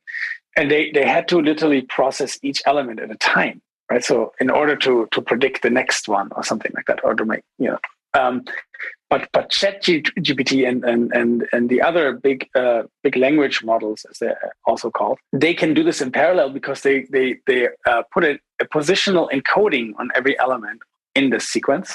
and 0.57 0.71
they 0.71 0.91
they 0.91 1.05
had 1.05 1.27
to 1.29 1.39
literally 1.39 1.83
process 1.83 2.37
each 2.41 2.61
element 2.65 2.99
at 2.99 3.11
a 3.11 3.15
time, 3.15 3.61
right? 3.89 4.03
So 4.03 4.33
in 4.41 4.49
order 4.49 4.75
to 4.77 5.07
to 5.11 5.21
predict 5.21 5.61
the 5.61 5.69
next 5.69 6.09
one 6.09 6.29
or 6.35 6.43
something 6.43 6.71
like 6.75 6.87
that, 6.87 7.03
or 7.05 7.13
to 7.13 7.23
make 7.23 7.43
you 7.59 7.69
know. 7.69 7.79
Um, 8.13 8.43
but 9.09 9.29
but 9.31 9.51
ChatGPT 9.51 10.67
and 10.67 10.83
and 10.83 11.13
and 11.13 11.47
and 11.53 11.69
the 11.69 11.81
other 11.81 12.13
big 12.13 12.49
uh, 12.55 12.83
big 13.03 13.15
language 13.15 13.63
models, 13.63 14.05
as 14.09 14.17
they're 14.17 14.51
also 14.65 14.89
called, 14.89 15.19
they 15.31 15.53
can 15.53 15.73
do 15.73 15.83
this 15.83 16.01
in 16.01 16.11
parallel 16.11 16.49
because 16.49 16.81
they 16.81 17.03
they 17.11 17.37
they 17.45 17.69
uh, 17.85 18.03
put 18.11 18.23
a, 18.25 18.39
a 18.59 18.65
positional 18.65 19.29
encoding 19.31 19.93
on 19.99 20.09
every 20.15 20.37
element 20.39 20.81
in 21.15 21.29
the 21.29 21.39
sequence, 21.39 21.93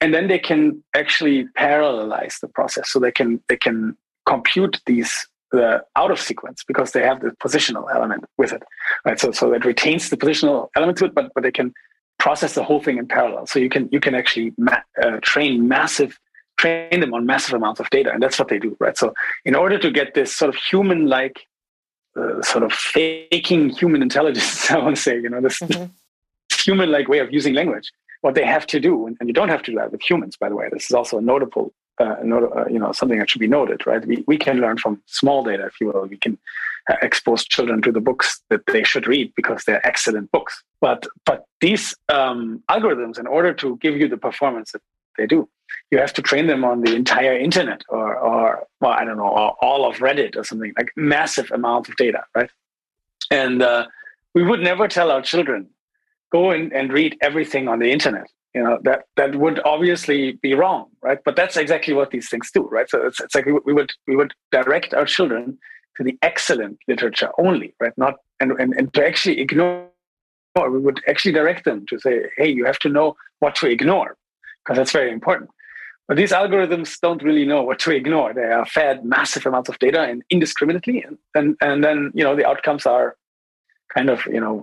and 0.00 0.12
then 0.12 0.28
they 0.28 0.38
can 0.38 0.82
actually 0.94 1.46
parallelize 1.58 2.38
the 2.40 2.48
process 2.48 2.90
so 2.90 2.98
they 2.98 3.12
can 3.12 3.42
they 3.48 3.56
can 3.56 3.96
compute 4.26 4.80
these 4.84 5.26
uh, 5.52 5.78
out 5.96 6.10
of 6.10 6.20
sequence 6.20 6.64
because 6.66 6.92
they 6.92 7.02
have 7.02 7.20
the 7.20 7.30
positional 7.42 7.86
element 7.94 8.24
with 8.36 8.52
it 8.52 8.62
right 9.04 9.18
so 9.18 9.32
so 9.32 9.52
it 9.52 9.64
retains 9.64 10.10
the 10.10 10.16
positional 10.16 10.68
element 10.76 10.98
to 10.98 11.04
it 11.04 11.14
but 11.14 11.30
but 11.34 11.42
they 11.42 11.52
can 11.52 11.72
process 12.18 12.54
the 12.54 12.64
whole 12.64 12.82
thing 12.82 12.98
in 12.98 13.06
parallel 13.06 13.46
so 13.46 13.58
you 13.58 13.68
can 13.68 13.88
you 13.90 14.00
can 14.00 14.14
actually 14.14 14.52
ma- 14.58 14.80
uh, 15.02 15.18
train 15.22 15.68
massive 15.68 16.18
train 16.58 17.00
them 17.00 17.14
on 17.14 17.24
massive 17.24 17.54
amounts 17.54 17.80
of 17.80 17.88
data 17.90 18.10
and 18.12 18.22
that's 18.22 18.38
what 18.38 18.48
they 18.48 18.58
do 18.58 18.76
right 18.80 18.98
so 18.98 19.14
in 19.44 19.54
order 19.54 19.78
to 19.78 19.90
get 19.90 20.14
this 20.14 20.34
sort 20.34 20.48
of 20.48 20.56
human 20.56 21.06
like 21.06 21.46
uh, 22.18 22.42
sort 22.42 22.64
of 22.64 22.72
faking 22.72 23.70
human 23.70 24.02
intelligence 24.02 24.70
i 24.70 24.78
want 24.78 24.96
to 24.96 25.02
say 25.02 25.14
you 25.18 25.30
know 25.30 25.40
this 25.40 25.60
mm-hmm. 25.60 25.84
human 26.64 26.90
like 26.90 27.08
way 27.08 27.20
of 27.20 27.32
using 27.32 27.54
language 27.54 27.90
what 28.20 28.34
they 28.34 28.44
have 28.44 28.66
to 28.66 28.80
do, 28.80 29.06
and, 29.06 29.16
you 29.24 29.32
don't 29.32 29.48
have 29.48 29.62
to 29.62 29.72
do 29.72 29.78
that 29.78 29.92
with 29.92 30.02
humans, 30.02 30.36
by 30.36 30.48
the 30.48 30.56
way. 30.56 30.68
This 30.72 30.86
is 30.86 30.92
also 30.92 31.18
a 31.18 31.22
notable, 31.22 31.72
uh, 32.00 32.16
not, 32.22 32.56
uh, 32.56 32.66
you 32.66 32.78
know, 32.78 32.92
something 32.92 33.18
that 33.18 33.30
should 33.30 33.40
be 33.40 33.48
noted, 33.48 33.86
right? 33.86 34.04
We, 34.06 34.24
we 34.26 34.36
can 34.36 34.60
learn 34.60 34.78
from 34.78 35.02
small 35.06 35.42
data, 35.42 35.66
if 35.66 35.80
you 35.80 35.88
will. 35.88 36.06
We 36.06 36.16
can 36.16 36.38
uh, 36.90 36.96
expose 37.02 37.44
children 37.44 37.82
to 37.82 37.92
the 37.92 38.00
books 38.00 38.40
that 38.50 38.62
they 38.66 38.82
should 38.82 39.06
read 39.06 39.32
because 39.36 39.64
they're 39.64 39.86
excellent 39.86 40.30
books. 40.32 40.62
But 40.80 41.06
but 41.24 41.44
these 41.60 41.94
um, 42.08 42.62
algorithms, 42.70 43.18
in 43.18 43.26
order 43.26 43.52
to 43.54 43.76
give 43.78 43.96
you 43.96 44.08
the 44.08 44.16
performance 44.16 44.72
that 44.72 44.82
they 45.16 45.26
do, 45.26 45.48
you 45.90 45.98
have 45.98 46.12
to 46.14 46.22
train 46.22 46.46
them 46.46 46.64
on 46.64 46.82
the 46.82 46.94
entire 46.94 47.36
internet, 47.36 47.82
or 47.88 48.16
or 48.16 48.66
well, 48.80 48.92
I 48.92 49.04
don't 49.04 49.16
know, 49.16 49.28
or 49.28 49.56
all 49.60 49.88
of 49.88 49.96
Reddit 49.96 50.36
or 50.36 50.44
something 50.44 50.72
like 50.76 50.92
massive 50.96 51.50
amounts 51.50 51.88
of 51.88 51.96
data, 51.96 52.24
right? 52.34 52.50
And 53.30 53.62
uh, 53.62 53.86
we 54.34 54.42
would 54.42 54.60
never 54.60 54.88
tell 54.88 55.10
our 55.10 55.22
children 55.22 55.68
go 56.30 56.50
in 56.52 56.72
and 56.72 56.92
read 56.92 57.16
everything 57.20 57.68
on 57.68 57.78
the 57.78 57.90
internet 57.90 58.30
you 58.58 58.64
know 58.64 58.78
that 58.82 59.04
that 59.16 59.36
would 59.36 59.60
obviously 59.64 60.32
be 60.46 60.52
wrong 60.60 60.86
right? 61.02 61.20
But 61.24 61.36
that's 61.36 61.56
exactly 61.56 61.94
what 61.94 62.10
these 62.10 62.28
things 62.28 62.50
do 62.52 62.62
right? 62.76 62.90
So 62.90 63.06
it's, 63.06 63.20
it's 63.20 63.34
like 63.36 63.46
we, 63.46 63.72
would 63.78 63.92
we 64.08 64.16
would 64.16 64.32
direct 64.50 64.90
our 64.94 65.06
children 65.16 65.58
to 65.96 66.02
the 66.02 66.18
excellent 66.22 66.76
literature 66.88 67.30
only 67.38 67.74
right? 67.80 67.96
Not 67.96 68.14
and 68.40 68.50
and, 68.60 68.74
and 68.78 68.92
to 68.94 69.06
actually 69.06 69.40
ignore 69.40 69.88
we 70.56 70.80
would 70.86 71.00
actually 71.06 71.34
direct 71.40 71.64
them 71.64 71.86
to 71.88 72.00
say 72.00 72.14
hey 72.36 72.48
you 72.58 72.64
have 72.64 72.80
to 72.80 72.88
know 72.88 73.16
what 73.38 73.54
to 73.60 73.66
ignore 73.68 74.16
because 74.64 74.76
that's 74.78 74.96
very 75.00 75.12
important. 75.12 75.50
But 76.08 76.16
these 76.16 76.32
algorithms 76.32 76.98
don't 77.00 77.22
really 77.22 77.44
know 77.44 77.62
what 77.62 77.78
to 77.80 77.90
ignore. 77.92 78.32
They 78.32 78.50
are 78.58 78.66
fed 78.66 79.04
massive 79.04 79.44
amounts 79.46 79.68
of 79.68 79.78
data 79.78 80.00
and 80.10 80.24
indiscriminately 80.30 80.98
and 81.06 81.16
and, 81.36 81.48
and 81.60 81.84
then 81.84 82.10
you 82.18 82.24
know 82.24 82.34
the 82.34 82.48
outcomes 82.52 82.86
are 82.86 83.08
kind 83.94 84.10
of 84.10 84.18
you 84.26 84.40
know 84.44 84.54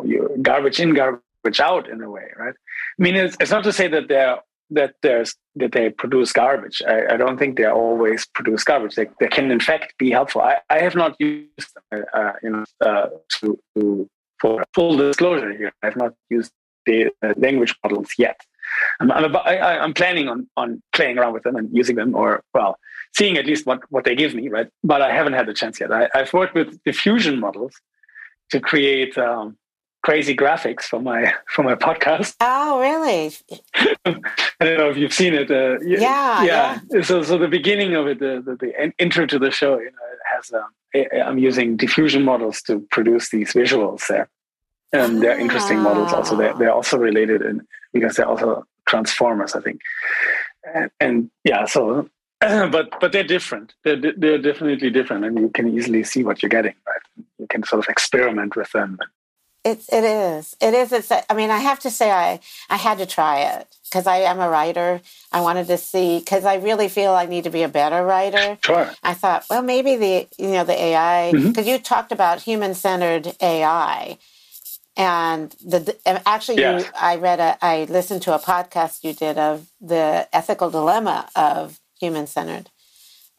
garbage 0.41 0.79
in 0.81 0.93
garbage 0.99 1.24
out 1.59 1.89
in 1.89 2.01
a 2.01 2.09
way, 2.09 2.27
right? 2.37 2.53
I 2.53 3.03
mean, 3.03 3.15
it's, 3.15 3.37
it's 3.39 3.51
not 3.51 3.63
to 3.63 3.73
say 3.73 3.87
that 3.87 4.07
they're 4.07 4.39
that 4.71 4.95
there's 5.03 5.35
that 5.55 5.71
they 5.71 5.89
produce 5.89 6.33
garbage. 6.33 6.81
I, 6.87 7.13
I 7.13 7.17
don't 7.17 7.37
think 7.37 7.57
they 7.57 7.65
always 7.65 8.25
produce 8.25 8.63
garbage. 8.63 8.95
They, 8.95 9.07
they 9.19 9.27
can 9.27 9.51
in 9.51 9.59
fact 9.59 9.93
be 9.97 10.11
helpful. 10.11 10.41
I, 10.41 10.57
I 10.69 10.79
have 10.79 10.95
not 10.95 11.15
used 11.19 11.71
them, 11.91 12.05
uh, 12.13 12.31
you 12.41 12.49
know, 12.49 12.65
uh, 12.81 13.07
to, 13.39 13.59
to 13.75 14.09
for 14.41 14.63
full 14.73 14.97
disclosure 14.97 15.55
here. 15.55 15.71
I've 15.83 15.95
not 15.95 16.13
used 16.29 16.51
the 16.85 17.11
uh, 17.23 17.33
language 17.37 17.75
models 17.83 18.09
yet. 18.17 18.39
I'm, 18.99 19.11
I'm, 19.11 19.23
about, 19.25 19.47
I, 19.47 19.83
am 19.83 19.93
planning 19.93 20.27
on 20.27 20.47
on 20.57 20.81
playing 20.93 21.17
around 21.17 21.33
with 21.33 21.43
them 21.43 21.55
and 21.55 21.69
using 21.71 21.95
them, 21.95 22.15
or 22.15 22.43
well, 22.53 22.77
seeing 23.15 23.37
at 23.37 23.45
least 23.45 23.65
what 23.65 23.79
what 23.91 24.03
they 24.03 24.15
give 24.15 24.33
me, 24.33 24.49
right? 24.49 24.67
But 24.83 25.01
I 25.01 25.13
haven't 25.13 25.33
had 25.33 25.47
the 25.47 25.53
chance 25.53 25.79
yet. 25.79 25.91
I, 25.91 26.09
have 26.13 26.33
worked 26.33 26.55
with 26.55 26.83
diffusion 26.83 27.39
models 27.39 27.73
to 28.49 28.59
create 28.59 29.17
um, 29.17 29.57
crazy 30.05 30.35
graphics 30.35 30.83
for 30.83 31.01
my 31.01 31.33
for 31.47 31.63
my 31.63 31.73
podcast. 31.73 32.35
Oh, 32.39 32.79
really? 32.79 33.33
I 34.05 34.63
don't 34.65 34.77
know 34.77 34.89
if 34.89 34.97
you've 34.97 35.17
seen 35.21 35.33
it. 35.33 35.49
Uh, 35.49 35.79
yeah, 35.79 36.43
yeah, 36.43 36.79
yeah. 36.91 37.01
So, 37.01 37.23
so 37.23 37.39
the 37.39 37.47
beginning 37.47 37.95
of 37.95 38.05
it, 38.05 38.19
the, 38.19 38.33
the, 38.45 38.55
the 38.55 38.93
intro 38.99 39.25
to 39.25 39.39
the 39.39 39.49
show, 39.49 39.79
you 39.79 39.91
know, 39.95 40.07
it 40.13 40.19
has. 40.33 40.53
Um, 40.53 40.69
I'm 41.27 41.39
using 41.39 41.75
diffusion 41.75 42.23
models 42.23 42.61
to 42.67 42.79
produce 42.91 43.31
these 43.31 43.51
visuals 43.53 44.07
there, 44.07 44.29
and 44.93 45.21
they're 45.21 45.39
interesting 45.39 45.79
models. 45.79 46.13
Also, 46.13 46.37
they're 46.37 46.53
they're 46.53 46.77
also 46.79 46.97
related, 46.97 47.41
and 47.41 47.61
because 47.91 48.15
they're 48.15 48.27
also 48.27 48.63
transformers, 48.87 49.55
I 49.55 49.61
think. 49.61 49.81
And, 50.73 50.91
and 50.99 51.31
yeah, 51.43 51.65
so 51.65 52.07
but 52.39 52.91
but 53.01 53.11
they're 53.11 53.31
different. 53.37 53.73
They're 53.83 53.99
they're 54.21 54.37
definitely 54.49 54.91
different, 54.91 55.25
and 55.25 55.39
you 55.39 55.49
can 55.49 55.67
easily 55.75 56.03
see 56.03 56.23
what 56.23 56.43
you're 56.43 56.55
getting. 56.57 56.75
Right, 56.85 57.25
you 57.39 57.47
can 57.47 57.63
sort 57.63 57.83
of 57.83 57.89
experiment 57.89 58.55
with 58.55 58.71
them 58.71 58.99
it, 59.65 59.83
it 59.91 60.03
is. 60.03 60.55
It 60.61 60.75
is. 60.75 60.91
It's. 60.91 61.11
I 61.11 61.33
mean, 61.33 61.49
I 61.49 61.57
have 61.57 61.79
to 61.79 61.89
say, 61.89 62.11
I 62.11 62.39
I 62.69 62.77
had 62.77 62.99
to 62.99 63.07
try 63.07 63.39
it 63.39 63.67
because 63.85 64.05
I 64.05 64.17
am 64.17 64.39
a 64.39 64.47
writer. 64.47 65.01
I 65.31 65.41
wanted 65.41 65.65
to 65.67 65.77
see 65.79 66.19
because 66.19 66.45
I 66.45 66.55
really 66.57 66.87
feel 66.87 67.13
I 67.13 67.25
need 67.25 67.45
to 67.45 67.49
be 67.49 67.63
a 67.63 67.67
better 67.67 68.05
writer. 68.05 68.59
Sure. 68.63 68.91
I 69.01 69.15
thought, 69.15 69.45
well, 69.49 69.63
maybe 69.63 69.95
the 69.95 70.27
you 70.37 70.51
know 70.51 70.63
the 70.63 70.79
AI 70.79 71.31
because 71.31 71.51
mm-hmm. 71.51 71.67
you 71.67 71.79
talked 71.79 72.11
about 72.11 72.43
human 72.43 72.75
centered 72.75 73.35
AI, 73.41 74.19
and 74.95 75.49
the 75.65 75.97
actually 76.27 76.59
yes. 76.59 76.83
you 76.83 76.91
I 76.95 77.15
read 77.15 77.39
a 77.39 77.57
I 77.59 77.85
listened 77.85 78.21
to 78.23 78.35
a 78.35 78.39
podcast 78.39 79.03
you 79.03 79.13
did 79.13 79.39
of 79.39 79.67
the 79.81 80.27
ethical 80.31 80.69
dilemma 80.69 81.27
of 81.35 81.79
human 81.99 82.27
centered 82.27 82.69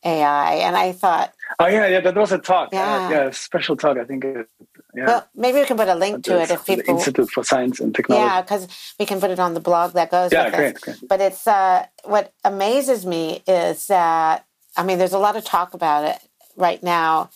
AI, 0.05 0.55
and 0.55 0.77
I 0.77 0.91
thought, 0.91 1.33
oh 1.61 1.69
yeah, 1.69 1.87
yeah, 1.87 2.01
that 2.01 2.17
was 2.17 2.33
a 2.33 2.39
talk, 2.39 2.71
uh, 2.73 2.77
yeah, 2.77 2.97
uh, 2.97 3.11
yeah, 3.11 3.31
special 3.31 3.77
talk. 3.77 3.97
I 3.97 4.05
think. 4.05 4.25
It, 4.25 4.49
yeah. 4.97 5.07
Well, 5.07 5.29
maybe 5.35 5.59
we 5.59 5.67
can 5.67 5.77
put 5.77 5.89
a 5.89 5.95
link 5.95 6.25
to 6.25 6.41
it 6.41 6.51
if 6.51 6.65
people. 6.65 6.85
The 6.85 6.91
Institute 6.93 7.31
for 7.31 7.45
Science 7.45 7.81
and 7.81 7.95
Technology. 7.95 8.25
Yeah, 8.25 8.41
because 8.41 8.95
we 8.99 9.05
can 9.05 9.21
put 9.21 9.31
it 9.31 9.39
on 9.39 9.53
the 9.53 9.61
blog 9.61 9.93
that 9.93 10.11
goes. 10.11 10.33
Yeah, 10.33 10.49
great, 10.49 10.81
great. 10.81 10.97
But 11.07 11.21
it's 11.21 11.47
uh, 11.47 11.87
what 12.05 12.33
amazes 12.45 13.05
me 13.05 13.43
is 13.47 13.89
that 13.89 14.47
I 14.75 14.83
mean, 14.83 14.99
there's 14.99 15.13
a 15.13 15.19
lot 15.19 15.37
of 15.37 15.45
talk 15.45 15.75
about 15.75 16.05
it 16.05 16.19
right 16.57 16.83
now. 16.83 17.31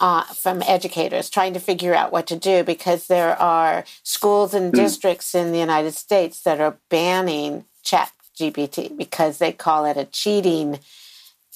Uh, 0.00 0.24
from 0.24 0.62
educators 0.62 1.30
trying 1.30 1.52
to 1.52 1.60
figure 1.60 1.94
out 1.94 2.10
what 2.10 2.26
to 2.26 2.34
do 2.34 2.64
because 2.64 3.06
there 3.06 3.40
are 3.40 3.84
schools 4.02 4.52
and 4.52 4.72
mm. 4.72 4.76
districts 4.76 5.32
in 5.32 5.52
the 5.52 5.60
United 5.60 5.94
States 5.94 6.42
that 6.42 6.60
are 6.60 6.76
banning 6.88 7.64
chat 7.84 8.10
GPT 8.36 8.96
because 8.96 9.38
they 9.38 9.52
call 9.52 9.84
it 9.84 9.96
a 9.96 10.04
cheating 10.06 10.80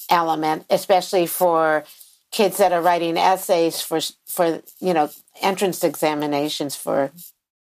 element, 0.09 0.65
especially 0.69 1.27
for 1.27 1.83
kids 2.31 2.57
that 2.57 2.71
are 2.71 2.81
writing 2.81 3.17
essays 3.17 3.81
for 3.81 3.99
for 4.25 4.61
you 4.79 4.93
know 4.93 5.09
entrance 5.41 5.83
examinations 5.83 6.75
for 6.75 7.11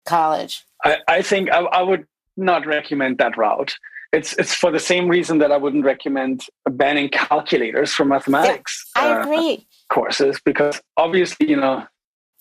college. 0.06 0.66
I, 0.84 0.98
I 1.08 1.22
think 1.22 1.52
I, 1.52 1.60
I 1.60 1.82
would 1.82 2.06
not 2.36 2.66
recommend 2.66 3.18
that 3.20 3.38
route. 3.38 3.76
It's 4.14 4.34
it's 4.34 4.54
for 4.54 4.72
the 4.72 4.80
same 4.80 5.08
reason 5.08 5.40
that 5.40 5.52
I 5.52 5.58
wouldn't 5.58 5.84
recommend 5.84 6.46
banning 6.70 7.10
calculators 7.10 7.94
from 7.94 8.10
mathematics. 8.10 8.90
Yeah, 8.96 9.02
I 9.02 9.12
uh, 9.12 9.22
agree. 9.22 9.68
courses 9.90 10.40
because 10.44 10.82
obviously 10.96 11.50
you 11.50 11.58
know 11.58 11.86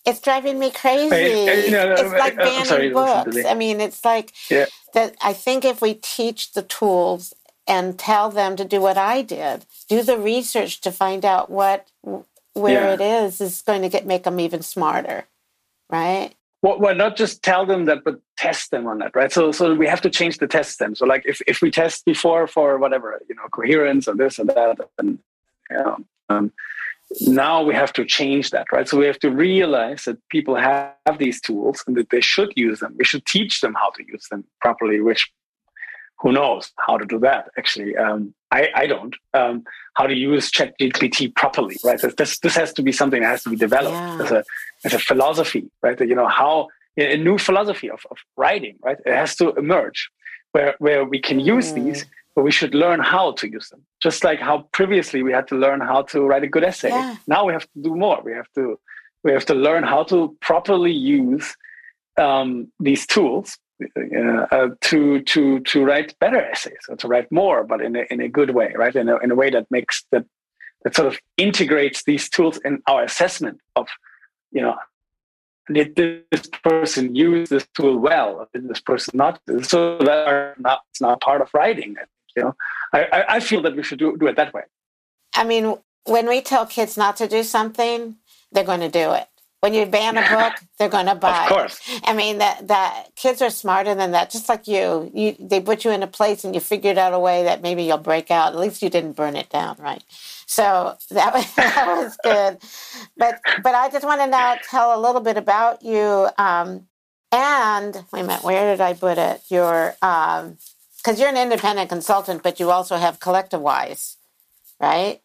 it's 0.07 0.21
driving 0.21 0.61
me 0.61 0.71
crazy. 0.71 1.15
I, 1.15 1.53
I, 1.53 1.55
you 1.65 1.71
know, 1.73 1.93
it's 1.93 2.03
like 2.13 2.37
banning 2.37 2.65
sorry, 2.65 2.91
books. 2.91 3.45
I 3.45 3.55
mean, 3.55 3.81
it's 3.81 4.05
like 4.05 4.33
yeah. 4.49 4.67
that. 4.95 5.17
I 5.21 5.33
think 5.33 5.65
if 5.65 5.83
we 5.83 5.95
teach 5.95 6.53
the 6.53 6.63
tools 6.63 7.35
and 7.67 7.99
tell 7.99 8.31
them 8.31 8.57
to 8.57 8.65
do 8.65 8.81
what 8.81 8.97
I 8.97 9.23
did. 9.23 9.67
Do 9.89 10.03
the 10.03 10.19
research 10.19 10.81
to 10.83 10.93
find 10.93 11.25
out 11.25 11.51
what 11.51 11.89
where 12.55 12.85
yeah. 12.89 12.95
it 12.95 13.01
is 13.01 13.41
is 13.41 13.63
going 13.63 13.83
to 13.83 13.89
get 13.89 14.07
make 14.07 14.25
them 14.25 14.41
even 14.41 14.63
smarter, 14.63 15.27
right? 15.91 16.31
Well, 16.63 16.79
well, 16.79 16.95
not 16.95 17.17
just 17.17 17.43
tell 17.43 17.67
them 17.67 17.85
that, 17.85 18.03
but 18.03 18.19
test 18.39 18.71
them 18.71 18.87
on 18.87 18.99
that, 18.99 19.15
right? 19.15 19.31
So, 19.31 19.53
so 19.53 19.75
we 19.75 19.87
have 19.87 20.01
to 20.01 20.11
change 20.11 20.39
the 20.39 20.47
test 20.49 20.79
then. 20.79 20.95
So, 20.95 21.05
like, 21.05 21.23
if, 21.27 21.41
if 21.47 21.61
we 21.61 21.71
test 21.71 22.05
before 22.05 22.47
for 22.47 22.79
whatever, 22.79 23.21
you 23.29 23.35
know, 23.37 23.43
coherence 23.53 24.09
or 24.09 24.17
this 24.17 24.39
or 24.39 24.47
that, 24.47 24.79
and 24.99 25.19
you 25.71 25.77
know, 25.77 25.99
Um, 26.29 26.53
now 27.21 27.63
we 27.63 27.75
have 27.75 27.93
to 27.93 28.05
change 28.05 28.51
that, 28.51 28.67
right? 28.73 28.89
So 28.89 28.99
we 28.99 29.07
have 29.07 29.21
to 29.21 29.31
realize 29.31 30.05
that 30.05 30.19
people 30.29 30.57
have 30.57 31.19
these 31.19 31.41
tools 31.41 31.85
and 31.87 31.97
that 31.97 32.11
they 32.11 32.21
should 32.21 32.53
use 32.57 32.81
them. 32.81 32.95
We 32.99 33.05
should 33.05 33.25
teach 33.27 33.61
them 33.61 33.75
how 33.75 33.91
to 33.91 34.05
use 34.07 34.27
them 34.29 34.45
properly, 34.61 35.01
which 35.01 35.31
who 36.19 36.33
knows 36.33 36.73
how 36.87 36.97
to 36.97 37.05
do 37.05 37.19
that 37.21 37.49
actually. 37.59 37.97
Um, 37.97 38.35
I, 38.51 38.71
I 38.75 38.87
don't. 38.87 39.15
Um, 39.35 39.65
how 39.95 40.07
to 40.07 40.15
use 40.15 40.51
ChatGPT 40.51 41.35
properly, 41.35 41.77
right? 41.85 42.01
This, 42.17 42.39
this 42.39 42.55
has 42.55 42.73
to 42.75 42.83
be 42.83 42.93
something 42.93 43.23
that 43.23 43.29
has 43.29 43.43
to 43.45 43.51
be 43.51 43.57
developed 43.57 43.95
yeah. 43.95 44.23
as, 44.23 44.31
a, 44.31 44.45
as 44.85 44.95
a 44.95 44.99
philosophy, 44.99 45.71
right? 45.83 45.99
You 46.01 46.15
know, 46.15 46.29
how 46.29 46.69
a 46.99 47.17
new 47.17 47.39
philosophy 47.39 47.91
of, 47.91 48.01
of 48.11 48.19
writing, 48.37 48.77
right? 48.83 48.99
It 49.05 49.15
has 49.15 49.37
to 49.37 49.53
emerge 49.55 50.11
where, 50.53 50.75
where 50.79 51.05
we 51.05 51.21
can 51.21 51.41
use 51.41 51.73
mm. 51.73 51.77
these 51.77 52.07
but 52.37 52.43
we 52.43 52.51
should 52.51 52.75
learn 52.75 53.01
how 53.01 53.33
to 53.33 53.51
use 53.51 53.71
them. 53.71 53.83
Just 54.01 54.23
like 54.23 54.39
how 54.39 54.69
previously 54.73 55.23
we 55.23 55.33
had 55.33 55.49
to 55.49 55.57
learn 55.57 55.81
how 55.81 56.03
to 56.03 56.21
write 56.21 56.45
a 56.45 56.47
good 56.47 56.63
essay. 56.63 56.91
Yeah. 56.91 57.17
Now 57.27 57.47
we 57.47 57.55
have 57.55 57.63
to 57.63 57.83
do 57.83 57.97
more. 57.97 58.21
We 58.23 58.33
have 58.33 58.53
to 58.55 58.79
we 59.25 59.33
have 59.33 59.47
to 59.47 59.55
learn 59.55 59.83
how 59.83 60.05
to 60.05 60.37
properly 60.41 60.93
use 60.93 61.57
um, 62.19 62.71
these 62.79 63.07
tools 63.07 63.59
uh, 63.83 64.47
uh, 64.51 64.69
to 64.81 65.21
to 65.23 65.61
to 65.61 65.85
write 65.85 66.19
better 66.19 66.41
essays 66.41 66.85
or 66.89 66.97
to 66.97 67.09
write 67.09 67.31
more, 67.31 67.65
but 67.65 67.81
in 67.81 67.97
a 67.97 68.05
in 68.11 68.21
a 68.21 68.29
good 68.29 68.51
way, 68.51 68.73
right? 68.77 68.95
In 68.95 69.09
a 69.09 69.17
in 69.19 69.31
a 69.31 69.35
way 69.35 69.51
that 69.51 69.67
makes 69.71 70.05
that 70.13 70.25
that 70.83 70.95
sort 70.95 71.09
of 71.09 71.19
integrates 71.37 72.05
these 72.05 72.29
tools 72.29 72.59
in 72.65 72.83
our 72.87 73.03
assessment 73.05 73.61
of 73.75 73.89
you 74.53 74.63
know 74.63 74.77
did 75.73 75.97
this 75.97 76.47
person 76.63 77.15
use 77.15 77.49
this 77.49 77.67
tool 77.75 77.99
well? 77.99 78.49
Did 78.53 78.69
this 78.69 78.81
person 78.81 79.17
not? 79.17 79.41
So 79.63 79.99
that 79.99 80.27
are 80.29 80.55
not, 80.59 80.83
it's 80.91 81.01
not 81.01 81.21
part 81.21 81.41
of 81.41 81.51
writing. 81.53 81.97
You 82.37 82.45
know, 82.45 82.55
I, 82.93 83.25
I 83.29 83.41
feel 83.41 83.63
that 83.63 83.75
we 83.75 83.83
should 83.83 83.99
do, 83.99 84.17
do 84.17 84.27
it 84.27 84.37
that 84.37 84.55
way. 84.55 84.63
I 85.35 85.45
mean, 85.45 85.77
when 86.05 86.29
we 86.29 86.41
tell 86.41 86.67
kids 86.67 86.97
not 86.97 87.17
to 87.17 87.27
do 87.27 87.43
something, 87.43 88.17
they're 88.53 88.65
going 88.65 88.81
to 88.81 88.89
do 88.89 89.13
it. 89.13 89.29
When 89.67 89.75
you 89.75 89.85
ban 89.85 90.17
a 90.17 90.21
book, 90.21 90.53
they're 90.79 90.89
going 90.89 91.07
to 91.07 91.17
buy. 91.17 91.47
Of 91.47 91.49
course. 91.49 91.81
It. 91.89 92.03
I 92.05 92.15
mean 92.15 92.39
that 92.39 92.69
that 92.69 93.09
kids 93.17 93.43
are 93.43 93.51
smarter 93.51 93.97
than 93.97 94.13
that. 94.13 94.31
Just 94.31 94.49
like 94.49 94.69
you, 94.69 95.11
you 95.13 95.35
they 95.41 95.61
put 95.61 95.85
you 95.85 95.91
in 95.91 96.05
a 96.05 96.07
place 96.07 96.45
and 96.45 96.55
you 96.55 96.61
figured 96.61 96.99
out 96.99 97.13
a 97.13 97.19
way 97.19 97.43
that 97.43 97.63
maybe 97.63 97.83
you'll 97.83 97.99
break 97.99 98.31
out. 98.31 98.53
At 98.53 98.61
least 98.61 98.81
you 98.81 98.91
didn't 98.91 99.15
burn 99.15 99.35
it 99.35 99.51
down, 99.51 99.75
right? 99.81 100.05
So 100.47 100.97
that 101.11 101.35
was 101.35 101.53
that 101.57 101.85
was 101.89 102.17
good. 102.23 102.59
But 103.17 103.41
but 103.65 103.75
I 103.75 103.91
just 103.91 104.05
want 104.05 104.21
to 104.21 104.29
now 104.29 104.55
tell 104.71 104.97
a 104.97 105.01
little 105.05 105.21
bit 105.21 105.37
about 105.37 105.83
you. 105.83 106.29
Um, 106.39 106.87
and 107.33 108.05
wait 108.13 108.21
a 108.21 108.23
minute, 108.23 108.45
where 108.45 108.71
did 108.71 108.81
I 108.81 108.95
put 108.95 109.19
it? 109.19 109.43
Your 109.49 109.97
um, 110.01 110.59
because 110.99 111.19
you're 111.19 111.29
an 111.29 111.37
independent 111.37 111.89
consultant, 111.89 112.45
but 112.45 112.61
you 112.61 112.71
also 112.71 112.99
have 112.99 113.19
CollectiWise, 113.19 114.15
right? 114.79 115.21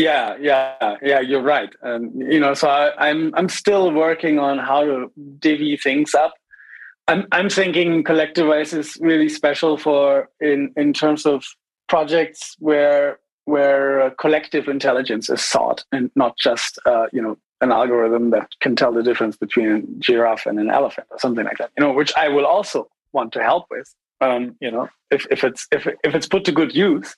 Yeah, 0.00 0.36
yeah, 0.40 0.96
yeah. 1.02 1.20
You're 1.20 1.42
right. 1.42 1.70
Um, 1.82 2.10
you 2.14 2.40
know, 2.40 2.54
so 2.54 2.68
I, 2.68 3.10
I'm 3.10 3.34
I'm 3.34 3.50
still 3.50 3.92
working 3.92 4.38
on 4.38 4.58
how 4.58 4.82
to 4.82 5.12
divvy 5.38 5.76
things 5.76 6.14
up. 6.14 6.32
I'm 7.06 7.26
I'm 7.32 7.50
thinking 7.50 8.02
CollectiWise 8.02 8.72
is 8.72 8.96
really 9.00 9.28
special 9.28 9.76
for 9.76 10.30
in 10.40 10.72
in 10.76 10.94
terms 10.94 11.26
of 11.26 11.44
projects 11.86 12.56
where 12.60 13.18
where 13.44 14.10
collective 14.12 14.68
intelligence 14.68 15.28
is 15.28 15.44
sought 15.44 15.84
and 15.92 16.10
not 16.16 16.38
just 16.38 16.78
uh, 16.86 17.06
you 17.12 17.20
know 17.20 17.36
an 17.60 17.70
algorithm 17.70 18.30
that 18.30 18.48
can 18.60 18.74
tell 18.74 18.92
the 18.92 19.02
difference 19.02 19.36
between 19.36 19.68
a 19.68 19.82
giraffe 19.98 20.46
and 20.46 20.58
an 20.58 20.70
elephant 20.70 21.06
or 21.10 21.18
something 21.18 21.44
like 21.44 21.58
that. 21.58 21.70
You 21.76 21.84
know, 21.84 21.92
which 21.92 22.12
I 22.16 22.28
will 22.28 22.46
also 22.46 22.88
want 23.12 23.32
to 23.34 23.42
help 23.42 23.66
with 23.70 23.94
um, 24.20 24.56
you 24.60 24.70
know, 24.70 24.88
if, 25.10 25.26
if 25.30 25.44
it's 25.44 25.66
if, 25.72 25.86
if 25.86 26.14
it's 26.14 26.26
put 26.26 26.44
to 26.44 26.52
good 26.52 26.74
use. 26.74 27.16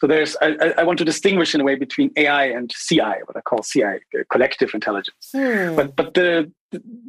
So 0.00 0.06
there's 0.06 0.36
I, 0.40 0.74
I 0.78 0.82
want 0.82 0.98
to 0.98 1.04
distinguish 1.04 1.54
in 1.54 1.60
a 1.60 1.64
way 1.64 1.74
between 1.74 2.10
AI 2.16 2.44
and 2.46 2.70
CI, 2.70 3.16
what 3.26 3.36
I 3.36 3.40
call 3.40 3.62
CI, 3.62 4.00
collective 4.30 4.74
intelligence. 4.74 5.30
Hmm. 5.32 5.76
But 5.76 5.96
but 5.96 6.14
the 6.14 6.50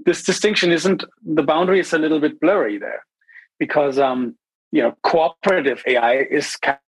this 0.06 0.24
distinction 0.24 0.72
isn't 0.72 1.04
the 1.24 1.44
boundary 1.44 1.80
is 1.80 1.94
a 1.94 1.98
little 1.98 2.20
bit 2.20 2.40
blurry 2.40 2.78
there, 2.78 3.04
because 3.60 4.00
um, 4.00 4.36
you 4.72 4.82
know 4.82 4.96
cooperative 5.04 5.84
AI 5.88 6.16
is 6.30 6.56
kind 6.58 6.80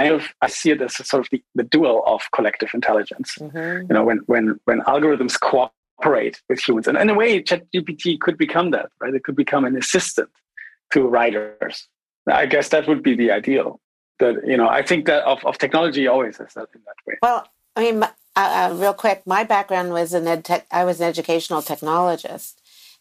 of 0.00 0.28
I 0.40 0.48
see 0.48 0.70
it 0.70 0.80
as 0.80 0.98
a 1.00 1.04
sort 1.04 1.26
of 1.26 1.30
the, 1.30 1.42
the 1.54 1.64
dual 1.64 2.02
of 2.06 2.22
collective 2.32 2.70
intelligence. 2.74 3.34
Mm-hmm. 3.40 3.86
You 3.88 3.94
know, 3.94 4.04
when 4.04 4.18
when 4.26 4.58
when 4.64 4.80
algorithms 4.82 5.38
cooperate 5.38 6.40
with 6.48 6.66
humans, 6.66 6.88
and 6.88 6.96
in 6.98 7.10
a 7.10 7.14
way, 7.14 7.42
ChatGPT 7.42 8.20
could 8.20 8.38
become 8.38 8.70
that, 8.70 8.90
right? 9.00 9.14
It 9.14 9.24
could 9.24 9.36
become 9.36 9.64
an 9.64 9.76
assistant 9.76 10.30
to 10.92 11.02
writers. 11.02 11.88
I 12.26 12.46
guess 12.46 12.68
that 12.70 12.86
would 12.88 13.02
be 13.02 13.14
the 13.14 13.30
ideal. 13.30 13.80
That 14.18 14.46
you 14.46 14.56
know, 14.56 14.68
I 14.68 14.82
think 14.82 15.06
that 15.06 15.22
of, 15.24 15.44
of 15.44 15.58
technology 15.58 16.06
always 16.06 16.40
is 16.40 16.54
that 16.54 16.68
in 16.74 16.80
that 16.86 16.96
way. 17.06 17.14
Well, 17.22 17.46
I 17.76 17.80
mean, 17.80 18.02
uh, 18.02 18.08
uh, 18.36 18.74
real 18.74 18.94
quick, 18.94 19.26
my 19.26 19.44
background 19.44 19.92
was 19.92 20.12
an 20.12 20.26
ed 20.26 20.44
tech, 20.44 20.66
I 20.70 20.84
was 20.84 21.00
an 21.00 21.08
educational 21.08 21.62
technologist, 21.62 22.54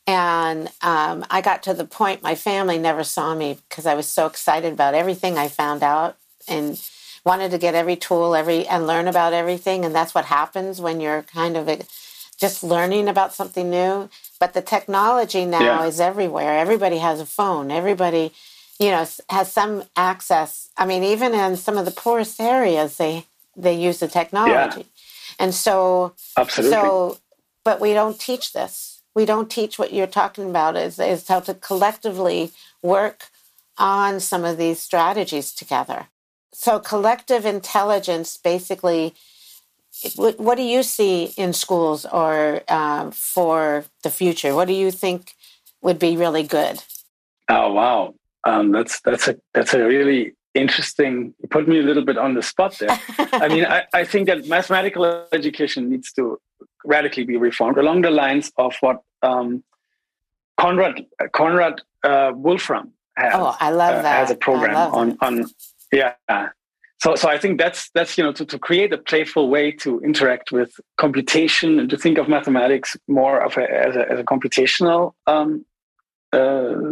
and 0.05 0.69
um, 0.81 1.25
I 1.29 1.41
got 1.41 1.63
to 1.63 1.73
the 1.73 1.85
point 1.85 2.23
my 2.23 2.35
family 2.35 2.77
never 2.77 3.03
saw 3.03 3.35
me 3.35 3.57
because 3.67 3.85
I 3.85 3.93
was 3.93 4.07
so 4.07 4.25
excited 4.25 4.73
about 4.73 4.93
everything 4.93 5.37
I 5.37 5.47
found 5.47 5.83
out 5.83 6.17
and 6.47 6.81
wanted 7.27 7.51
to 7.51 7.57
get 7.57 7.75
every 7.75 7.97
tool, 7.97 8.33
every 8.33 8.65
and 8.67 8.87
learn 8.87 9.07
about 9.07 9.33
everything. 9.33 9.83
And 9.83 9.93
that's 9.93 10.15
what 10.15 10.25
happens 10.25 10.79
when 10.79 11.01
you're 11.01 11.23
kind 11.23 11.57
of 11.57 11.67
a, 11.67 11.79
just 12.37 12.63
learning 12.63 13.09
about 13.09 13.33
something 13.33 13.69
new. 13.69 14.09
But 14.39 14.53
the 14.53 14.61
technology 14.61 15.45
now 15.45 15.81
yeah. 15.81 15.85
is 15.85 15.99
everywhere. 15.99 16.57
Everybody 16.57 16.99
has 16.99 17.19
a 17.19 17.25
phone. 17.25 17.69
Everybody, 17.69 18.31
you 18.79 18.91
know, 18.91 19.05
has 19.29 19.51
some 19.51 19.83
access. 19.95 20.69
I 20.77 20.85
mean, 20.85 21.03
even 21.03 21.33
in 21.33 21.55
some 21.57 21.77
of 21.77 21.85
the 21.85 21.91
poorest 21.91 22.39
areas, 22.39 22.97
they 22.97 23.25
they 23.55 23.73
use 23.73 23.99
the 23.99 24.07
technology. 24.07 24.81
Yeah. 24.81 24.85
And 25.39 25.53
so, 25.53 26.13
absolutely. 26.37 26.75
So, 26.75 27.17
but 27.63 27.79
we 27.79 27.93
don't 27.93 28.19
teach 28.19 28.53
this. 28.53 29.01
We 29.15 29.25
don't 29.25 29.49
teach 29.49 29.79
what 29.79 29.93
you're 29.93 30.07
talking 30.07 30.49
about. 30.49 30.75
Is 30.75 30.99
is 30.99 31.27
how 31.27 31.39
to 31.41 31.53
collectively 31.53 32.51
work 32.81 33.29
on 33.77 34.19
some 34.19 34.43
of 34.43 34.57
these 34.57 34.79
strategies 34.79 35.53
together. 35.53 36.07
So, 36.53 36.79
collective 36.79 37.45
intelligence 37.45 38.37
basically 38.37 39.13
what, 40.15 40.39
what 40.39 40.55
do 40.55 40.63
you 40.63 40.83
see 40.83 41.33
in 41.37 41.53
schools 41.53 42.05
or 42.05 42.61
uh, 42.67 43.11
for 43.11 43.85
the 44.03 44.09
future? 44.09 44.53
What 44.53 44.67
do 44.67 44.73
you 44.73 44.91
think 44.91 45.35
would 45.81 45.99
be 45.99 46.17
really 46.17 46.43
good? 46.43 46.83
Oh 47.49 47.73
wow, 47.73 48.13
um, 48.47 48.71
that's 48.71 49.01
that's 49.01 49.27
a 49.27 49.35
that's 49.53 49.73
a 49.73 49.85
really 49.85 50.33
interesting. 50.53 51.33
You 51.41 51.47
put 51.49 51.67
me 51.67 51.79
a 51.79 51.83
little 51.83 52.05
bit 52.05 52.17
on 52.17 52.33
the 52.33 52.41
spot 52.41 52.77
there. 52.79 52.97
I 53.33 53.47
mean, 53.47 53.65
I, 53.65 53.83
I 53.93 54.03
think 54.05 54.27
that 54.27 54.47
mathematical 54.47 55.03
education 55.31 55.89
needs 55.89 56.11
to 56.13 56.39
radically 56.85 57.25
be 57.25 57.37
reformed 57.37 57.77
along 57.77 58.01
the 58.01 58.11
lines 58.11 58.51
of 58.57 58.73
what 58.79 59.01
um, 59.21 59.63
Conrad 60.57 61.05
Conrad 61.33 61.81
uh, 62.03 62.31
Wolfram 62.33 62.93
has. 63.17 63.33
Oh, 63.35 63.55
I 63.59 63.69
love 63.71 63.95
uh, 63.95 64.01
that. 64.01 64.23
As 64.23 64.31
a 64.31 64.35
program 64.35 64.75
on 64.75 65.17
on 65.21 65.45
yeah 65.91 66.13
so 66.99 67.15
so 67.15 67.29
i 67.29 67.37
think 67.37 67.57
that's 67.57 67.89
that's 67.91 68.17
you 68.17 68.23
know 68.23 68.33
to, 68.33 68.45
to 68.45 68.59
create 68.59 68.91
a 68.91 68.97
playful 68.97 69.49
way 69.49 69.71
to 69.71 70.01
interact 70.01 70.51
with 70.51 70.71
computation 70.97 71.79
and 71.79 71.89
to 71.89 71.97
think 71.97 72.17
of 72.17 72.27
mathematics 72.27 72.97
more 73.07 73.39
of 73.39 73.55
a, 73.57 73.87
as, 73.87 73.95
a, 73.95 74.11
as 74.11 74.19
a 74.19 74.23
computational 74.23 75.13
um, 75.27 75.65
uh, 76.33 76.91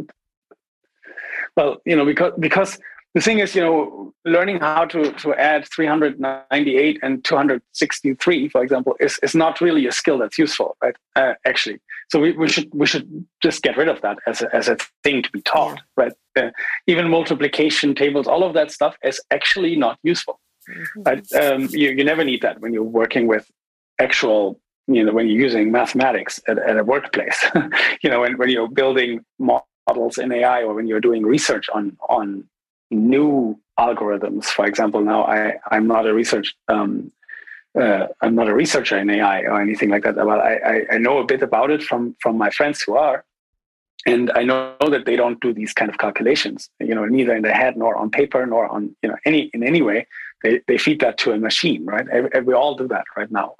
well 1.55 1.81
you 1.85 1.95
know 1.95 2.05
because 2.05 2.33
because 2.39 2.79
the 3.13 3.21
thing 3.21 3.39
is 3.39 3.55
you 3.55 3.61
know 3.61 4.13
learning 4.25 4.59
how 4.59 4.85
to 4.85 5.11
to 5.13 5.33
add 5.35 5.67
398 5.67 6.99
and 7.01 7.23
263 7.23 8.49
for 8.49 8.63
example 8.63 8.95
is 8.99 9.19
is 9.23 9.35
not 9.35 9.61
really 9.61 9.87
a 9.87 9.91
skill 9.91 10.17
that's 10.17 10.37
useful 10.37 10.77
right 10.81 10.95
uh, 11.15 11.33
actually 11.45 11.79
so 12.09 12.19
we, 12.19 12.31
we 12.33 12.47
should 12.47 12.69
we 12.73 12.85
should 12.85 13.25
just 13.41 13.63
get 13.63 13.77
rid 13.77 13.87
of 13.87 14.01
that 14.01 14.19
as 14.27 14.41
a, 14.41 14.55
as 14.55 14.67
a 14.67 14.77
thing 15.03 15.23
to 15.23 15.31
be 15.31 15.41
taught, 15.41 15.81
right? 15.97 16.13
Uh, 16.35 16.51
even 16.87 17.09
multiplication 17.09 17.95
tables, 17.95 18.27
all 18.27 18.43
of 18.43 18.53
that 18.53 18.71
stuff 18.71 18.95
is 19.03 19.21
actually 19.31 19.75
not 19.75 19.97
useful. 20.03 20.39
Mm-hmm. 20.69 21.01
Right? 21.03 21.33
Um, 21.33 21.67
you 21.71 21.91
you 21.91 22.03
never 22.03 22.23
need 22.23 22.41
that 22.41 22.61
when 22.61 22.73
you're 22.73 22.83
working 22.83 23.27
with 23.27 23.49
actual 23.99 24.59
you 24.87 25.03
know 25.03 25.13
when 25.13 25.27
you're 25.27 25.41
using 25.41 25.71
mathematics 25.71 26.39
at, 26.47 26.57
at 26.59 26.77
a 26.77 26.83
workplace. 26.83 27.43
you 28.03 28.09
know 28.09 28.21
when 28.21 28.37
when 28.37 28.49
you're 28.49 28.69
building 28.69 29.25
models 29.87 30.17
in 30.17 30.31
AI 30.31 30.63
or 30.63 30.73
when 30.73 30.87
you're 30.87 31.01
doing 31.01 31.23
research 31.23 31.69
on 31.73 31.97
on 32.09 32.43
new 32.91 33.59
algorithms. 33.79 34.45
For 34.45 34.65
example, 34.65 35.01
now 35.01 35.25
I 35.25 35.55
I'm 35.71 35.87
not 35.87 36.07
a 36.07 36.13
research 36.13 36.55
um, 36.67 37.11
uh, 37.79 38.07
I'm 38.21 38.35
not 38.35 38.47
a 38.47 38.55
researcher 38.55 38.97
in 38.97 39.09
AI 39.09 39.41
or 39.41 39.61
anything 39.61 39.89
like 39.89 40.03
that, 40.03 40.15
but 40.15 40.39
I, 40.39 40.55
I, 40.55 40.81
I, 40.93 40.97
know 40.97 41.17
a 41.17 41.25
bit 41.25 41.41
about 41.41 41.71
it 41.71 41.83
from 41.83 42.15
from 42.21 42.37
my 42.37 42.49
friends 42.49 42.81
who 42.81 42.95
are, 42.95 43.25
and 44.05 44.31
I 44.33 44.43
know 44.43 44.77
that 44.79 45.05
they 45.05 45.17
don't 45.17 45.41
do 45.41 45.53
these 45.53 45.73
kind 45.73 45.89
of 45.91 45.97
calculations. 45.97 46.69
You 46.79 46.95
know, 46.95 47.05
neither 47.05 47.35
in 47.35 47.41
their 47.41 47.53
head 47.53 47.75
nor 47.75 47.97
on 47.97 48.11
paper 48.11 48.45
nor 48.45 48.67
on 48.67 48.95
you 49.01 49.09
know 49.09 49.17
any 49.25 49.49
in 49.53 49.61
any 49.63 49.81
way. 49.81 50.07
They 50.43 50.61
they 50.67 50.77
feed 50.77 51.01
that 51.01 51.17
to 51.19 51.31
a 51.33 51.37
machine, 51.37 51.85
right? 51.85 52.05
we 52.45 52.53
all 52.53 52.75
do 52.75 52.87
that 52.89 53.05
right 53.17 53.31
now. 53.31 53.55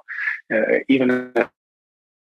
Uh, 0.52 0.78
even 0.88 1.10
a 1.10 1.50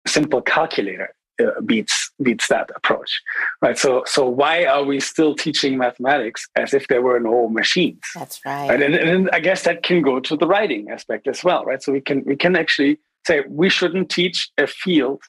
simple 0.07 0.41
calculator 0.41 1.13
uh, 1.39 1.61
beats 1.65 2.11
beats 2.21 2.47
that 2.47 2.69
approach, 2.75 3.21
right? 3.61 3.77
So 3.77 4.03
so 4.05 4.27
why 4.27 4.65
are 4.65 4.83
we 4.83 4.99
still 4.99 5.35
teaching 5.35 5.77
mathematics 5.77 6.47
as 6.55 6.73
if 6.73 6.87
there 6.87 7.01
were 7.01 7.19
no 7.19 7.47
machines? 7.49 8.01
That's 8.15 8.39
right. 8.45 8.69
right? 8.69 8.81
And, 8.81 8.95
and 8.95 9.29
I 9.31 9.39
guess 9.39 9.63
that 9.63 9.83
can 9.83 10.01
go 10.01 10.19
to 10.19 10.35
the 10.35 10.47
writing 10.47 10.89
aspect 10.89 11.27
as 11.27 11.43
well, 11.43 11.63
right? 11.65 11.81
So 11.81 11.91
we 11.91 12.01
can 12.01 12.23
we 12.25 12.35
can 12.35 12.55
actually 12.55 12.99
say 13.25 13.43
we 13.47 13.69
shouldn't 13.69 14.09
teach 14.09 14.49
a 14.57 14.67
field 14.67 15.21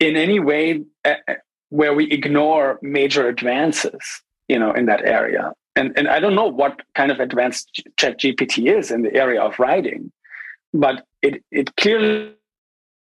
in 0.00 0.16
any 0.16 0.40
way 0.40 0.82
uh, 1.04 1.14
uh 1.28 1.34
where 1.70 1.94
we 1.94 2.10
ignore 2.10 2.78
major 2.82 3.26
advances, 3.28 4.02
you 4.46 4.58
know, 4.58 4.72
in 4.72 4.86
that 4.86 5.02
area. 5.04 5.52
And 5.74 5.92
and 5.96 6.08
I 6.08 6.20
don't 6.20 6.34
know 6.34 6.48
what 6.48 6.80
kind 6.94 7.10
of 7.10 7.18
advanced 7.18 7.82
ChatGPT 7.96 8.76
is 8.78 8.90
in 8.90 9.02
the 9.02 9.14
area 9.14 9.40
of 9.40 9.58
writing, 9.58 10.12
but 10.74 11.04
it 11.22 11.42
it 11.50 11.74
clearly 11.76 12.34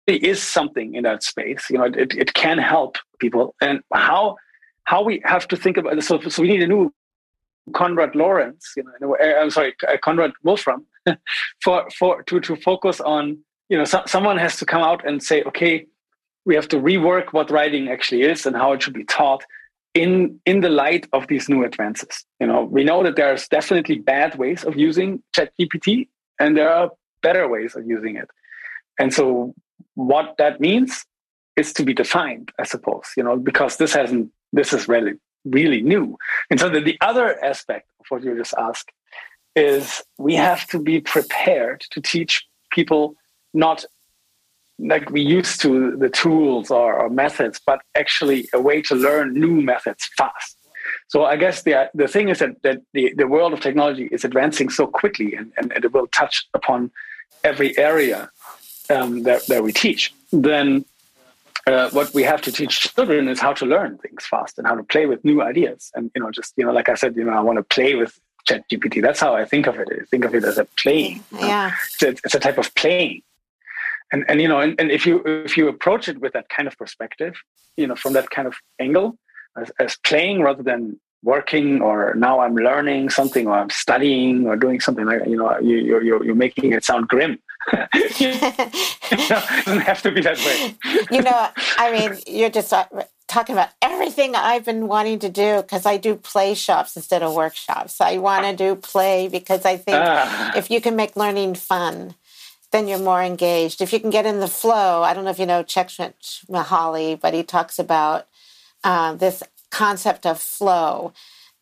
is 0.06 0.42
something 0.42 0.94
in 0.94 1.04
that 1.04 1.22
space. 1.22 1.66
You 1.70 1.78
know, 1.78 1.84
it, 1.84 2.14
it 2.14 2.34
can 2.34 2.58
help 2.58 2.96
people. 3.18 3.54
And 3.60 3.80
how 3.92 4.36
how 4.84 5.02
we 5.02 5.20
have 5.24 5.48
to 5.48 5.56
think 5.56 5.76
about 5.76 6.02
so 6.02 6.20
so 6.20 6.42
we 6.42 6.48
need 6.48 6.62
a 6.62 6.66
new 6.66 6.92
Conrad 7.74 8.14
Lawrence. 8.14 8.72
You 8.76 8.84
know, 9.00 9.16
uh, 9.16 9.40
I'm 9.40 9.50
sorry, 9.50 9.74
Conrad 10.02 10.32
Wolfram, 10.42 10.86
for 11.62 11.88
for 11.98 12.22
to 12.24 12.40
to 12.40 12.56
focus 12.56 13.00
on. 13.00 13.38
You 13.68 13.78
know, 13.78 13.84
so, 13.84 14.02
someone 14.06 14.38
has 14.38 14.58
to 14.58 14.64
come 14.64 14.82
out 14.82 15.04
and 15.04 15.20
say, 15.20 15.42
okay, 15.42 15.86
we 16.44 16.54
have 16.54 16.68
to 16.68 16.76
rework 16.76 17.32
what 17.32 17.50
writing 17.50 17.88
actually 17.88 18.22
is 18.22 18.46
and 18.46 18.54
how 18.54 18.72
it 18.72 18.80
should 18.80 18.94
be 18.94 19.04
taught 19.04 19.44
in 19.92 20.38
in 20.46 20.60
the 20.60 20.68
light 20.68 21.08
of 21.12 21.26
these 21.26 21.48
new 21.48 21.64
advances. 21.64 22.24
You 22.38 22.46
know, 22.46 22.62
we 22.62 22.84
know 22.84 23.02
that 23.02 23.16
there's 23.16 23.48
definitely 23.48 23.98
bad 23.98 24.36
ways 24.36 24.62
of 24.62 24.76
using 24.76 25.22
ChatGPT, 25.36 26.08
and 26.38 26.56
there 26.56 26.70
are 26.70 26.90
better 27.22 27.48
ways 27.48 27.74
of 27.74 27.86
using 27.86 28.16
it. 28.16 28.30
And 28.98 29.12
so 29.12 29.54
what 29.94 30.36
that 30.38 30.60
means 30.60 31.04
is 31.56 31.72
to 31.74 31.84
be 31.84 31.94
defined, 31.94 32.52
I 32.58 32.64
suppose, 32.64 33.04
you 33.16 33.22
know, 33.22 33.36
because 33.36 33.76
this 33.76 33.94
hasn't, 33.94 34.30
this 34.52 34.72
is 34.72 34.88
really, 34.88 35.14
really 35.44 35.80
new. 35.80 36.18
And 36.50 36.60
so 36.60 36.68
the, 36.68 36.80
the 36.80 36.98
other 37.00 37.42
aspect 37.44 37.88
of 38.00 38.06
what 38.08 38.22
you 38.22 38.36
just 38.36 38.54
asked 38.58 38.90
is 39.54 40.02
we 40.18 40.34
have 40.34 40.66
to 40.68 40.78
be 40.78 41.00
prepared 41.00 41.84
to 41.90 42.00
teach 42.00 42.46
people 42.70 43.14
not 43.54 43.84
like 44.78 45.08
we 45.10 45.22
used 45.22 45.62
to 45.62 45.96
the 45.96 46.10
tools 46.10 46.70
or, 46.70 46.94
or 46.94 47.08
methods, 47.08 47.58
but 47.64 47.80
actually 47.94 48.46
a 48.52 48.60
way 48.60 48.82
to 48.82 48.94
learn 48.94 49.32
new 49.32 49.62
methods 49.62 50.06
fast. 50.18 50.58
So 51.08 51.24
I 51.24 51.36
guess 51.36 51.62
the 51.62 51.90
the 51.94 52.06
thing 52.06 52.28
is 52.28 52.38
that, 52.40 52.62
that 52.62 52.78
the, 52.92 53.12
the 53.16 53.26
world 53.26 53.52
of 53.52 53.60
technology 53.60 54.08
is 54.12 54.24
advancing 54.24 54.68
so 54.68 54.86
quickly 54.86 55.34
and, 55.34 55.52
and, 55.56 55.72
and 55.72 55.84
it 55.84 55.92
will 55.92 56.06
touch 56.08 56.46
upon 56.52 56.90
every 57.42 57.76
area 57.78 58.30
um, 58.90 59.22
that, 59.24 59.46
that 59.46 59.62
we 59.62 59.72
teach, 59.72 60.14
then 60.32 60.84
uh, 61.66 61.90
what 61.90 62.12
we 62.14 62.22
have 62.22 62.40
to 62.42 62.52
teach 62.52 62.94
children 62.94 63.28
is 63.28 63.40
how 63.40 63.52
to 63.52 63.66
learn 63.66 63.98
things 63.98 64.24
fast 64.24 64.58
and 64.58 64.66
how 64.66 64.74
to 64.74 64.84
play 64.84 65.06
with 65.06 65.24
new 65.24 65.42
ideas. 65.42 65.90
And 65.94 66.10
you 66.14 66.22
know, 66.22 66.30
just 66.30 66.54
you 66.56 66.64
know, 66.64 66.72
like 66.72 66.88
I 66.88 66.94
said, 66.94 67.16
you 67.16 67.24
know, 67.24 67.32
I 67.32 67.40
want 67.40 67.58
to 67.58 67.62
play 67.62 67.94
with 67.96 68.18
ChatGPT. 68.48 69.02
That's 69.02 69.20
how 69.20 69.34
I 69.34 69.44
think 69.44 69.66
of 69.66 69.78
it. 69.78 69.88
I 69.90 70.04
think 70.04 70.24
of 70.24 70.34
it 70.34 70.44
as 70.44 70.58
a 70.58 70.64
playing. 70.80 71.24
Yeah, 71.32 71.72
it's, 71.84 72.02
a, 72.02 72.08
it's 72.08 72.34
a 72.34 72.40
type 72.40 72.58
of 72.58 72.74
playing. 72.74 73.22
And 74.12 74.24
and 74.28 74.40
you 74.40 74.48
know, 74.48 74.60
and, 74.60 74.80
and 74.80 74.90
if 74.90 75.06
you 75.06 75.22
if 75.26 75.56
you 75.56 75.68
approach 75.68 76.08
it 76.08 76.20
with 76.20 76.32
that 76.34 76.48
kind 76.48 76.68
of 76.68 76.78
perspective, 76.78 77.34
you 77.76 77.86
know, 77.86 77.96
from 77.96 78.12
that 78.12 78.30
kind 78.30 78.46
of 78.46 78.54
angle, 78.78 79.18
as, 79.56 79.70
as 79.80 79.96
playing 79.96 80.42
rather 80.42 80.62
than 80.62 81.00
working 81.22 81.80
or 81.80 82.14
now 82.14 82.40
i'm 82.40 82.54
learning 82.54 83.10
something 83.10 83.46
or 83.46 83.54
i'm 83.58 83.70
studying 83.70 84.46
or 84.46 84.56
doing 84.56 84.80
something 84.80 85.06
like 85.06 85.26
you 85.26 85.36
know 85.36 85.58
you, 85.60 85.76
you're, 85.76 86.02
you're, 86.02 86.24
you're 86.24 86.34
making 86.34 86.72
it 86.72 86.84
sound 86.84 87.08
grim. 87.08 87.38
You 87.72 87.78
know, 88.28 88.52
it 89.10 89.64
doesn't 89.64 89.80
have 89.80 90.00
to 90.02 90.12
be 90.12 90.20
that 90.20 90.38
way. 90.38 90.76
You 91.10 91.22
know 91.22 91.48
i 91.78 91.92
mean 91.92 92.20
you're 92.26 92.50
just 92.50 92.72
uh, 92.72 92.86
talking 93.26 93.54
about 93.54 93.70
everything 93.82 94.36
i've 94.36 94.64
been 94.64 94.86
wanting 94.86 95.18
to 95.20 95.28
do 95.28 95.62
because 95.62 95.84
i 95.84 95.96
do 95.96 96.14
play 96.14 96.54
shops 96.54 96.96
instead 96.96 97.22
of 97.22 97.34
workshops. 97.34 98.00
I 98.00 98.18
want 98.18 98.44
to 98.44 98.54
do 98.54 98.76
play 98.76 99.28
because 99.28 99.64
i 99.64 99.76
think 99.76 99.98
ah. 99.98 100.52
if 100.56 100.70
you 100.70 100.80
can 100.80 100.94
make 100.96 101.16
learning 101.16 101.54
fun 101.56 102.14
then 102.72 102.88
you're 102.88 102.98
more 102.98 103.22
engaged. 103.22 103.80
If 103.80 103.92
you 103.92 104.00
can 104.00 104.10
get 104.10 104.26
in 104.26 104.38
the 104.40 104.48
flow 104.48 105.02
i 105.02 105.12
don't 105.12 105.24
know 105.24 105.30
if 105.30 105.40
you 105.40 105.46
know 105.46 105.64
Csikszentmihalyi 105.64 107.20
but 107.20 107.34
he 107.34 107.42
talks 107.42 107.78
about 107.80 108.28
uh, 108.84 109.14
this 109.14 109.42
concept 109.76 110.24
of 110.24 110.40
flow, 110.40 111.12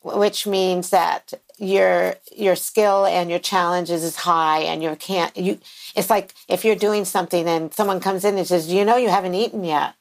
which 0.02 0.46
means 0.46 0.90
that 0.90 1.34
your 1.58 2.14
your 2.32 2.56
skill 2.56 3.06
and 3.06 3.30
your 3.30 3.38
challenges 3.38 4.02
is 4.04 4.16
high 4.16 4.60
and 4.60 4.82
you 4.82 4.94
can't 4.96 5.36
you 5.36 5.58
it's 5.94 6.10
like 6.10 6.34
if 6.48 6.64
you're 6.64 6.74
doing 6.74 7.04
something 7.04 7.48
and 7.48 7.72
someone 7.72 8.00
comes 8.00 8.24
in 8.24 8.36
and 8.36 8.46
says 8.46 8.72
you 8.72 8.84
know 8.84 8.96
you 8.96 9.08
haven't 9.08 9.34
eaten 9.34 9.62
yet. 9.62 9.94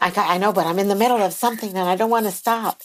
I, 0.00 0.12
I 0.34 0.38
know 0.38 0.52
but 0.52 0.66
i'm 0.66 0.78
in 0.78 0.88
the 0.88 0.96
middle 0.96 1.18
of 1.18 1.32
something 1.32 1.70
and 1.70 1.88
i 1.88 1.94
don't 1.94 2.10
want 2.10 2.26
to 2.26 2.32
stop. 2.32 2.82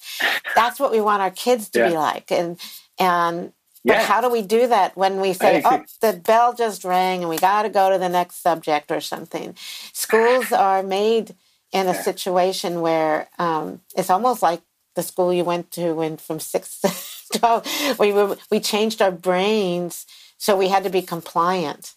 That's 0.55 0.79
what 0.79 0.91
we 0.91 1.01
want 1.01 1.23
our 1.23 1.31
kids 1.31 1.69
to 1.69 1.79
yeah. 1.79 1.89
be 1.89 1.97
like 1.97 2.31
and 2.31 2.59
and 2.99 3.53
but 3.85 3.97
how 3.97 4.21
do 4.21 4.29
we 4.29 4.41
do 4.41 4.67
that 4.67 4.95
when 4.95 5.19
we 5.19 5.33
say 5.33 5.61
oh 5.65 5.83
the 6.01 6.13
bell 6.13 6.53
just 6.53 6.85
rang 6.85 7.21
and 7.21 7.29
we 7.29 7.37
got 7.37 7.63
to 7.63 7.69
go 7.69 7.89
to 7.89 7.97
the 7.97 8.09
next 8.09 8.41
subject 8.41 8.91
or 8.91 9.01
something? 9.01 9.55
Schools 9.91 10.51
are 10.51 10.83
made 10.83 11.35
in 11.73 11.87
a 11.87 11.95
situation 11.95 12.81
where 12.81 13.27
um, 13.39 13.81
it's 13.97 14.09
almost 14.09 14.41
like 14.41 14.61
the 14.95 15.01
school 15.01 15.33
you 15.33 15.43
went 15.43 15.71
to 15.71 15.93
went 15.93 16.21
from 16.21 16.39
six 16.39 16.79
to 17.31 17.39
12. 17.39 17.99
We, 17.99 18.13
were, 18.13 18.37
we 18.51 18.59
changed 18.59 19.01
our 19.01 19.11
brains, 19.11 20.05
so 20.37 20.55
we 20.55 20.69
had 20.69 20.83
to 20.83 20.89
be 20.89 21.01
compliant. 21.01 21.95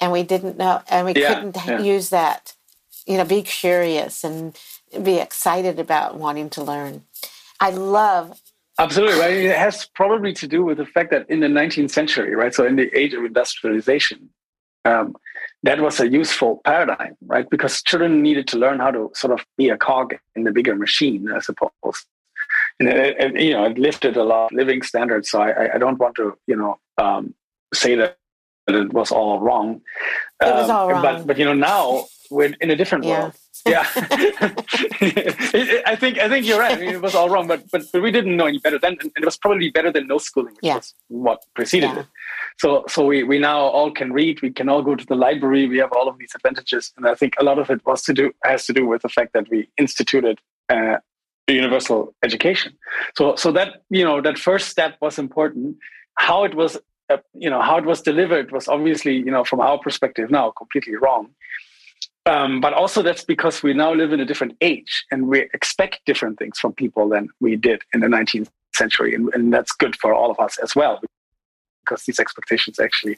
And 0.00 0.12
we 0.12 0.22
didn't 0.22 0.56
know, 0.56 0.80
and 0.88 1.06
we 1.06 1.14
yeah, 1.14 1.34
couldn't 1.34 1.56
yeah. 1.66 1.80
use 1.80 2.10
that, 2.10 2.54
you 3.04 3.16
know, 3.16 3.24
be 3.24 3.42
curious 3.42 4.22
and 4.22 4.56
be 5.02 5.18
excited 5.18 5.80
about 5.80 6.16
wanting 6.16 6.50
to 6.50 6.62
learn. 6.62 7.02
I 7.60 7.70
love 7.70 8.40
Absolutely 8.80 9.18
right. 9.18 9.32
It 9.32 9.56
has 9.56 9.86
probably 9.86 10.32
to 10.34 10.46
do 10.46 10.62
with 10.64 10.78
the 10.78 10.86
fact 10.86 11.10
that 11.10 11.28
in 11.28 11.40
the 11.40 11.48
19th 11.48 11.90
century, 11.90 12.36
right? 12.36 12.54
So 12.54 12.64
in 12.64 12.76
the 12.76 12.96
age 12.96 13.12
of 13.12 13.24
industrialization, 13.24 14.30
um, 14.84 15.16
that 15.62 15.80
was 15.80 16.00
a 16.00 16.08
useful 16.08 16.60
paradigm, 16.64 17.16
right? 17.26 17.48
Because 17.50 17.82
children 17.82 18.22
needed 18.22 18.46
to 18.48 18.58
learn 18.58 18.78
how 18.78 18.90
to 18.90 19.10
sort 19.14 19.32
of 19.32 19.44
be 19.56 19.68
a 19.70 19.76
cog 19.76 20.14
in 20.36 20.44
the 20.44 20.52
bigger 20.52 20.76
machine, 20.76 21.30
I 21.30 21.40
suppose. 21.40 22.06
And 22.78 22.88
it, 22.88 23.16
it, 23.18 23.40
you 23.40 23.52
know, 23.52 23.64
it 23.64 23.76
lifted 23.76 24.16
a 24.16 24.24
lot 24.24 24.46
of 24.46 24.52
living 24.52 24.82
standards. 24.82 25.30
So 25.30 25.42
I, 25.42 25.74
I 25.74 25.78
don't 25.78 25.98
want 25.98 26.14
to, 26.16 26.38
you 26.46 26.56
know, 26.56 26.78
um, 26.96 27.34
say 27.74 27.96
that 27.96 28.18
it 28.68 28.92
was 28.92 29.10
all 29.10 29.40
wrong. 29.40 29.80
It 30.42 30.48
um, 30.48 30.56
was 30.56 30.70
all 30.70 30.90
wrong. 30.90 31.02
But 31.02 31.26
but 31.26 31.38
you 31.38 31.44
know 31.44 31.54
now 31.54 32.06
we're 32.30 32.54
in 32.60 32.70
a 32.70 32.76
different 32.76 33.04
yeah. 33.04 33.20
world. 33.20 33.32
Yeah, 33.68 33.86
I 35.86 35.96
think 35.96 36.18
I 36.18 36.28
think 36.28 36.46
you're 36.46 36.58
right. 36.58 36.76
I 36.76 36.80
mean, 36.80 36.94
it 36.94 37.02
was 37.02 37.14
all 37.14 37.28
wrong, 37.28 37.46
but 37.46 37.70
but 37.70 37.82
but 37.92 38.02
we 38.02 38.10
didn't 38.10 38.36
know 38.36 38.46
any 38.46 38.58
better 38.58 38.78
then, 38.78 38.96
and 39.00 39.12
it 39.16 39.24
was 39.24 39.36
probably 39.36 39.70
better 39.70 39.92
than 39.92 40.06
no 40.06 40.18
schooling, 40.18 40.54
which 40.54 40.64
yeah. 40.64 40.76
was 40.76 40.94
what 41.08 41.44
preceded 41.54 41.90
yeah. 41.90 42.00
it. 42.00 42.06
So 42.58 42.84
so 42.88 43.04
we 43.04 43.22
we 43.22 43.38
now 43.38 43.60
all 43.60 43.90
can 43.90 44.12
read. 44.12 44.40
We 44.42 44.50
can 44.50 44.68
all 44.68 44.82
go 44.82 44.94
to 44.94 45.06
the 45.06 45.14
library. 45.14 45.68
We 45.68 45.78
have 45.78 45.92
all 45.92 46.08
of 46.08 46.18
these 46.18 46.34
advantages, 46.34 46.92
and 46.96 47.06
I 47.06 47.14
think 47.14 47.34
a 47.38 47.44
lot 47.44 47.58
of 47.58 47.70
it 47.70 47.84
was 47.86 48.02
to 48.02 48.12
do 48.12 48.32
has 48.44 48.66
to 48.66 48.72
do 48.72 48.86
with 48.86 49.02
the 49.02 49.08
fact 49.08 49.32
that 49.34 49.48
we 49.50 49.68
instituted 49.76 50.40
uh, 50.68 50.96
universal 51.46 52.14
education. 52.22 52.72
So 53.16 53.36
so 53.36 53.52
that 53.52 53.82
you 53.90 54.04
know 54.04 54.20
that 54.20 54.38
first 54.38 54.68
step 54.68 54.96
was 55.00 55.18
important. 55.18 55.76
How 56.16 56.44
it 56.44 56.54
was 56.54 56.76
uh, 57.10 57.18
you 57.34 57.50
know 57.50 57.62
how 57.62 57.78
it 57.78 57.84
was 57.84 58.02
delivered 58.02 58.52
was 58.52 58.68
obviously 58.68 59.16
you 59.16 59.30
know 59.30 59.44
from 59.44 59.60
our 59.60 59.78
perspective 59.78 60.30
now 60.30 60.50
completely 60.50 60.96
wrong. 60.96 61.30
Um, 62.28 62.60
but 62.60 62.74
also 62.74 63.02
that's 63.02 63.24
because 63.24 63.62
we 63.62 63.72
now 63.72 63.92
live 63.92 64.12
in 64.12 64.20
a 64.20 64.24
different 64.24 64.56
age 64.60 65.04
and 65.10 65.28
we 65.28 65.48
expect 65.54 66.00
different 66.04 66.38
things 66.38 66.58
from 66.58 66.74
people 66.74 67.08
than 67.08 67.28
we 67.40 67.56
did 67.56 67.82
in 67.94 68.00
the 68.00 68.06
19th 68.06 68.48
century, 68.74 69.14
and, 69.14 69.32
and 69.34 69.52
that's 69.52 69.72
good 69.72 69.96
for 69.96 70.14
all 70.14 70.30
of 70.30 70.38
us 70.38 70.58
as 70.58 70.76
well 70.76 71.00
because 71.88 72.04
these 72.04 72.20
expectations 72.20 72.78
actually 72.78 73.16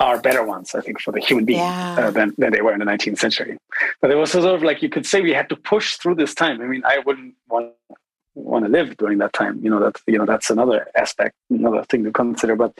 are 0.00 0.20
better 0.20 0.44
ones, 0.44 0.74
I 0.74 0.80
think, 0.80 1.00
for 1.00 1.12
the 1.12 1.20
human 1.20 1.44
being 1.44 1.58
yeah. 1.58 1.96
uh, 1.98 2.10
than, 2.10 2.34
than 2.38 2.52
they 2.52 2.62
were 2.62 2.72
in 2.72 2.78
the 2.78 2.84
19th 2.84 3.18
century. 3.18 3.56
But 4.00 4.10
it 4.10 4.16
was 4.16 4.32
sort 4.32 4.44
of 4.54 4.62
like 4.62 4.82
you 4.82 4.88
could 4.88 5.06
say 5.06 5.20
we 5.20 5.32
had 5.32 5.48
to 5.48 5.56
push 5.56 5.96
through 5.96 6.16
this 6.16 6.34
time. 6.34 6.60
I 6.60 6.66
mean, 6.66 6.82
I 6.84 6.98
wouldn't 6.98 7.34
want 7.48 7.72
want 8.34 8.64
to 8.64 8.70
live 8.70 8.96
during 8.96 9.18
that 9.18 9.32
time. 9.32 9.60
You 9.62 9.70
know, 9.70 9.80
that 9.80 10.00
you 10.06 10.18
know 10.18 10.26
that's 10.26 10.50
another 10.50 10.88
aspect, 10.96 11.34
another 11.50 11.84
thing 11.84 12.04
to 12.04 12.12
consider. 12.12 12.56
But 12.56 12.76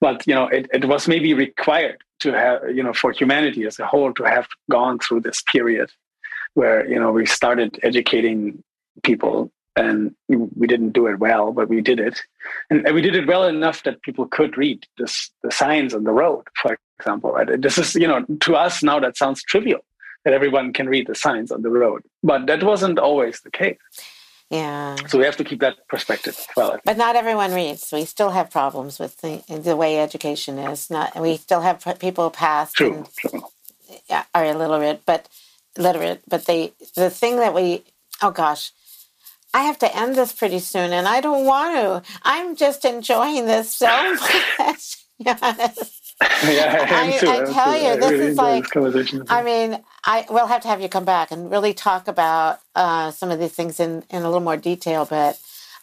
but 0.00 0.26
you 0.26 0.34
know, 0.34 0.46
it, 0.46 0.68
it 0.72 0.84
was 0.86 1.08
maybe 1.08 1.34
required 1.34 1.98
to 2.20 2.32
have 2.32 2.70
you 2.74 2.82
know 2.82 2.92
for 2.92 3.12
humanity 3.12 3.64
as 3.64 3.78
a 3.78 3.86
whole 3.86 4.12
to 4.14 4.24
have 4.24 4.46
gone 4.70 4.98
through 4.98 5.20
this 5.20 5.42
period 5.42 5.90
where 6.54 6.86
you 6.88 6.98
know 6.98 7.12
we 7.12 7.26
started 7.26 7.78
educating 7.82 8.62
people 9.02 9.50
and 9.76 10.14
we 10.28 10.66
didn't 10.66 10.90
do 10.90 11.06
it 11.06 11.18
well, 11.18 11.52
but 11.52 11.68
we 11.68 11.80
did 11.80 12.00
it, 12.00 12.20
and, 12.70 12.84
we 12.92 13.00
did 13.00 13.14
it 13.14 13.26
well 13.26 13.44
enough 13.44 13.82
that 13.84 14.02
people 14.02 14.26
could 14.26 14.58
read 14.58 14.84
this, 14.98 15.30
the 15.42 15.50
signs 15.50 15.94
on 15.94 16.04
the 16.04 16.12
road, 16.12 16.44
for 16.60 16.76
example. 16.98 17.32
Right? 17.32 17.60
This 17.60 17.78
is, 17.78 17.94
you 17.94 18.06
know, 18.06 18.24
to 18.40 18.56
us 18.56 18.82
now 18.82 18.98
that 19.00 19.16
sounds 19.16 19.42
trivial 19.42 19.80
that 20.24 20.34
everyone 20.34 20.72
can 20.72 20.88
read 20.88 21.06
the 21.06 21.14
signs 21.14 21.50
on 21.50 21.62
the 21.62 21.70
road, 21.70 22.02
but 22.22 22.46
that 22.46 22.62
wasn't 22.62 22.98
always 22.98 23.40
the 23.40 23.50
case. 23.50 23.78
Yeah. 24.50 24.96
So 25.06 25.18
we 25.18 25.24
have 25.24 25.36
to 25.36 25.44
keep 25.44 25.60
that 25.60 25.86
perspective 25.88 26.36
well. 26.56 26.78
But 26.84 26.96
not 26.96 27.14
everyone 27.14 27.54
reads. 27.54 27.92
We 27.92 28.04
still 28.04 28.30
have 28.30 28.50
problems 28.50 28.98
with 28.98 29.20
the, 29.20 29.42
the 29.48 29.76
way 29.76 30.00
education 30.00 30.58
is. 30.58 30.90
Not 30.90 31.18
we 31.20 31.36
still 31.36 31.60
have 31.60 31.84
people 32.00 32.30
past 32.30 32.74
true, 32.74 33.06
true. 33.16 33.44
are 34.34 34.44
illiterate, 34.44 35.02
but 35.06 35.28
literate, 35.78 36.22
but 36.28 36.46
they 36.46 36.72
the 36.96 37.10
thing 37.10 37.36
that 37.36 37.54
we 37.54 37.84
oh 38.22 38.32
gosh, 38.32 38.72
I 39.54 39.60
have 39.60 39.78
to 39.78 39.96
end 39.96 40.16
this 40.16 40.32
pretty 40.32 40.58
soon, 40.58 40.92
and 40.92 41.06
I 41.06 41.20
don't 41.20 41.44
want 41.44 41.76
to. 41.76 42.12
I'm 42.22 42.56
just 42.56 42.84
enjoying 42.84 43.46
this 43.46 43.74
so 43.74 43.86
much. 44.58 44.96
yeah, 45.20 45.36
I, 45.42 47.18
I, 47.22 47.42
I 47.42 47.52
tell 47.52 47.76
you, 47.76 48.00
this 48.00 48.10
really 48.10 48.26
is 48.26 48.36
like. 48.36 48.64
I 49.30 49.42
mean, 49.42 49.82
I 50.04 50.26
will 50.30 50.46
have 50.46 50.62
to 50.62 50.68
have 50.68 50.80
you 50.80 50.88
come 50.88 51.04
back 51.04 51.30
and 51.30 51.50
really 51.50 51.74
talk 51.74 52.08
about 52.08 52.60
uh, 52.74 53.10
some 53.10 53.30
of 53.30 53.38
these 53.38 53.52
things 53.52 53.80
in 53.80 54.04
in 54.10 54.22
a 54.22 54.26
little 54.26 54.40
more 54.40 54.56
detail. 54.56 55.04
But 55.04 55.40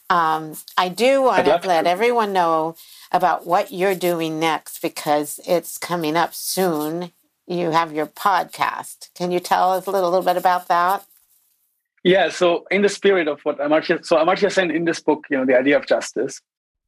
um, 0.09 0.55
I 0.78 0.89
do 0.89 1.22
want 1.22 1.45
to 1.45 1.68
let 1.68 1.86
everyone 1.86 2.34
know 2.34 2.76
about 3.11 3.45
what 3.45 3.72
you're 3.72 3.95
doing 3.95 4.39
next 4.39 4.82
because 4.82 5.39
it's 5.47 5.78
coming 5.78 6.15
up 6.15 6.34
soon. 6.34 7.11
You 7.45 7.72
have 7.72 7.93
your 7.93 8.07
podcast. 8.07 9.09
Can 9.15 9.32
you 9.32 9.39
tell 9.39 9.72
us 9.72 9.86
a 9.86 9.91
little, 9.91 10.09
little 10.09 10.26
bit 10.26 10.38
about 10.38 10.68
that? 10.68 11.05
Yeah, 12.03 12.30
so 12.30 12.65
in 12.72 12.82
the 12.82 12.89
spirit 12.89 13.28
of 13.28 13.41
what 13.43 13.59
Amartya, 13.59 14.05
so 14.05 14.18
Amartya 14.18 14.51
Sen 14.51 14.72
in 14.72 14.86
this 14.86 14.99
book, 14.99 15.26
you 15.30 15.38
know, 15.38 15.45
the 15.45 15.57
idea 15.57 15.78
of 15.78 15.86
justice, 15.86 16.41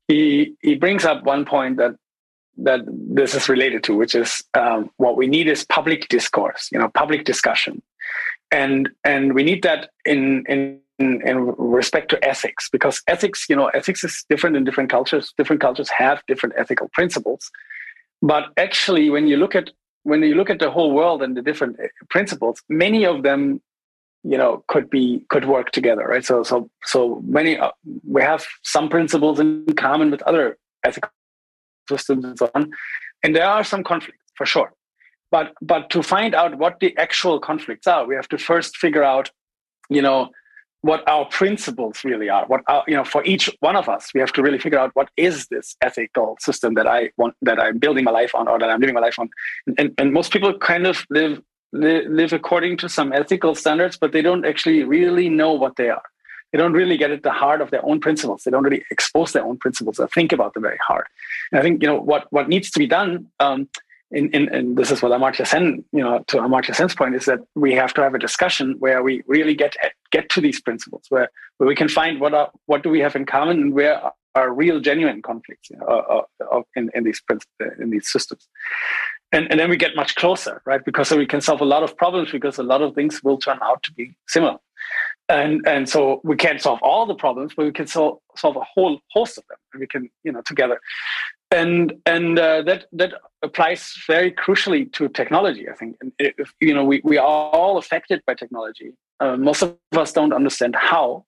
he 0.08 0.56
he 0.62 0.76
brings 0.76 1.06
up 1.06 1.24
one 1.24 1.46
point 1.46 1.78
that 1.78 1.96
that 2.64 2.82
this 2.88 3.36
is 3.36 3.50
related 3.50 3.84
to, 3.84 3.96
which 3.96 4.16
is 4.16 4.42
um, 4.54 4.90
what 4.98 5.18
we 5.18 5.28
need 5.28 5.48
is 5.48 5.66
public 5.66 6.08
discourse, 6.10 6.70
you 6.72 6.80
know, 6.80 6.90
public 6.90 7.26
discussion, 7.26 7.82
and 8.52 8.90
and 9.04 9.34
we 9.34 9.44
need 9.44 9.64
that 9.64 9.90
in 10.06 10.46
in 10.48 10.80
in 11.00 11.38
respect 11.58 12.10
to 12.10 12.24
ethics 12.28 12.70
because 12.70 13.02
ethics, 13.08 13.46
you 13.50 13.56
know, 13.56 13.68
ethics 13.68 14.04
is 14.04 14.26
different 14.30 14.56
in 14.58 14.64
different 14.64 14.90
cultures. 14.90 15.34
Different 15.38 15.62
cultures 15.62 15.90
have 15.90 16.22
different 16.28 16.56
ethical 16.58 16.90
principles, 16.94 17.50
but 18.22 18.46
actually, 18.58 19.10
when 19.10 19.28
you 19.28 19.38
look 19.38 19.56
at 19.56 19.72
when 20.04 20.22
you 20.24 20.36
look 20.36 20.50
at 20.50 20.60
the 20.60 20.72
whole 20.72 20.92
world 20.92 21.22
and 21.22 21.36
the 21.38 21.42
different 21.42 21.80
uh, 21.80 21.88
principles, 22.10 22.62
many 22.70 23.06
of 23.06 23.24
them 23.24 23.62
you 24.24 24.38
know 24.38 24.64
could 24.68 24.90
be 24.90 25.26
could 25.30 25.46
work 25.46 25.72
together 25.72 26.04
right? 26.04 26.26
So 26.26 26.44
so 26.44 26.70
so 26.84 27.22
many 27.26 27.58
uh, 27.58 27.72
we 28.08 28.22
have 28.22 28.46
some 28.64 28.90
principles 28.90 29.40
in 29.40 29.66
common 29.78 30.12
with 30.12 30.22
other 30.24 30.58
ethical 30.84 31.10
systems 31.90 32.26
and 32.26 32.38
so 32.38 32.50
on. 32.56 32.72
And 33.24 33.36
there 33.36 33.46
are 33.46 33.64
some 33.64 33.84
conflicts 33.84 34.24
for 34.36 34.46
sure. 34.46 34.72
But 35.32 35.54
but 35.62 35.90
to 35.92 36.02
find 36.02 36.34
out 36.34 36.58
what 36.58 36.80
the 36.80 36.96
actual 36.98 37.40
conflicts 37.40 37.88
are 37.88 38.06
we 38.08 38.16
have 38.16 38.30
to 38.30 38.38
first 38.38 38.78
figure 38.78 39.04
out 39.04 39.30
you 39.90 40.02
know 40.02 40.30
what 40.82 41.08
our 41.08 41.26
principles 41.26 42.04
really 42.04 42.30
are 42.30 42.46
what 42.48 42.62
our, 42.68 42.84
you 42.88 42.96
know 42.96 43.04
for 43.04 43.24
each 43.26 43.46
one 43.60 43.76
of 43.76 43.88
us 43.90 44.10
we 44.14 44.20
have 44.22 44.34
to 44.34 44.42
really 44.42 44.58
figure 44.58 44.80
out 44.80 44.92
what 44.96 45.10
is 45.18 45.46
this 45.48 45.76
ethical 45.82 46.36
system 46.40 46.74
that 46.74 46.88
i 46.88 47.12
want 47.18 47.36
that 47.44 47.60
i'm 47.60 47.78
building 47.78 48.04
my 48.04 48.12
life 48.12 48.34
on 48.34 48.48
or 48.48 48.58
that 48.58 48.70
i'm 48.70 48.80
living 48.80 48.96
my 48.96 49.02
life 49.02 49.20
on. 49.20 49.30
And, 49.78 49.94
and 50.00 50.14
most 50.14 50.32
people 50.32 50.58
kind 50.58 50.88
of 50.88 51.06
live 51.10 51.42
live 51.72 52.34
according 52.34 52.78
to 52.78 52.90
some 52.90 53.14
ethical 53.14 53.56
standards, 53.56 53.98
but 53.98 54.12
they 54.12 54.22
don't 54.22 54.46
actually 54.46 54.84
really 54.84 55.30
know 55.30 55.54
what 55.54 55.76
they 55.76 55.90
are. 55.90 56.02
They 56.52 56.58
don't 56.58 56.74
really 56.74 56.98
get 56.98 57.12
at 57.12 57.24
the 57.24 57.32
heart 57.32 57.62
of 57.62 57.72
their 57.72 57.86
own 57.86 58.00
principles. 58.00 58.44
They 58.44 58.52
don't 58.52 58.64
really 58.64 58.84
expose 58.92 59.34
their 59.34 59.46
own 59.46 59.58
principles 59.58 60.00
or 60.00 60.08
think 60.08 60.32
about 60.32 60.54
them 60.54 60.64
very 60.64 60.80
hard. 60.86 61.06
And 61.52 61.60
I 61.60 61.62
think 61.62 61.82
you 61.82 61.88
know 61.88 62.00
what 62.00 62.32
what 62.32 62.50
needs 62.50 62.70
to 62.72 62.80
be 62.80 62.88
done. 62.88 63.28
Um, 63.40 63.70
in, 64.12 64.32
in, 64.32 64.50
and 64.50 64.76
this 64.76 64.90
is 64.90 65.04
what 65.04 65.12
Amartya 65.12 65.46
Sen, 65.46 65.86
you 65.92 66.02
know, 66.02 66.24
to 66.30 66.38
Amartya 66.38 66.74
Sen's 66.74 66.96
point 66.96 67.14
is 67.14 67.26
that 67.26 67.42
we 67.54 67.76
have 67.76 67.94
to 67.94 68.02
have 68.02 68.16
a 68.16 68.20
discussion 68.20 68.76
where 68.80 69.04
we 69.04 69.22
really 69.28 69.54
get 69.54 69.76
get 70.12 70.30
to 70.30 70.42
these 70.42 70.60
principles, 70.60 71.04
where 71.10 71.30
where 71.58 71.68
we 71.68 71.76
can 71.76 71.88
find 71.88 72.20
what 72.20 72.34
are 72.34 72.50
what 72.66 72.82
do 72.82 72.90
we 72.90 73.00
have 73.02 73.16
in 73.16 73.26
common 73.26 73.62
and 73.62 73.74
where 73.74 74.02
are 74.36 74.52
real 74.52 74.80
genuine 74.80 75.22
conflicts 75.22 75.70
you 75.70 75.78
know, 75.78 75.86
uh, 75.86 76.22
uh, 76.52 76.62
in, 76.76 76.90
in 76.96 77.04
these 77.04 77.22
in 77.80 77.90
these 77.90 78.12
systems 78.12 78.48
and, 79.32 79.50
and 79.52 79.60
then 79.60 79.70
we 79.70 79.78
get 79.78 79.96
much 79.96 80.16
closer, 80.16 80.62
right? 80.66 80.84
Because 80.84 81.12
we 81.12 81.26
can 81.26 81.42
solve 81.42 81.62
a 81.62 81.66
lot 81.66 81.84
of 81.84 81.96
problems 81.96 82.32
because 82.32 82.58
a 82.58 82.64
lot 82.64 82.82
of 82.82 82.96
things 82.96 83.24
will 83.24 83.38
turn 83.38 83.60
out 83.62 83.84
to 83.84 83.94
be 83.94 84.16
similar. 84.28 84.58
And 85.30 85.66
and 85.68 85.88
so 85.88 86.22
we 86.24 86.36
can't 86.36 86.62
solve 86.62 86.80
all 86.82 87.06
the 87.06 87.16
problems, 87.16 87.54
but 87.56 87.66
we 87.66 87.72
can 87.72 87.88
solve 87.88 88.18
solve 88.36 88.56
a 88.56 88.64
whole 88.74 89.00
host 89.12 89.38
of 89.38 89.44
them. 89.48 89.58
And 89.74 89.80
we 89.80 89.88
can, 89.88 90.10
you 90.24 90.32
know, 90.32 90.42
together. 90.42 90.80
And 91.52 91.94
and 92.06 92.38
uh, 92.38 92.64
that 92.64 92.86
that 92.94 93.14
applies 93.44 93.94
very 94.08 94.32
crucially 94.32 94.92
to 94.94 95.08
technology. 95.10 95.70
I 95.70 95.74
think, 95.74 95.98
and 96.02 96.12
if, 96.20 96.52
you 96.60 96.74
know, 96.74 96.84
we 96.84 97.02
we 97.04 97.18
are 97.18 97.26
all 97.26 97.78
affected 97.78 98.22
by 98.26 98.34
technology. 98.34 98.94
Uh, 99.20 99.36
most 99.36 99.62
of 99.62 99.78
us 99.98 100.14
don't 100.14 100.32
understand 100.32 100.74
how, 100.78 101.26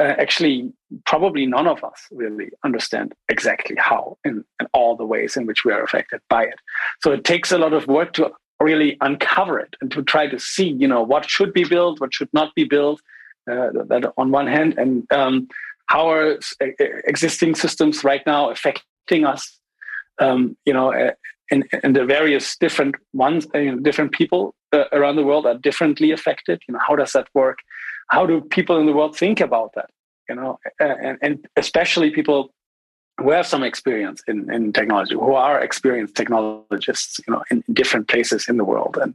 uh, 0.00 0.14
actually 0.18 0.72
probably 1.04 1.46
none 1.46 1.66
of 1.66 1.82
us 1.84 2.06
really 2.10 2.50
understand 2.64 3.14
exactly 3.28 3.76
how 3.78 4.16
in, 4.24 4.44
in, 4.60 4.66
all 4.72 4.96
the 4.96 5.04
ways 5.04 5.36
in 5.36 5.46
which 5.46 5.64
we 5.64 5.72
are 5.72 5.82
affected 5.82 6.20
by 6.28 6.42
it 6.42 6.58
so 7.00 7.12
it 7.12 7.24
takes 7.24 7.52
a 7.52 7.58
lot 7.58 7.72
of 7.72 7.86
work 7.86 8.12
to 8.12 8.30
really 8.60 8.96
uncover 9.00 9.58
it 9.58 9.74
and 9.80 9.90
to 9.90 10.02
try 10.02 10.26
to 10.26 10.38
see 10.38 10.68
you 10.68 10.88
know 10.88 11.02
what 11.02 11.28
should 11.28 11.52
be 11.52 11.64
built 11.64 12.00
what 12.00 12.12
should 12.12 12.28
not 12.32 12.54
be 12.54 12.64
built 12.64 13.00
that 13.46 14.12
on 14.16 14.30
one 14.30 14.46
hand 14.46 14.78
and 14.78 15.06
um, 15.12 15.48
how 15.86 16.10
are 16.10 16.38
existing 17.06 17.54
systems 17.54 18.04
right 18.04 18.22
now 18.26 18.50
affecting 18.50 19.24
us? 19.24 19.58
Um, 20.20 20.56
you 20.64 20.72
know 20.72 20.92
uh, 20.92 21.12
in, 21.50 21.64
in, 21.82 21.92
the 21.92 22.04
various 22.04 22.56
different 22.56 22.94
ones 23.12 23.46
uh, 23.52 23.74
different 23.82 24.12
people 24.12 24.54
uh, 24.72 24.84
around 24.92 25.16
the 25.16 25.24
world 25.24 25.44
are 25.44 25.58
differently 25.58 26.12
affected. 26.12 26.62
You 26.68 26.74
know 26.74 26.80
how 26.86 26.94
does 26.96 27.12
that 27.12 27.28
work? 27.34 27.58
How 28.10 28.24
do 28.24 28.40
people 28.40 28.78
in 28.78 28.86
the 28.86 28.92
world 28.92 29.16
think 29.16 29.40
about 29.40 29.72
that? 29.74 29.90
You 30.28 30.36
know 30.36 30.58
and, 30.78 31.18
and 31.20 31.46
especially 31.56 32.10
people 32.10 32.54
who 33.18 33.30
have 33.30 33.46
some 33.46 33.62
experience 33.62 34.22
in, 34.26 34.52
in 34.52 34.72
technology 34.72 35.14
who 35.14 35.34
are 35.34 35.60
experienced 35.60 36.14
technologists 36.14 37.20
you 37.26 37.32
know 37.32 37.42
in, 37.50 37.62
different 37.72 38.08
places 38.08 38.46
in 38.48 38.56
the 38.56 38.64
world 38.64 38.98
and 39.00 39.14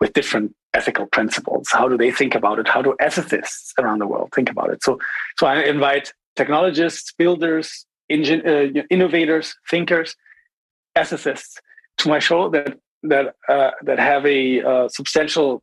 with 0.00 0.12
different 0.12 0.54
ethical 0.74 1.06
principles. 1.06 1.68
How 1.70 1.88
do 1.88 1.98
they 1.98 2.10
think 2.10 2.34
about 2.34 2.58
it? 2.58 2.68
How 2.68 2.82
do 2.82 2.96
ethicists 3.00 3.72
around 3.78 3.98
the 3.98 4.06
world 4.06 4.30
think 4.34 4.50
about 4.50 4.70
it? 4.70 4.82
So 4.82 4.98
so 5.38 5.46
i 5.46 5.60
invite 5.62 6.12
technologists 6.36 7.12
builders 7.12 7.86
engin- 8.10 8.46
uh, 8.46 8.82
innovators 8.90 9.54
thinkers 9.70 10.16
ethicists 10.96 11.54
to 11.98 12.08
my 12.08 12.18
show 12.18 12.48
that 12.50 12.78
that 13.02 13.34
uh, 13.48 13.70
that 13.82 13.98
have 13.98 14.24
a 14.24 14.62
uh, 14.62 14.88
substantial 14.88 15.62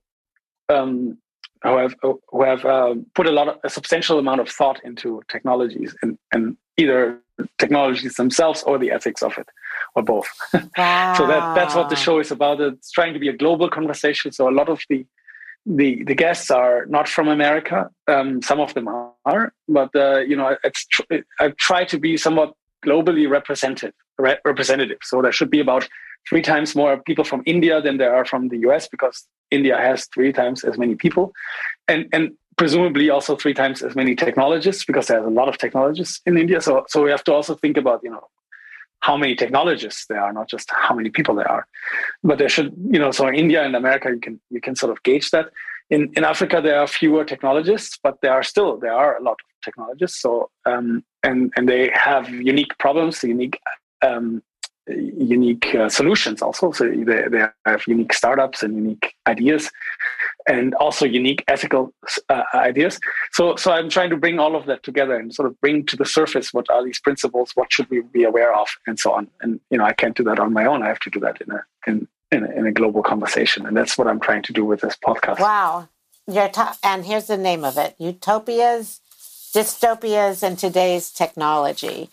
um, 0.69 1.17
who 1.63 1.77
have 1.77 1.95
who 2.01 2.43
have 2.43 2.65
uh, 2.65 2.95
put 3.15 3.25
a 3.27 3.31
lot 3.31 3.47
of 3.47 3.57
a 3.63 3.69
substantial 3.69 4.19
amount 4.19 4.41
of 4.41 4.49
thought 4.49 4.79
into 4.83 5.21
technologies 5.29 5.95
and, 6.01 6.17
and 6.33 6.57
either 6.81 6.99
technologies 7.57 8.15
themselves 8.15 8.63
or 8.63 8.77
the 8.77 8.91
ethics 8.91 9.21
of 9.23 9.37
it 9.37 9.47
or 9.95 10.03
both. 10.03 10.27
Wow. 10.53 11.13
so 11.17 11.27
that 11.27 11.55
that's 11.55 11.75
what 11.75 11.89
the 11.89 11.95
show 11.95 12.19
is 12.19 12.31
about. 12.31 12.59
It's 12.61 12.91
trying 12.91 13.13
to 13.13 13.19
be 13.19 13.29
a 13.29 13.37
global 13.43 13.69
conversation. 13.69 14.31
So 14.31 14.49
a 14.49 14.55
lot 14.59 14.69
of 14.69 14.79
the 14.89 15.05
the 15.65 16.03
the 16.03 16.15
guests 16.15 16.49
are 16.49 16.85
not 16.85 17.07
from 17.07 17.27
america. 17.27 17.89
Um, 18.07 18.41
some 18.41 18.59
of 18.65 18.73
them 18.73 18.87
are 18.87 19.53
but 19.67 19.91
uh, 19.95 20.19
you 20.29 20.35
know 20.39 20.55
it's 20.63 20.85
tr- 20.93 21.21
i 21.39 21.45
try 21.69 21.81
to 21.91 21.97
be 21.99 22.11
somewhat 22.17 22.53
globally 22.85 23.29
representative 23.29 23.93
re- 24.17 24.41
representative. 24.45 24.99
So 25.03 25.21
there 25.21 25.33
should 25.37 25.51
be 25.57 25.59
about 25.59 25.83
three 26.29 26.41
times 26.41 26.75
more 26.75 26.93
people 27.09 27.25
from 27.31 27.41
india 27.45 27.75
than 27.85 27.95
there 27.97 28.13
are 28.17 28.25
from 28.31 28.41
the 28.51 28.57
us 28.57 28.87
because 28.95 29.17
India 29.51 29.77
has 29.77 30.05
three 30.13 30.31
times 30.31 30.63
as 30.63 30.77
many 30.77 30.95
people, 30.95 31.33
and 31.87 32.07
and 32.13 32.31
presumably 32.59 33.09
also 33.09 33.37
three 33.37 33.53
times 33.53 33.81
as 33.81 33.95
many 33.95 34.13
technologists 34.15 34.83
because 34.83 35.07
there's 35.07 35.25
a 35.25 35.35
lot 35.39 35.47
of 35.47 35.57
technologists 35.57 36.19
in 36.25 36.37
India. 36.37 36.59
So 36.59 36.85
so 36.89 37.01
we 37.05 37.09
have 37.09 37.23
to 37.23 37.33
also 37.33 37.55
think 37.55 37.77
about 37.77 38.01
you 38.03 38.11
know 38.11 38.25
how 39.07 39.15
many 39.15 39.33
technologists 39.33 40.05
there 40.09 40.21
are, 40.21 40.33
not 40.33 40.49
just 40.49 40.69
how 40.85 40.93
many 40.93 41.09
people 41.09 41.33
there 41.35 41.49
are. 41.49 41.65
But 42.21 42.37
there 42.37 42.49
should 42.55 42.71
you 42.95 42.99
know 42.99 43.11
so 43.11 43.27
in 43.29 43.35
India 43.43 43.63
and 43.63 43.75
America 43.83 44.09
you 44.15 44.21
can 44.25 44.35
you 44.55 44.61
can 44.65 44.75
sort 44.75 44.91
of 44.91 45.01
gauge 45.03 45.31
that. 45.31 45.47
In 45.89 46.01
in 46.17 46.23
Africa 46.33 46.57
there 46.61 46.79
are 46.81 46.87
fewer 46.99 47.23
technologists, 47.23 47.97
but 48.05 48.15
there 48.21 48.33
are 48.37 48.45
still 48.51 48.69
there 48.85 48.97
are 49.03 49.11
a 49.21 49.23
lot 49.29 49.37
of 49.45 49.49
technologists. 49.67 50.21
So 50.25 50.31
um, 50.71 50.87
and 51.23 51.39
and 51.55 51.63
they 51.71 51.83
have 52.07 52.29
unique 52.53 52.73
problems, 52.77 53.23
unique 53.23 53.57
um, 54.07 54.43
unique 55.31 55.67
uh, 55.75 55.89
solutions 55.99 56.41
also. 56.41 56.71
So 56.71 56.83
they, 57.09 57.21
they 57.33 57.41
have 57.65 57.83
unique 57.87 58.13
startups 58.21 58.63
and 58.63 58.75
unique 58.75 59.13
ideas 59.27 59.71
and 60.49 60.73
also 60.75 61.05
unique 61.05 61.43
ethical 61.47 61.93
uh, 62.27 62.43
ideas. 62.55 62.99
So, 63.31 63.55
so 63.55 63.71
I'm 63.71 63.89
trying 63.89 64.09
to 64.09 64.17
bring 64.17 64.39
all 64.39 64.55
of 64.55 64.65
that 64.65 64.83
together 64.83 65.15
and 65.15 65.33
sort 65.33 65.47
of 65.47 65.61
bring 65.61 65.85
to 65.85 65.95
the 65.95 66.05
surface 66.05 66.51
what 66.53 66.69
are 66.69 66.83
these 66.83 66.99
principles, 66.99 67.51
what 67.55 67.71
should 67.71 67.89
we 67.89 68.01
be 68.01 68.23
aware 68.23 68.53
of, 68.53 68.67
and 68.87 68.99
so 68.99 69.13
on. 69.13 69.29
And 69.41 69.61
you 69.69 69.77
know, 69.77 69.85
I 69.85 69.93
can't 69.93 70.17
do 70.17 70.23
that 70.23 70.39
on 70.39 70.51
my 70.51 70.65
own. 70.65 70.83
I 70.83 70.87
have 70.87 70.99
to 71.01 71.09
do 71.09 71.19
that 71.21 71.39
in 71.39 71.51
a 71.51 71.63
in 71.87 72.07
in 72.31 72.43
a, 72.43 72.51
in 72.59 72.65
a 72.65 72.71
global 72.71 73.03
conversation, 73.03 73.65
and 73.65 73.77
that's 73.77 73.97
what 73.97 74.07
I'm 74.07 74.19
trying 74.19 74.41
to 74.43 74.53
do 74.53 74.65
with 74.65 74.81
this 74.81 74.97
podcast. 74.97 75.39
Wow, 75.39 75.87
Your 76.27 76.49
and 76.83 77.05
here's 77.05 77.27
the 77.27 77.37
name 77.37 77.63
of 77.63 77.77
it: 77.77 77.95
Utopias, 77.99 79.01
Dystopias, 79.53 80.43
and 80.43 80.57
Today's 80.57 81.11
Technology 81.11 82.09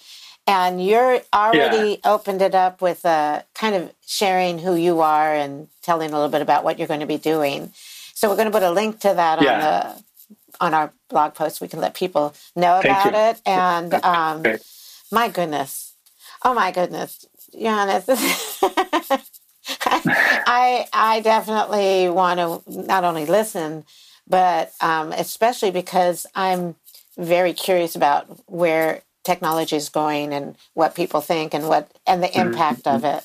and 0.47 0.85
you're 0.85 1.21
already 1.35 1.91
yeah. 1.91 2.13
opened 2.13 2.41
it 2.41 2.55
up 2.55 2.81
with 2.81 3.05
uh, 3.05 3.43
kind 3.55 3.75
of 3.75 3.93
sharing 4.07 4.61
who 4.61 4.77
you 4.77 5.01
are 5.01 5.35
and 5.35 5.67
telling 5.83 6.11
a 6.11 6.13
little 6.13 6.29
bit 6.29 6.41
about 6.41 6.63
what 6.63 6.79
you're 6.79 6.87
going 6.87 7.01
to 7.01 7.07
be 7.07 7.19
doing. 7.19 7.73
So 8.17 8.31
we're 8.31 8.37
going 8.37 8.47
to 8.47 8.53
put 8.53 8.63
a 8.63 8.71
link 8.71 9.01
to 9.01 9.13
that 9.13 9.43
yeah. 9.43 9.53
on 9.53 9.61
the 9.61 10.05
on 10.59 10.73
our 10.73 10.91
blog 11.11 11.35
post. 11.35 11.61
We 11.61 11.69
can 11.69 11.81
let 11.81 11.93
people 11.93 12.35
know 12.57 12.81
Thank 12.83 13.07
about 13.07 13.13
you. 13.13 13.19
it. 13.19 13.43
And 13.45 13.93
um, 13.93 14.43
my 15.13 15.29
goodness, 15.29 15.93
oh 16.43 16.55
my 16.55 16.73
goodness, 16.73 17.27
Johannes, 17.53 18.07
I 19.85 20.89
I 20.95 21.21
definitely 21.23 22.09
want 22.09 22.41
to 22.41 22.63
not 22.87 23.05
only 23.05 23.27
listen, 23.27 23.85
but 24.27 24.73
um, 24.81 25.13
especially 25.13 25.71
because 25.71 26.27
I'm 26.35 26.75
very 27.19 27.53
curious 27.53 27.95
about 27.97 28.29
where 28.47 29.03
technology 29.25 29.77
is 29.77 29.91
going 29.91 30.33
and 30.33 30.57
what 30.73 30.95
people 30.95 31.21
think 31.21 31.53
and 31.53 31.69
what 31.69 31.91
and 32.07 32.23
the 32.23 32.29
mm-hmm. 32.29 32.49
impact 32.49 32.85
mm-hmm. 32.85 32.97
of 32.97 33.05
it. 33.05 33.25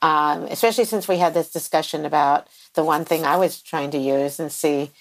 Um, 0.00 0.44
especially 0.44 0.84
since 0.84 1.08
we 1.08 1.18
had 1.18 1.34
this 1.34 1.50
discussion 1.50 2.04
about 2.06 2.46
the 2.78 2.84
one 2.84 3.04
thing 3.04 3.24
I 3.24 3.36
was 3.36 3.60
trying 3.60 3.90
to 3.90 3.98
use 3.98 4.38
and 4.38 4.52
see, 4.52 4.92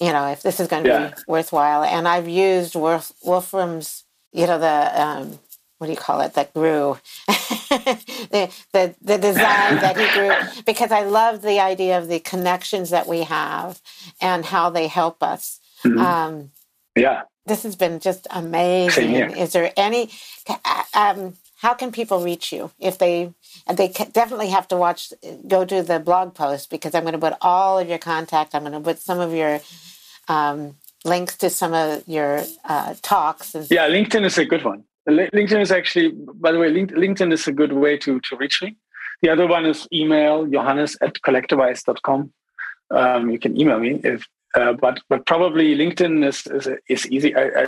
you 0.00 0.12
know, 0.12 0.26
if 0.32 0.42
this 0.42 0.58
is 0.58 0.66
going 0.66 0.82
to 0.82 0.90
yeah. 0.90 1.08
be 1.10 1.14
worthwhile. 1.28 1.84
And 1.84 2.08
I've 2.08 2.26
used 2.26 2.74
Wolf, 2.74 3.12
Wolfram's, 3.22 4.02
you 4.32 4.48
know, 4.48 4.58
the 4.58 5.00
um, 5.00 5.38
what 5.78 5.86
do 5.86 5.92
you 5.92 5.98
call 5.98 6.20
it 6.20 6.34
that 6.34 6.52
grew 6.52 6.98
the, 7.28 8.52
the 8.72 8.94
the 9.00 9.18
design 9.18 9.76
that 9.84 9.96
he 9.96 10.08
grew 10.18 10.62
because 10.64 10.90
I 10.90 11.02
love 11.04 11.42
the 11.42 11.60
idea 11.60 11.96
of 11.96 12.08
the 12.08 12.18
connections 12.18 12.90
that 12.90 13.06
we 13.06 13.22
have 13.22 13.80
and 14.20 14.44
how 14.44 14.68
they 14.68 14.88
help 14.88 15.22
us. 15.22 15.60
Mm-hmm. 15.84 15.98
Um, 16.00 16.50
yeah, 16.96 17.22
this 17.46 17.62
has 17.62 17.76
been 17.76 18.00
just 18.00 18.26
amazing. 18.30 19.14
Is 19.14 19.52
there 19.52 19.72
any? 19.76 20.10
Um, 20.92 21.34
how 21.62 21.74
can 21.74 21.92
people 21.92 22.22
reach 22.22 22.52
you 22.52 22.70
if 22.78 22.98
they? 22.98 23.32
They 23.72 23.88
definitely 23.88 24.50
have 24.50 24.68
to 24.68 24.76
watch. 24.76 25.12
Go 25.46 25.64
to 25.64 25.82
the 25.82 26.00
blog 26.00 26.34
post 26.34 26.70
because 26.70 26.94
I'm 26.94 27.04
going 27.04 27.12
to 27.12 27.18
put 27.18 27.34
all 27.40 27.78
of 27.78 27.88
your 27.88 27.98
contact. 27.98 28.54
I'm 28.54 28.62
going 28.62 28.72
to 28.72 28.80
put 28.80 28.98
some 28.98 29.20
of 29.20 29.32
your. 29.32 29.60
Um, 30.28 30.76
links 31.04 31.36
to 31.36 31.50
some 31.50 31.74
of 31.74 32.06
your 32.06 32.42
uh, 32.64 32.94
talks. 33.02 33.54
And- 33.54 33.68
yeah, 33.70 33.88
LinkedIn 33.88 34.24
is 34.24 34.38
a 34.38 34.44
good 34.44 34.64
one. 34.64 34.84
LinkedIn 35.08 35.60
is 35.60 35.72
actually, 35.72 36.10
by 36.34 36.52
the 36.52 36.58
way, 36.58 36.72
LinkedIn 36.72 37.32
is 37.32 37.48
a 37.48 37.52
good 37.52 37.72
way 37.72 37.96
to, 37.98 38.20
to 38.20 38.36
reach 38.36 38.62
me. 38.62 38.76
The 39.22 39.30
other 39.30 39.46
one 39.46 39.66
is 39.66 39.88
email 39.92 40.46
johannes 40.46 40.96
at 41.00 41.14
collectiwise.com. 41.14 42.32
Um, 42.90 43.30
you 43.30 43.38
can 43.38 43.60
email 43.60 43.80
me 43.80 44.00
if, 44.04 44.26
uh, 44.54 44.74
but 44.74 45.00
but 45.08 45.24
probably 45.26 45.74
LinkedIn 45.74 46.26
is 46.26 46.46
is, 46.46 46.68
is 46.88 47.10
easy. 47.10 47.34
I, 47.34 47.62
I, 47.62 47.66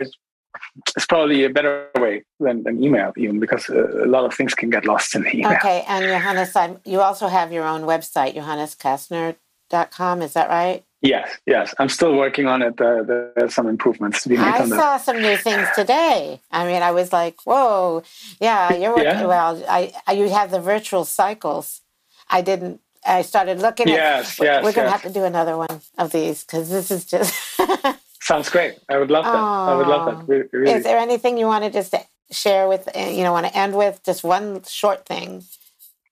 it's 0.97 1.07
probably 1.07 1.45
a 1.45 1.51
better 1.51 1.89
way 1.99 2.25
than, 2.41 2.63
than 2.63 2.83
email, 2.83 3.13
even 3.17 3.41
because 3.41 3.69
uh, 3.69 4.05
a 4.05 4.07
lot 4.07 4.25
of 4.25 4.35
things 4.35 4.55
can 4.55 4.71
get 4.71 4.85
lost 4.85 5.15
in 5.15 5.23
the 5.23 5.37
email. 5.37 5.53
Okay, 5.53 5.85
and 5.89 6.05
Johannes, 6.05 6.81
you 6.85 7.01
also 7.01 7.29
have 7.29 7.53
your 7.53 7.65
own 7.65 7.83
website, 7.83 8.35
johannescastner.com. 8.35 10.23
Is 10.23 10.33
that 10.35 10.49
right? 10.49 10.85
Yes, 11.05 11.37
yes. 11.45 11.75
I'm 11.79 11.91
still 11.91 12.15
working 12.15 12.47
on 12.47 12.63
it. 12.63 12.81
Uh, 12.81 13.03
there's 13.03 13.55
some 13.55 13.69
improvements 13.69 14.23
to 14.23 14.31
be 14.31 14.39
made. 14.39 14.47
I 14.47 14.67
saw 14.67 14.97
some 14.97 15.21
new 15.21 15.37
things 15.37 15.69
today. 15.75 16.41
I 16.51 16.67
mean, 16.67 16.83
I 16.83 16.93
was 16.93 17.13
like, 17.13 17.37
"Whoa, 17.45 18.03
yeah, 18.41 18.73
you're 18.73 18.97
working 18.97 19.05
yeah. 19.05 19.27
well." 19.27 19.63
I, 19.69 19.93
I, 20.07 20.13
you 20.13 20.31
have 20.31 20.51
the 20.51 20.61
virtual 20.61 21.05
cycles. 21.05 21.83
I 22.31 22.41
didn't. 22.41 22.81
I 23.05 23.21
started 23.21 23.59
looking. 23.59 23.89
Yes, 23.89 24.41
at, 24.41 24.45
yes. 24.45 24.65
We're 24.65 24.73
going 24.73 24.87
to 24.87 24.93
have 24.93 25.03
to 25.03 25.13
do 25.13 25.25
another 25.25 25.59
one 25.59 25.83
of 25.99 26.11
these 26.11 26.43
because 26.43 26.71
this 26.71 26.91
is 26.91 27.05
just. 27.05 27.35
Sounds 28.25 28.49
great. 28.49 28.73
I 28.89 28.99
would 28.99 29.11
love 29.11 29.25
that. 29.25 29.35
Oh, 29.35 29.73
I 29.73 29.75
would 29.77 29.87
love 29.87 30.05
that. 30.27 30.49
Really. 30.53 30.73
Is 30.73 30.85
there 30.85 30.99
anything 30.99 31.37
you 31.37 31.47
want 31.47 31.65
to 31.65 31.71
just 31.71 31.95
share 32.31 32.67
with? 32.67 32.89
You 32.97 33.23
know, 33.23 33.33
want 33.33 33.47
to 33.47 33.57
end 33.57 33.77
with 33.77 34.01
just 34.05 34.25
one 34.25 34.63
short 34.65 35.07
thing 35.07 35.45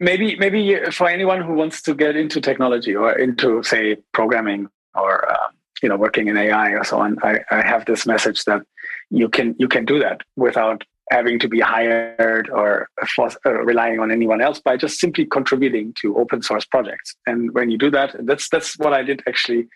maybe 0.03 0.37
maybe 0.37 0.79
for 0.91 1.09
anyone 1.09 1.41
who 1.41 1.55
wants 1.55 1.81
to 1.81 1.95
get 1.95 2.17
into 2.17 2.41
technology 2.41 2.95
or 2.95 3.13
into 3.13 3.63
say 3.63 3.97
programming 4.13 4.69
or 4.95 5.31
uh, 5.31 5.49
you 5.83 5.89
know 5.89 5.97
working 5.97 6.27
in 6.27 6.37
AI 6.37 6.71
or 6.71 6.85
so 6.85 6.99
on, 6.99 7.17
I, 7.23 7.41
I 7.51 7.63
have 7.63 7.87
this 7.87 8.05
message 8.05 8.45
that 8.45 8.63
you 9.11 9.29
can 9.29 9.55
you 9.59 9.69
can 9.69 9.85
do 9.85 9.99
that 10.01 10.21
without 10.37 10.85
having 11.11 11.39
to 11.39 11.49
be 11.49 11.61
hired 11.61 12.51
or 12.51 12.89
uh, 13.19 13.51
relying 13.51 14.01
on 14.01 14.11
anyone 14.11 14.41
else 14.41 14.59
by 14.61 14.77
just 14.77 14.99
simply 14.99 15.25
contributing 15.25 15.95
to 16.01 16.17
open 16.17 16.43
source 16.43 16.65
projects. 16.65 17.15
And 17.27 17.53
when 17.53 17.71
you 17.71 17.79
do 17.79 17.91
that, 17.91 18.17
that's 18.27 18.49
that's 18.49 18.79
what 18.79 18.93
I 18.93 19.03
did 19.03 19.23
actually. 19.27 19.69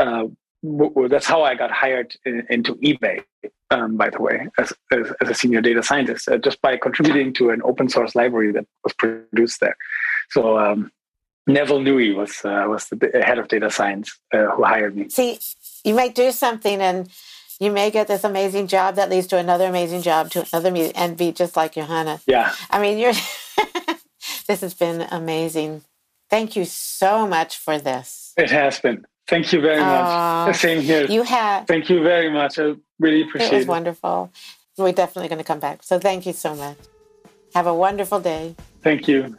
Uh, 0.00 0.26
that's 0.62 1.26
how 1.26 1.42
I 1.42 1.54
got 1.54 1.70
hired 1.70 2.14
in, 2.24 2.46
into 2.50 2.74
eBay. 2.76 3.22
Um, 3.70 3.98
by 3.98 4.08
the 4.08 4.22
way, 4.22 4.48
as, 4.58 4.72
as, 4.90 5.12
as, 5.20 5.28
a 5.28 5.34
senior 5.34 5.60
data 5.60 5.82
scientist, 5.82 6.26
uh, 6.26 6.38
just 6.38 6.58
by 6.62 6.78
contributing 6.78 7.34
to 7.34 7.50
an 7.50 7.60
open 7.64 7.90
source 7.90 8.14
library 8.14 8.50
that 8.52 8.64
was 8.82 8.94
produced 8.94 9.60
there. 9.60 9.76
So 10.30 10.58
um, 10.58 10.90
Neville 11.46 11.80
Nui 11.80 12.14
was 12.14 12.42
uh, 12.44 12.64
was 12.66 12.86
the 12.86 13.22
head 13.22 13.38
of 13.38 13.48
data 13.48 13.70
science 13.70 14.18
uh, 14.32 14.46
who 14.46 14.64
hired 14.64 14.96
me. 14.96 15.10
See, 15.10 15.38
you 15.84 15.94
might 15.94 16.14
do 16.14 16.32
something 16.32 16.80
and 16.80 17.10
you 17.60 17.72
may 17.72 17.90
get 17.90 18.06
this 18.06 18.24
amazing 18.24 18.68
job 18.68 18.94
that 18.96 19.10
leads 19.10 19.26
to 19.28 19.36
another 19.36 19.66
amazing 19.66 20.02
job 20.02 20.30
to 20.30 20.46
another 20.52 20.90
and 20.94 21.16
be 21.16 21.32
just 21.32 21.56
like 21.56 21.72
Johanna. 21.72 22.20
Yeah. 22.26 22.54
I 22.70 22.80
mean, 22.80 22.98
you're. 22.98 23.12
this 24.46 24.60
has 24.60 24.74
been 24.74 25.06
amazing. 25.10 25.82
Thank 26.30 26.56
you 26.56 26.64
so 26.64 27.26
much 27.26 27.56
for 27.56 27.78
this. 27.78 28.32
It 28.36 28.50
has 28.50 28.78
been. 28.78 29.06
Thank 29.28 29.52
you 29.52 29.60
very 29.60 29.80
much. 29.80 30.06
Uh, 30.48 30.52
Same 30.54 30.80
here. 30.80 31.04
You 31.04 31.22
have. 31.22 31.66
Thank 31.66 31.90
you 31.90 32.02
very 32.02 32.30
much. 32.30 32.58
I 32.58 32.74
really 32.98 33.22
appreciate 33.22 33.48
it. 33.48 33.52
Was 33.52 33.52
it 33.52 33.56
was 33.56 33.66
wonderful. 33.66 34.32
We're 34.78 34.92
definitely 34.92 35.28
going 35.28 35.38
to 35.38 35.44
come 35.44 35.60
back. 35.60 35.82
So 35.82 35.98
thank 35.98 36.24
you 36.24 36.32
so 36.32 36.54
much. 36.54 36.78
Have 37.54 37.66
a 37.66 37.74
wonderful 37.74 38.20
day. 38.20 38.54
Thank 38.82 39.06
you. 39.06 39.36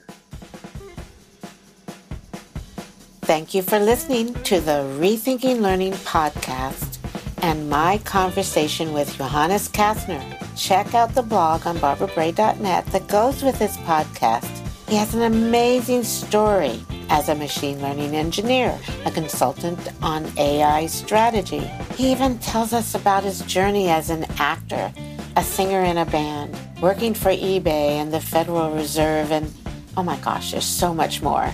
Thank 3.22 3.54
you 3.54 3.62
for 3.62 3.80
listening 3.80 4.34
to 4.44 4.60
the 4.60 4.84
Rethinking 5.00 5.62
Learning 5.62 5.94
podcast 5.94 6.98
and 7.42 7.70
my 7.70 8.00
conversation 8.00 8.94
with 8.94 9.16
Johannes 9.18 9.70
Castner. 9.70 10.22
Check 10.58 10.94
out 10.94 11.16
the 11.16 11.22
blog 11.22 11.66
on 11.66 11.78
barbarabray.net 11.78 12.86
that 12.88 13.08
goes 13.08 13.42
with 13.44 13.58
this 13.60 13.78
podcast. 13.78 14.50
He 14.88 14.96
has 14.96 15.16
an 15.16 15.22
amazing 15.22 16.04
story 16.04 16.84
as 17.10 17.30
a 17.30 17.36
machine 17.36 17.82
learning 17.82 18.16
engineer, 18.16 18.78
a 19.06 19.12
consultant 19.12 19.80
on 20.02 20.26
AI 20.38 20.86
strategy. 20.86 21.70
He 21.96 22.12
even 22.12 22.38
tells 22.40 22.74
us 22.74 22.96
about 22.96 23.24
his 23.24 23.42
journey 23.42 23.90
as 23.90 24.10
an 24.10 24.26
actor, 24.38 24.94
a 25.36 25.44
singer 25.44 25.84
in 25.84 25.98
a 25.98 26.06
band, 26.06 26.58
working 26.82 27.14
for 27.14 27.30
eBay 27.30 27.98
and 28.00 28.14
the 28.14 28.22
Federal 28.22 28.72
Reserve, 28.72 29.32
and 29.32 29.52
oh 29.98 30.04
my 30.04 30.18
gosh, 30.18 30.52
there's 30.52 30.66
so 30.66 30.94
much 30.94 31.22
more 31.22 31.52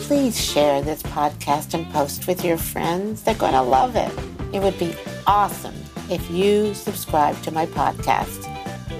please 0.00 0.40
share 0.42 0.80
this 0.82 1.02
podcast 1.02 1.74
and 1.74 1.88
post 1.92 2.26
with 2.26 2.44
your 2.44 2.56
friends. 2.56 3.22
They're 3.22 3.34
going 3.34 3.52
to 3.52 3.62
love 3.62 3.96
it. 3.96 4.10
It 4.52 4.60
would 4.60 4.78
be 4.78 4.94
awesome 5.26 5.74
if 6.10 6.28
you 6.30 6.74
subscribe 6.74 7.40
to 7.42 7.50
my 7.50 7.66
podcast. 7.66 8.48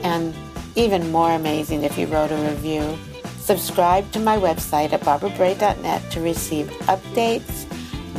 And 0.04 0.34
even 0.76 1.10
more 1.10 1.32
amazing 1.32 1.82
if 1.82 1.98
you 1.98 2.06
wrote 2.06 2.30
a 2.30 2.36
review. 2.36 2.96
Subscribe 3.40 4.10
to 4.12 4.20
my 4.20 4.36
website 4.36 4.92
at 4.92 5.00
barbarabray.net 5.00 6.10
to 6.12 6.20
receive 6.20 6.66
updates, 6.86 7.66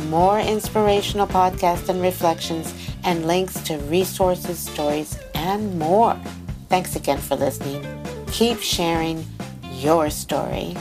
more 0.08 0.38
inspirational 0.38 1.26
podcasts 1.26 1.88
and 1.88 2.02
reflections, 2.02 2.74
and 3.04 3.26
links 3.26 3.54
to 3.62 3.78
resources, 3.78 4.58
stories, 4.58 5.18
and 5.34 5.78
more. 5.78 6.18
Thanks 6.68 6.96
again 6.96 7.18
for 7.18 7.36
listening. 7.36 7.84
Keep 8.26 8.60
sharing 8.60 9.24
your 9.72 10.10
story. 10.10 10.76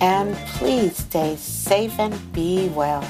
And 0.00 0.34
please 0.56 0.96
stay 0.96 1.36
safe 1.36 1.98
and 1.98 2.32
be 2.32 2.68
well. 2.70 3.04